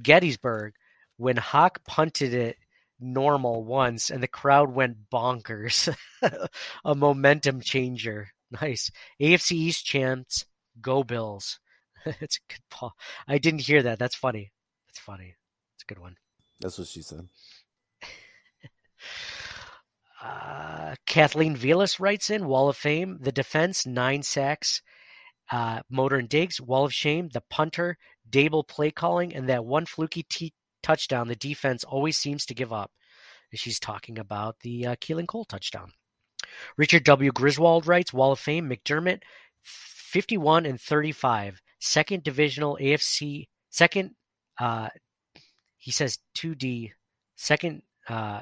[0.01, 0.73] Gettysburg,
[1.17, 2.57] when Haack punted it
[3.01, 5.93] normal once and the crowd went bonkers.
[6.85, 8.29] a momentum changer.
[8.61, 8.91] Nice.
[9.19, 10.45] AFC East chants,
[10.79, 11.59] go Bills.
[12.05, 12.93] it's a good ball.
[13.27, 13.99] I didn't hear that.
[13.99, 14.51] That's funny.
[14.87, 15.35] That's funny.
[15.75, 16.15] It's a good one.
[16.59, 17.27] That's what she said.
[20.23, 24.81] Uh, Kathleen Velas writes in Wall of Fame, the defense, nine sacks.
[25.51, 27.97] Uh, Motor and Diggs, Wall of Shame, the punter,
[28.29, 32.71] Dable play calling, and that one fluky t- touchdown the defense always seems to give
[32.71, 32.91] up.
[33.53, 35.91] She's talking about the uh, Keelan Cole touchdown.
[36.77, 37.31] Richard W.
[37.31, 39.23] Griswold writes Wall of Fame, McDermott,
[39.61, 44.11] 51 and 35, second divisional AFC, second,
[44.59, 44.89] uh,
[45.77, 46.91] he says 2D,
[47.35, 48.41] second, uh,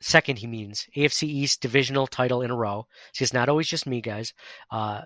[0.00, 2.86] second he means AFC East divisional title in a row.
[3.14, 4.32] See, it's not always just me, guys.
[4.70, 5.02] Uh,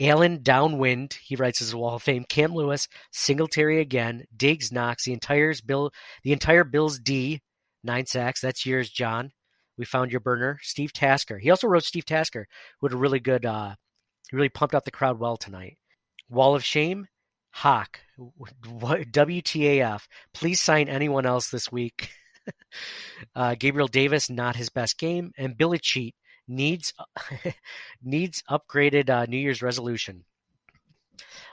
[0.00, 2.24] Allen downwind, he writes as a Wall of Fame.
[2.28, 4.24] Cam Lewis, Singletary again.
[4.36, 5.92] Diggs Knox, the entire Bill,
[6.24, 7.42] the entire Bills D,
[7.82, 8.40] nine sacks.
[8.40, 9.30] That's yours, John.
[9.76, 11.38] We found your burner, Steve Tasker.
[11.38, 12.46] He also wrote Steve Tasker,
[12.80, 13.74] who had a really good, uh,
[14.32, 15.78] really pumped up the crowd well tonight.
[16.28, 17.06] Wall of Shame,
[17.56, 20.06] Haack, WTAF.
[20.32, 22.10] Please sign anyone else this week.
[23.34, 26.14] uh, Gabriel Davis, not his best game, and Billy Cheat
[26.48, 26.92] needs
[28.02, 30.24] needs upgraded uh, New Year's resolution.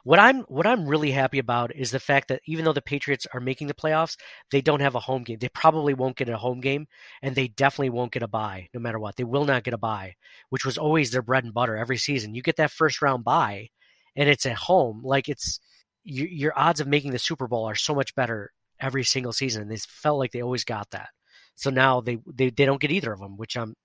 [0.03, 3.27] What I'm what I'm really happy about is the fact that even though the Patriots
[3.33, 4.17] are making the playoffs,
[4.49, 5.37] they don't have a home game.
[5.39, 6.87] They probably won't get a home game,
[7.21, 9.15] and they definitely won't get a bye, no matter what.
[9.15, 10.15] They will not get a bye,
[10.49, 12.33] which was always their bread and butter every season.
[12.33, 13.69] You get that first round bye,
[14.15, 15.01] and it's at home.
[15.03, 15.59] Like it's
[16.03, 18.51] your, your odds of making the Super Bowl are so much better
[18.81, 19.61] every single season.
[19.61, 21.09] And they felt like they always got that.
[21.55, 23.75] So now they, they they don't get either of them, which I'm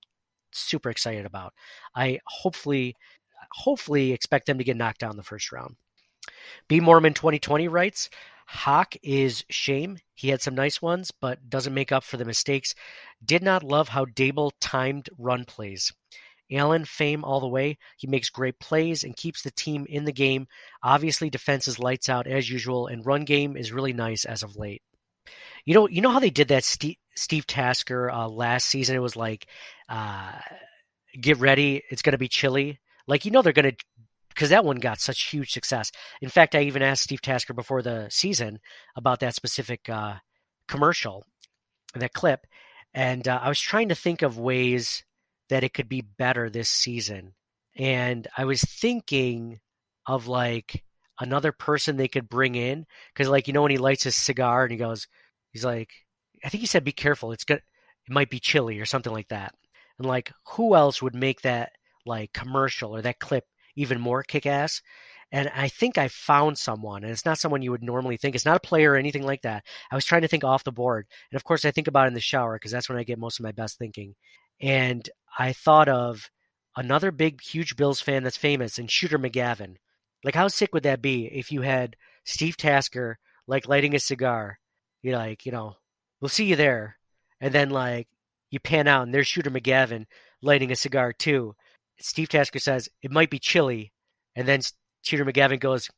[0.53, 1.53] super excited about.
[1.95, 2.97] I hopefully
[3.53, 5.77] hopefully expect them to get knocked down the first round.
[6.69, 8.11] B Mormon 2020 writes,
[8.49, 9.99] Haack is shame.
[10.15, 12.75] He had some nice ones, but doesn't make up for the mistakes.
[13.25, 15.93] Did not love how Dable timed run plays.
[16.53, 17.79] Allen fame all the way.
[17.97, 20.47] He makes great plays and keeps the team in the game.
[20.83, 24.57] Obviously, defense is lights out as usual, and run game is really nice as of
[24.57, 24.83] late.
[25.65, 28.95] You know, you know how they did that Steve, Steve Tasker uh, last season.
[28.95, 29.47] It was like,
[29.89, 30.33] uh,
[31.21, 32.79] get ready, it's going to be chilly.
[33.07, 33.77] Like you know they're going to
[34.29, 35.91] because that one got such huge success.
[36.21, 38.61] In fact, I even asked Steve Tasker before the season
[38.95, 40.17] about that specific uh,
[40.69, 41.25] commercial,
[41.95, 42.47] that clip,
[42.93, 45.05] and uh, I was trying to think of ways
[45.49, 47.35] that it could be better this season,
[47.77, 49.61] and I was thinking
[50.07, 50.85] of like
[51.21, 54.65] another person they could bring in because, like, you know, when he lights his cigar
[54.65, 55.07] and he goes,
[55.53, 55.91] he's like,
[56.45, 59.29] I think he said, "Be careful, it's good, it might be chilly" or something like
[59.29, 59.55] that,
[59.99, 61.73] and like, who else would make that
[62.05, 63.45] like commercial or that clip
[63.77, 64.83] even more kick ass?
[65.33, 68.35] And I think I found someone, and it's not someone you would normally think.
[68.37, 69.65] It's not a player or anything like that.
[69.91, 71.07] I was trying to think off the board.
[71.31, 73.19] And of course, I think about it in the shower because that's when I get
[73.19, 74.15] most of my best thinking.
[74.61, 75.09] And
[75.39, 76.31] I thought of
[76.77, 79.77] another big, huge Bills fan that's famous and Shooter McGavin.
[80.25, 84.59] Like, how sick would that be if you had Steve Tasker, like, lighting a cigar?
[85.03, 85.77] You're like, you know,
[86.21, 86.99] we'll see you there.
[87.41, 88.09] And then, like,
[88.51, 90.07] you pan out and there's Shooter McGavin
[90.43, 91.55] lighting a cigar too.
[91.99, 93.93] Steve Tasker says, it might be chilly.
[94.35, 94.61] And then
[95.03, 95.89] Shooter McGavin goes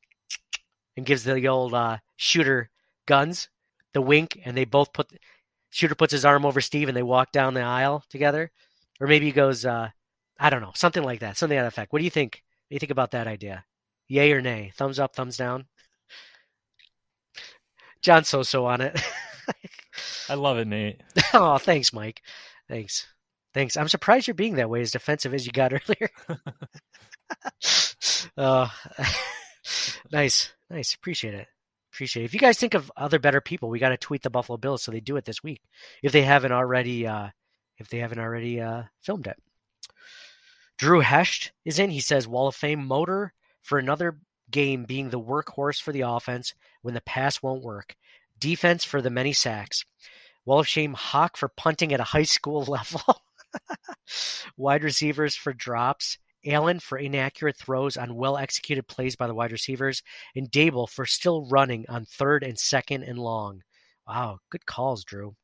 [0.96, 2.70] and gives the old uh, shooter
[3.06, 3.48] guns,
[3.94, 5.12] the wink, and they both put
[5.70, 8.50] shooter puts his arm over Steve and they walk down the aisle together.
[9.00, 9.90] Or maybe he goes, uh,
[10.38, 11.92] I don't know, something like that, something to that effect.
[11.92, 12.42] What do you think?
[12.66, 13.64] What do you think about that idea?
[14.08, 14.72] Yay or nay?
[14.74, 15.66] Thumbs up, thumbs down.
[18.00, 19.00] John so so on it.
[20.28, 21.00] I love it, Nate.
[21.34, 22.22] oh, thanks, Mike.
[22.68, 23.06] Thanks.
[23.54, 23.76] Thanks.
[23.76, 26.10] I'm surprised you're being that way as defensive as you got earlier.
[28.36, 28.68] uh,
[30.12, 30.94] nice, nice.
[30.94, 31.48] Appreciate it.
[31.98, 32.26] Appreciate it.
[32.26, 34.84] If you guys think of other better people, we got to tweet the Buffalo Bills
[34.84, 35.60] so they do it this week.
[36.00, 37.30] If they haven't already, uh,
[37.76, 39.36] if they haven't already uh, filmed it.
[40.76, 41.90] Drew Hesht is in.
[41.90, 46.54] He says Wall of Fame motor for another game being the workhorse for the offense
[46.82, 47.96] when the pass won't work.
[48.38, 49.84] Defense for the many sacks.
[50.44, 53.22] Wall of Shame Haack for punting at a high school level.
[54.56, 56.18] Wide receivers for drops.
[56.46, 60.02] Allen for inaccurate throws on well executed plays by the wide receivers,
[60.34, 63.62] and Dable for still running on third and second and long.
[64.06, 65.34] Wow, good calls, Drew.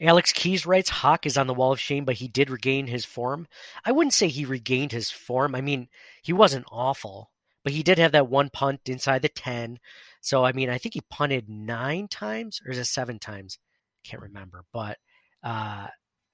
[0.00, 3.04] Alex Keys writes Haack is on the wall of shame, but he did regain his
[3.04, 3.46] form.
[3.84, 5.54] I wouldn't say he regained his form.
[5.54, 5.88] I mean,
[6.22, 7.30] he wasn't awful,
[7.62, 9.78] but he did have that one punt inside the 10.
[10.20, 13.58] So, I mean, I think he punted nine times or is it seven times?
[14.04, 14.64] Can't remember.
[14.72, 14.98] But
[15.42, 15.88] uh,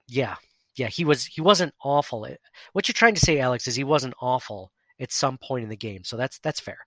[0.09, 0.37] yeah,
[0.77, 2.27] yeah, he was he wasn't awful.
[2.27, 2.37] Eh,
[2.73, 5.77] what you're trying to say, Alex, is he wasn't awful at some point in the
[5.77, 6.05] game.
[6.05, 6.79] So that's that's fair.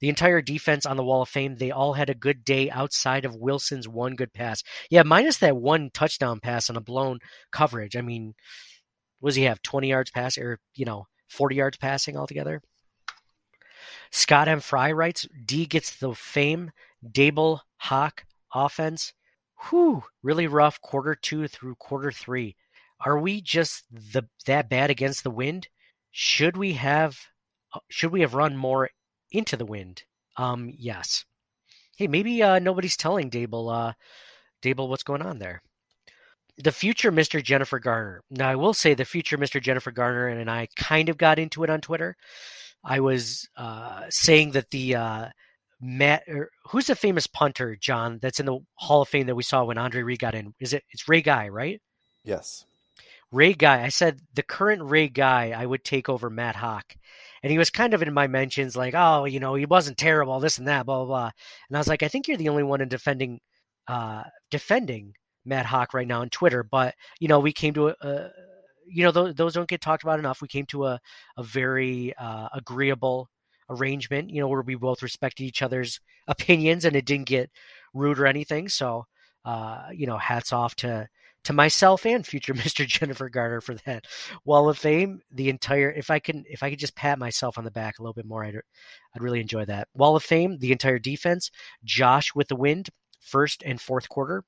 [0.00, 3.24] The entire defense on the Wall of Fame, they all had a good day outside
[3.24, 4.62] of Wilson's one good pass.
[4.90, 7.18] Yeah, minus that one touchdown pass on a blown
[7.52, 7.96] coverage.
[7.96, 8.34] I mean,
[9.22, 9.62] does he have?
[9.62, 12.62] 20 yards pass or, you know, 40 yards passing altogether?
[14.10, 14.60] Scott M.
[14.60, 16.70] Fry writes, D gets the fame,
[17.06, 18.24] Dable, Haack,
[18.54, 19.12] offense.
[19.68, 22.56] Whew, really rough quarter two through quarter three.
[23.04, 25.68] Are we just the that bad against the wind?
[26.10, 27.18] Should we have
[27.74, 28.90] uh, should we have run more
[29.30, 30.04] into the wind?
[30.36, 31.24] Um, yes.
[31.96, 33.92] Hey, maybe uh, nobody's telling Dable uh,
[34.62, 35.62] Daboll what's going on there.
[36.58, 37.42] The future Mr.
[37.42, 38.22] Jennifer Garner.
[38.30, 39.62] Now, I will say the future Mr.
[39.62, 42.16] Jennifer Garner and I kind of got into it on Twitter.
[42.84, 45.28] I was uh, saying that the uh,
[45.80, 49.42] Matt, er, who's the famous punter, John, that's in the Hall of Fame that we
[49.42, 50.54] saw when Andre Reed got in?
[50.58, 50.84] Is it?
[50.90, 51.80] It's Ray Guy, right?
[52.24, 52.64] Yes.
[53.30, 53.82] Ray Guy.
[53.82, 56.96] I said the current Ray Guy I would take over Matt Haack.
[57.42, 60.40] And he was kind of in my mentions like, oh, you know, he wasn't terrible,
[60.40, 61.30] this and that, blah blah blah.
[61.68, 63.40] And I was like, I think you're the only one in defending
[63.86, 65.14] uh defending
[65.44, 66.62] Matt Haack right now on Twitter.
[66.62, 68.30] But, you know, we came to a, a
[68.90, 70.40] you know, those, those don't get talked about enough.
[70.40, 71.00] We came to a,
[71.36, 73.28] a very uh, agreeable
[73.68, 77.50] arrangement, you know, where we both respected each other's opinions and it didn't get
[77.92, 78.68] rude or anything.
[78.68, 79.04] So,
[79.44, 81.08] uh, you know, hats off to
[81.48, 82.86] to myself and future Mr.
[82.86, 84.04] Jennifer Garner for that
[84.44, 85.22] Wall of Fame.
[85.32, 88.02] The entire, if I can, if I could just pat myself on the back a
[88.02, 89.88] little bit more, I'd, I'd really enjoy that.
[89.94, 91.50] Wall of Fame, the entire defense.
[91.82, 92.90] Josh with the wind,
[93.22, 94.44] first and fourth quarter.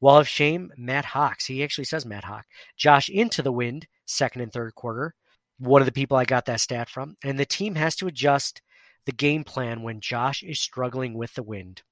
[0.00, 1.46] Wall of Shame, Matt Hawks.
[1.46, 2.44] He actually says Matt Hawk.
[2.76, 5.16] Josh into the wind, second and third quarter.
[5.58, 7.16] One of the people I got that stat from.
[7.24, 8.62] And the team has to adjust
[9.04, 11.82] the game plan when Josh is struggling with the wind.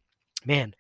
[0.45, 0.75] Man,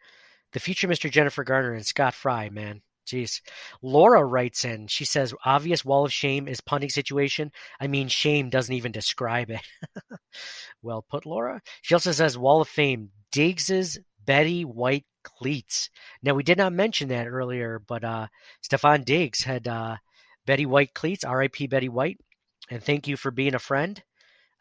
[0.52, 1.10] the future Mr.
[1.10, 2.82] Jennifer Garner and Scott Fry, man.
[3.06, 3.40] Jeez.
[3.82, 7.52] Laura writes in, she says, obvious wall of shame is punting situation.
[7.80, 9.60] I mean, shame doesn't even describe it.
[10.82, 11.60] well put, Laura.
[11.82, 15.90] She also says, wall of fame, Diggs's Betty White cleats.
[16.22, 18.28] Now, we did not mention that earlier, but uh,
[18.62, 19.96] Stefon Diggs had uh,
[20.46, 22.18] Betty White cleats, RIP Betty White.
[22.70, 24.02] And thank you for being a friend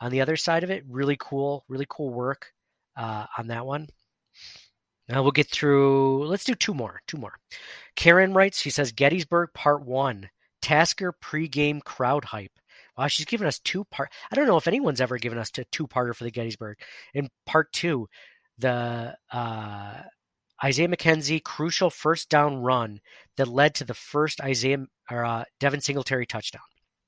[0.02, 0.84] on the other side of it.
[0.88, 2.52] Really cool, really cool work
[2.98, 3.88] uh, on that one.
[5.14, 7.02] Now we'll get through, let's do two more.
[7.06, 7.38] Two more.
[7.96, 10.28] Karen writes, she says Gettysburg Part 1,
[10.60, 12.52] Tasker pregame crowd hype.
[12.98, 14.10] Wow, she's given us two part.
[14.32, 16.80] I don't know if anyone's ever given us a two parter for the Gettysburg.
[17.14, 18.08] In part two,
[18.58, 20.02] the uh,
[20.64, 23.00] Isaiah McKenzie crucial first down run
[23.38, 26.62] that led to the first Isaiah or uh, Devin Singletary touchdown.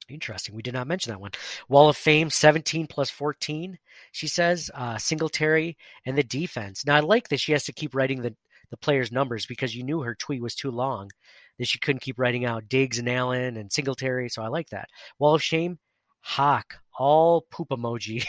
[0.07, 0.53] Interesting.
[0.53, 1.32] We did not mention that one.
[1.68, 3.80] Wall of Fame 17 plus 14,
[4.11, 4.69] she says.
[4.73, 6.86] Uh, Singletary and the defense.
[6.86, 8.36] Now, I like that she has to keep writing the,
[8.69, 11.10] the players' numbers because you knew her tweet was too long,
[11.57, 14.30] that she couldn't keep writing out Diggs and Allen and Singletary.
[14.30, 14.90] So I like that.
[15.18, 15.80] Wall of Shame,
[16.26, 18.26] Haack, all poop emoji.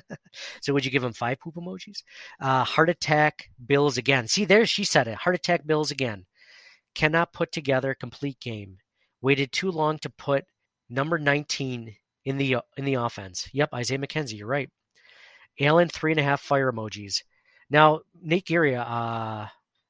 [0.60, 2.02] so would you give him five poop emojis?
[2.40, 4.28] Uh, heart attack, Bills again.
[4.28, 5.16] See, there she said it.
[5.16, 6.26] Heart attack, Bills again.
[6.94, 8.78] Cannot put together complete game.
[9.20, 10.44] Waited too long to put
[10.92, 13.48] number 19 in the in the offense.
[13.52, 14.70] Yep, Isaiah McKenzie, you're right.
[15.60, 17.22] Allen, three and a half fire emojis.
[17.70, 19.46] Now, Nate Geary, uh,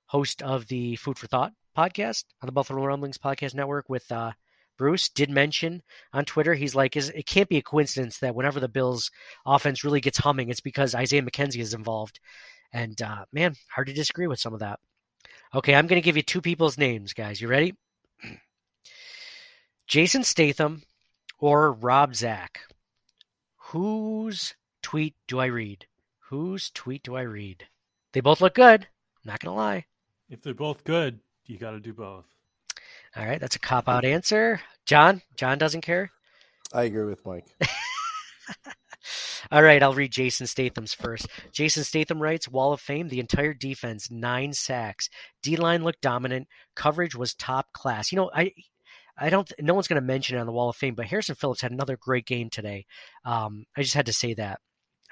[0.06, 4.32] host of the Food for Thought podcast on the Buffalo Rumblings Podcast Network with uh,
[4.78, 8.60] Bruce, did mention on Twitter, he's like, is it can't be a coincidence that whenever
[8.60, 9.10] the Bills
[9.46, 12.20] offense really gets humming, it's because Isaiah McKenzie is involved.
[12.72, 14.80] And uh, man, hard to disagree with some of that.
[15.54, 17.40] Okay, I'm going to give you two people's names, guys.
[17.40, 17.74] You ready?
[19.86, 20.82] Jason Statham
[21.42, 22.60] or Rob Zach?
[23.56, 25.86] Whose tweet do I read?
[26.30, 27.66] Whose tweet do I read?
[28.12, 28.86] They both look good.
[29.24, 29.86] Not gonna lie.
[30.30, 32.24] If they're both good, you got to do both.
[33.16, 34.60] All right, that's a cop out answer.
[34.86, 36.10] John, John doesn't care.
[36.72, 37.46] I agree with Mike.
[39.50, 41.26] All right, I'll read Jason Statham's first.
[41.52, 45.08] Jason Statham writes Wall of Fame, the entire defense, nine sacks.
[45.42, 46.48] D line looked dominant.
[46.74, 48.12] Coverage was top class.
[48.12, 48.52] You know, I
[49.18, 49.50] I don't.
[49.60, 51.72] No one's going to mention it on the Wall of Fame, but Harrison Phillips had
[51.72, 52.86] another great game today.
[53.24, 54.60] Um, I just had to say that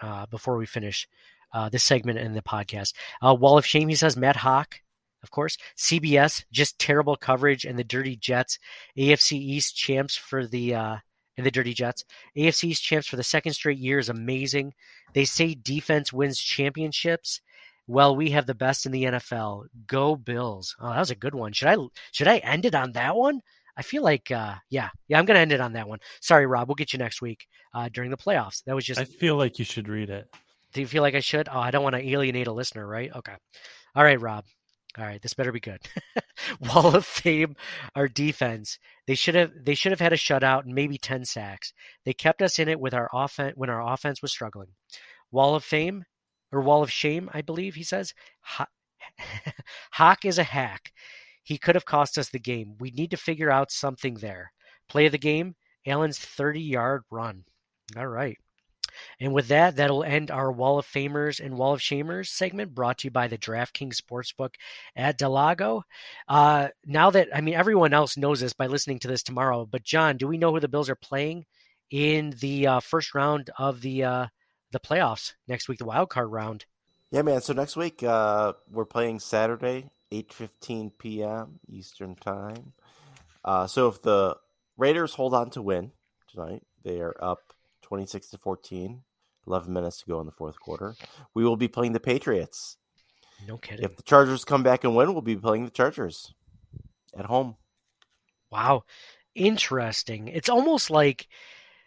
[0.02, 1.06] uh, before we finish
[1.52, 2.94] uh, this segment in the podcast.
[3.22, 4.82] Uh, Wall of Shame, he says Matt Haack,
[5.22, 5.56] of course.
[5.76, 8.58] CBS, just terrible coverage, and the Dirty Jets,
[8.96, 10.96] AFC East champs for the uh,
[11.36, 12.04] and the Dirty Jets,
[12.36, 14.74] AFC East champs for the second straight year is amazing.
[15.14, 17.40] They say defense wins championships.
[17.86, 19.64] Well, we have the best in the NFL.
[19.86, 20.76] Go Bills!
[20.80, 21.52] Oh, that was a good one.
[21.52, 21.76] Should I
[22.12, 23.40] should I end it on that one?
[23.80, 26.00] I feel like, uh, yeah, yeah, I'm going to end it on that one.
[26.20, 26.68] Sorry, Rob.
[26.68, 28.62] We'll get you next week uh, during the playoffs.
[28.66, 29.00] That was just.
[29.00, 30.28] I feel like you should read it.
[30.74, 31.48] Do you feel like I should?
[31.50, 33.10] Oh, I don't want to alienate a listener, right?
[33.16, 33.32] Okay.
[33.96, 34.44] All right, Rob.
[34.98, 35.80] All right, this better be good.
[36.60, 37.56] Wall of Fame,
[37.96, 38.78] our defense.
[39.06, 41.72] They should have they should have had a shutout and maybe ten sacks.
[42.04, 44.74] They kept us in it with our offense when our offense was struggling.
[45.30, 46.04] Wall of Fame
[46.52, 48.12] or Wall of Shame, I believe he says.
[49.94, 50.92] Haack is a hack.
[51.42, 52.76] He could have cost us the game.
[52.78, 54.52] We need to figure out something there.
[54.88, 55.54] Play of the game,
[55.86, 57.44] Allen's 30 yard run.
[57.96, 58.38] All right.
[59.20, 62.98] And with that, that'll end our Wall of Famers and Wall of Shamers segment brought
[62.98, 64.54] to you by the DraftKings Sportsbook
[64.96, 65.82] at del Lago.
[66.28, 69.84] Uh, now that, I mean, everyone else knows this by listening to this tomorrow, but
[69.84, 71.46] John, do we know who the Bills are playing
[71.90, 74.26] in the uh, first round of the uh,
[74.72, 76.64] the playoffs next week, the wild card round?
[77.10, 77.40] Yeah, man.
[77.40, 81.60] So next week, uh, we're playing Saturday, 8.15 p.m.
[81.68, 82.72] Eastern Time.
[83.44, 84.36] Uh, so if the
[84.76, 85.92] Raiders hold on to win
[86.30, 89.02] tonight, they are up 26 to 14.
[89.46, 90.94] 11 minutes to go in the fourth quarter.
[91.34, 92.76] We will be playing the Patriots.
[93.46, 93.84] No kidding.
[93.84, 96.32] If the Chargers come back and win, we'll be playing the Chargers
[97.16, 97.56] at home.
[98.50, 98.84] Wow.
[99.34, 100.28] Interesting.
[100.28, 101.26] It's almost like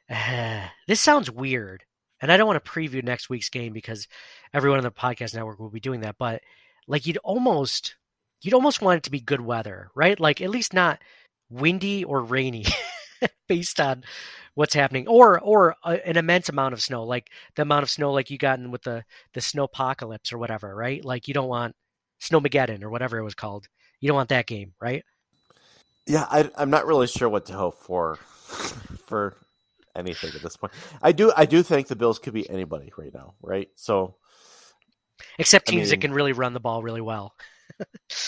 [0.09, 1.83] uh, this sounds weird.
[2.21, 4.07] And I don't want to preview next week's game because
[4.53, 6.15] everyone on the podcast network will be doing that.
[6.17, 6.41] But
[6.87, 7.95] like you'd almost
[8.43, 10.19] you'd almost want it to be good weather, right?
[10.19, 10.99] Like at least not
[11.49, 12.65] windy or rainy
[13.47, 14.03] based on
[14.55, 18.11] what's happening or or a, an immense amount of snow like the amount of snow
[18.11, 19.03] like you got in with the
[19.33, 21.03] the snow apocalypse or whatever right?
[21.03, 21.75] Like you don't want
[22.21, 23.67] snowmageddon or whatever it was called.
[23.99, 25.03] You don't want that game right?
[26.05, 28.15] Yeah I, i'm not really sure what to hope for
[29.07, 29.37] for
[29.95, 30.73] anything at this point.
[31.01, 33.69] I do i do think the bills could be anybody right now right?
[33.75, 34.15] So
[35.39, 37.33] except teams I mean, that can really run the ball really well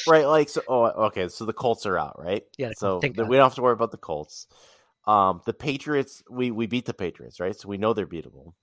[0.07, 3.45] right like so oh okay so the colts are out right yeah so we don't
[3.45, 4.47] have to worry about the colts
[5.07, 7.55] um, the Patriots, we we beat the Patriots, right?
[7.55, 8.53] So we know they're beatable.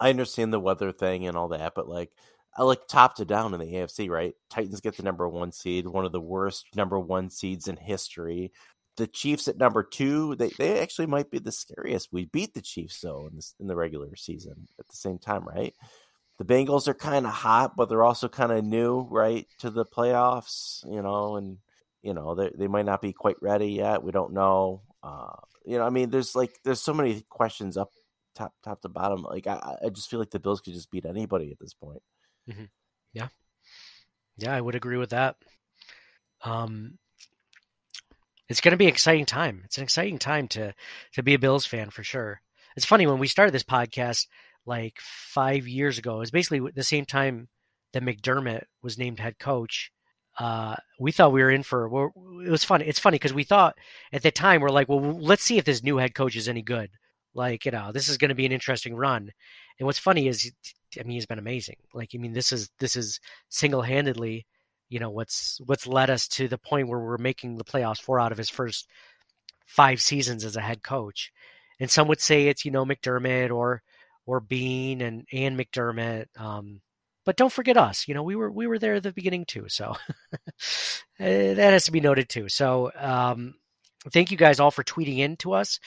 [0.00, 2.10] I understand the weather thing and all that, but like
[2.56, 4.34] I like top to down in the AFC, right?
[4.50, 8.52] Titans get the number one seed, one of the worst number one seeds in history.
[8.96, 12.08] The Chiefs at number two, they, they actually might be the scariest.
[12.12, 15.44] We beat the Chiefs though in this in the regular season at the same time,
[15.44, 15.74] right?
[16.38, 19.84] The Bengals are kind of hot, but they're also kind of new, right, to the
[19.84, 21.58] playoffs, you know, and
[22.02, 24.02] you know they they might not be quite ready yet.
[24.04, 24.82] We don't know.
[25.02, 25.34] Uh,
[25.64, 27.90] you know, I mean, there's like there's so many questions up
[28.36, 29.22] top top to bottom.
[29.22, 32.02] Like I, I just feel like the Bills could just beat anybody at this point.
[32.48, 32.64] Mm-hmm.
[33.12, 33.28] Yeah,
[34.36, 35.36] yeah, I would agree with that.
[36.44, 36.98] Um,
[38.48, 39.62] it's going to be an exciting time.
[39.64, 40.72] It's an exciting time to
[41.14, 42.40] to be a Bills fan for sure.
[42.76, 44.28] It's funny when we started this podcast
[44.68, 46.16] like five years ago.
[46.16, 47.48] It was basically the same time
[47.92, 49.90] that McDermott was named head coach.
[50.38, 51.88] uh, we thought we were in for.
[51.88, 52.10] We're,
[52.46, 52.84] it was funny.
[52.86, 53.76] It's funny because we thought
[54.12, 56.62] at the time we're like, well, let's see if this new head coach is any
[56.62, 56.90] good.
[57.34, 59.30] Like, you know, this is going to be an interesting run.
[59.78, 60.50] And what's funny is,
[60.98, 61.76] I mean, he's been amazing.
[61.92, 64.46] Like, I mean, this is this is single handedly,
[64.88, 68.20] you know, what's what's led us to the point where we're making the playoffs four
[68.20, 68.88] out of his first
[69.66, 71.32] five seasons as a head coach.
[71.80, 73.82] And some would say it's you know McDermott or
[74.28, 76.26] or Beane and and McDermott.
[76.36, 76.82] Um,
[77.24, 78.06] but don't forget us.
[78.06, 79.64] You know, we were we were there at the beginning too.
[79.68, 79.96] So
[81.18, 82.48] that has to be noted too.
[82.50, 83.54] So um,
[84.12, 85.80] thank you guys all for tweeting in to us.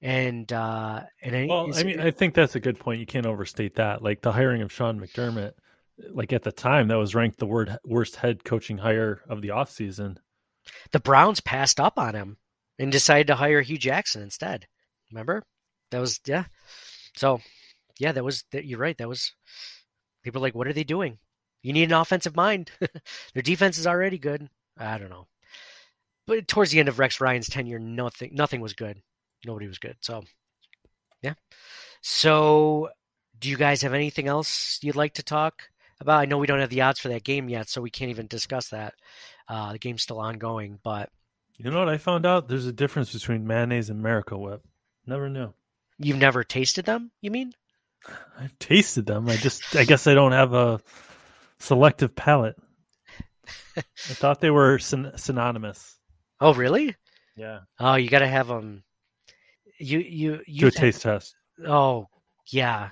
[0.00, 3.00] And uh, and well, I mean, I think that's a good point.
[3.00, 4.02] You can't overstate that.
[4.02, 5.52] Like the hiring of Sean McDermott,
[6.10, 9.48] like at the time, that was ranked the word, worst head coaching hire of the
[9.48, 10.16] offseason.
[10.92, 12.38] The Browns passed up on him
[12.78, 14.66] and decided to hire Hue Jackson instead.
[15.10, 15.42] Remember?
[15.90, 16.44] That was yeah.
[17.16, 17.40] So
[17.98, 18.64] yeah, that was that.
[18.64, 18.96] You're right.
[18.98, 19.32] That was
[20.22, 21.18] people like, what are they doing?
[21.62, 22.70] You need an offensive mind.
[23.34, 24.48] Their defense is already good.
[24.78, 25.26] I don't know.
[26.26, 29.02] But towards the end of Rex Ryan's tenure, nothing nothing was good.
[29.44, 29.96] Nobody was good.
[30.00, 30.24] So
[31.22, 31.34] yeah.
[32.02, 32.90] So
[33.38, 35.62] do you guys have anything else you'd like to talk
[36.00, 36.20] about?
[36.20, 38.26] I know we don't have the odds for that game yet, so we can't even
[38.26, 38.94] discuss that.
[39.48, 41.10] Uh, the game's still ongoing, but
[41.56, 42.48] you know what I found out?
[42.48, 44.62] There's a difference between mayonnaise and Miracle Whip.
[45.06, 45.54] Never knew.
[45.98, 47.12] You've never tasted them?
[47.22, 47.52] You mean?
[48.38, 49.28] I've tasted them.
[49.28, 50.80] I just, I guess I don't have a
[51.58, 52.56] selective palate.
[53.76, 53.82] I
[54.14, 55.98] thought they were syn- synonymous.
[56.40, 56.94] Oh, really?
[57.36, 57.60] Yeah.
[57.78, 58.82] Oh, you got to have them.
[59.78, 61.34] You you you do a taste test.
[61.66, 62.06] Oh,
[62.50, 62.90] yeah,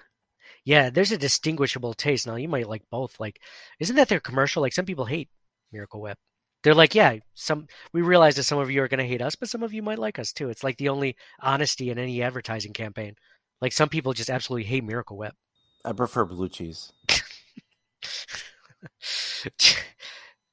[0.66, 0.90] yeah.
[0.90, 2.26] There's a distinguishable taste.
[2.26, 3.18] Now you might like both.
[3.18, 3.40] Like,
[3.80, 4.60] isn't that their commercial?
[4.60, 5.30] Like some people hate
[5.72, 6.18] Miracle Whip.
[6.62, 7.68] They're like, yeah, some.
[7.94, 9.82] We realize that some of you are going to hate us, but some of you
[9.82, 10.50] might like us too.
[10.50, 13.14] It's like the only honesty in any advertising campaign.
[13.60, 15.34] Like some people just absolutely hate Miracle Whip.
[15.84, 16.92] I prefer blue cheese.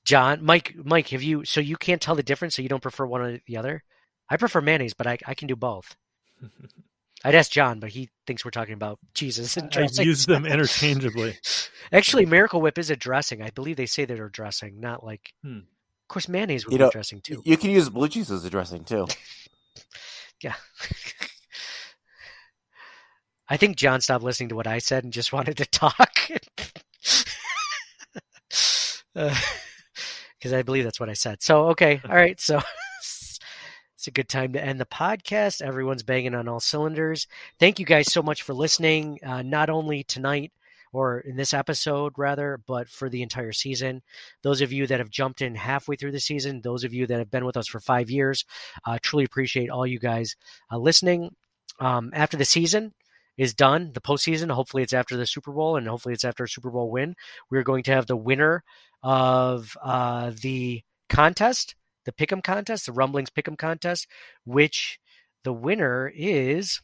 [0.03, 1.45] John, Mike, Mike, have you?
[1.45, 2.55] So you can't tell the difference.
[2.55, 3.83] So you don't prefer one or the other.
[4.29, 5.95] I prefer mayonnaise, but I, I can do both.
[7.23, 9.99] I'd ask John, but he thinks we're talking about cheeses and dressings.
[9.99, 11.37] I use them interchangeably.
[11.91, 13.43] Actually, Miracle Whip is a dressing.
[13.43, 15.33] I believe they say they're a dressing, not like.
[15.43, 15.57] Hmm.
[15.59, 17.41] Of course, mayonnaise would you be know, a dressing too.
[17.45, 19.07] You can use blue cheese as a dressing too.
[20.41, 20.55] yeah.
[23.51, 26.15] I think John stopped listening to what I said and just wanted to talk.
[29.13, 31.43] Because uh, I believe that's what I said.
[31.43, 31.99] So, okay.
[32.07, 32.39] All right.
[32.39, 32.61] So
[32.99, 35.61] it's a good time to end the podcast.
[35.61, 37.27] Everyone's banging on all cylinders.
[37.59, 40.53] Thank you guys so much for listening, uh, not only tonight
[40.93, 44.01] or in this episode, rather, but for the entire season.
[44.43, 47.19] Those of you that have jumped in halfway through the season, those of you that
[47.19, 48.45] have been with us for five years,
[48.85, 50.37] uh, truly appreciate all you guys
[50.71, 51.35] uh, listening.
[51.79, 52.93] Um, after the season,
[53.37, 54.51] is done, the postseason.
[54.51, 57.15] Hopefully, it's after the Super Bowl, and hopefully, it's after a Super Bowl win.
[57.49, 58.63] We're going to have the winner
[59.03, 61.75] of uh, the contest,
[62.05, 64.07] the Pick'em contest, the Rumblings Pick'em contest,
[64.45, 64.99] which
[65.43, 66.81] the winner is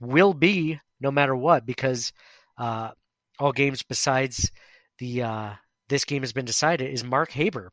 [0.00, 2.12] will be no matter what because
[2.58, 2.90] uh,
[3.38, 4.50] all games besides
[4.98, 5.52] the uh,
[5.88, 7.72] this game has been decided is Mark Haber.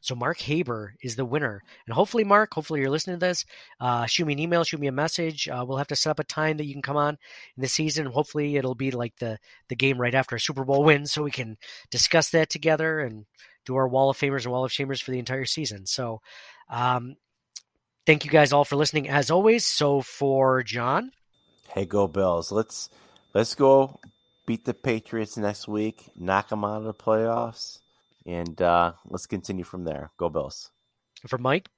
[0.00, 3.44] So Mark Haber is the winner, and hopefully, Mark, hopefully you're listening to this.
[3.80, 5.48] Uh, shoot me an email, shoot me a message.
[5.48, 7.18] Uh, we'll have to set up a time that you can come on
[7.56, 8.06] in the season.
[8.06, 9.38] Hopefully, it'll be like the
[9.68, 11.56] the game right after a Super Bowl win, so we can
[11.90, 13.26] discuss that together and
[13.64, 15.86] do our Wall of Famers and Wall of Shamers for the entire season.
[15.86, 16.20] So,
[16.68, 17.16] um,
[18.06, 19.64] thank you guys all for listening as always.
[19.64, 21.12] So for John,
[21.68, 22.52] hey, go Bills!
[22.52, 22.90] Let's
[23.32, 24.00] let's go
[24.46, 27.80] beat the Patriots next week, knock them out of the playoffs
[28.26, 30.10] and uh, let's continue from there.
[30.18, 30.70] Go Bills.
[31.26, 31.68] For Mike,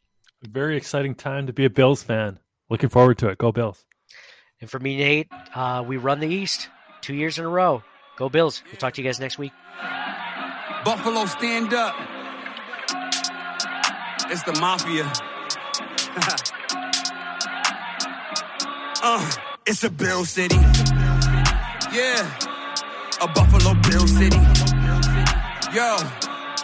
[0.43, 2.39] very exciting time to be a Bills fan.
[2.68, 3.39] Looking forward to it.
[3.39, 3.85] Go Bills.
[4.60, 6.68] And for me, Nate, uh, we run the East
[7.01, 7.82] two years in a row.
[8.16, 8.62] Go Bills.
[8.66, 9.52] We'll talk to you guys next week.
[10.85, 11.94] Buffalo, stand up.
[14.28, 15.05] It's the mafia.
[19.02, 19.31] uh,
[19.66, 20.56] it's a Bill City.
[21.93, 22.39] Yeah,
[23.20, 24.39] a Buffalo Bill City.
[25.73, 25.97] Yo,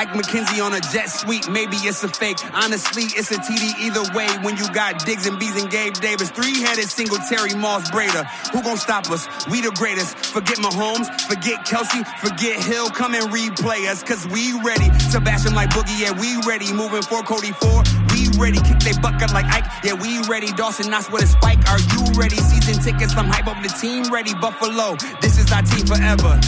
[0.00, 2.38] Ike McKenzie on a jet suite, Maybe it's a fake.
[2.54, 4.28] Honestly, it's a TD either way.
[4.40, 8.24] When you got Diggs and Bees and Gabe Davis, three-headed single Terry Moss Braider.
[8.52, 9.28] Who gon' stop us?
[9.48, 10.16] We the greatest.
[10.32, 12.88] Forget Mahomes, forget Kelsey, forget Hill.
[12.90, 16.00] Come and replay us, cause we ready to bash him like Boogie.
[16.00, 16.72] Yeah, we ready.
[16.72, 17.82] Moving for Cody 4.
[18.12, 18.58] We we ready.
[18.60, 19.64] Kick they bucket like Ike.
[19.84, 20.52] Yeah, we ready.
[20.52, 21.60] Dawson Knox with a spike.
[21.68, 22.36] Are you ready?
[22.36, 24.34] Season tickets, I'm hype up the team ready.
[24.34, 26.40] Buffalo, this is our team forever.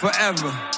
[0.00, 0.77] Forever.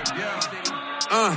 [1.11, 1.35] Uh,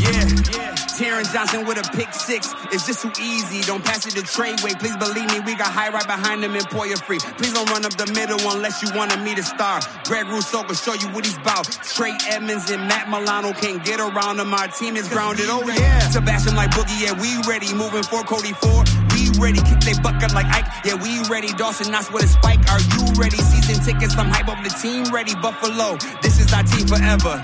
[0.00, 0.28] yeah.
[0.52, 1.22] Yeah.
[1.32, 2.52] Johnson with a pick six.
[2.72, 3.62] It's just too easy.
[3.62, 4.78] Don't pass it to Tre White.
[4.78, 7.18] Please believe me, we got high right behind him and Poyer free.
[7.38, 9.80] Please don't run up the middle unless you wanted me to star.
[10.04, 11.64] Greg Rousseau can show you what he's about.
[11.84, 14.52] Trey Edmunds and Matt Milano can't get around him.
[14.52, 15.46] Our team is grounded.
[15.48, 16.00] Oh yeah.
[16.10, 17.72] Sebastian like Boogie, yeah, we ready.
[17.72, 18.88] Moving for Cody Ford.
[19.14, 19.60] We ready.
[19.62, 20.66] Kick they bucket like Ike.
[20.84, 21.48] Yeah, we ready.
[21.54, 22.60] Dawson Knox with a spike.
[22.68, 23.38] Are you ready?
[23.38, 25.34] Season tickets, I'm hype up the team ready.
[25.34, 27.40] Buffalo, this is our team forever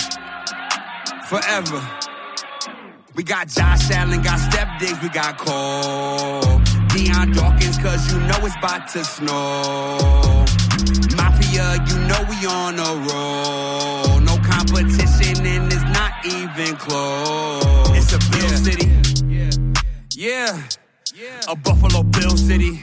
[1.28, 1.80] forever.
[3.14, 6.60] We got Josh Allen, got Stef Diggs, we got Cole.
[6.88, 10.44] Dion Dawkins, cause you know it's about to snow.
[11.16, 14.20] Mafia, you know we on a roll.
[14.20, 17.90] No competition and it's not even close.
[17.96, 18.90] It's a Bill City.
[20.10, 20.60] Yeah.
[21.48, 22.82] A Buffalo Bill City.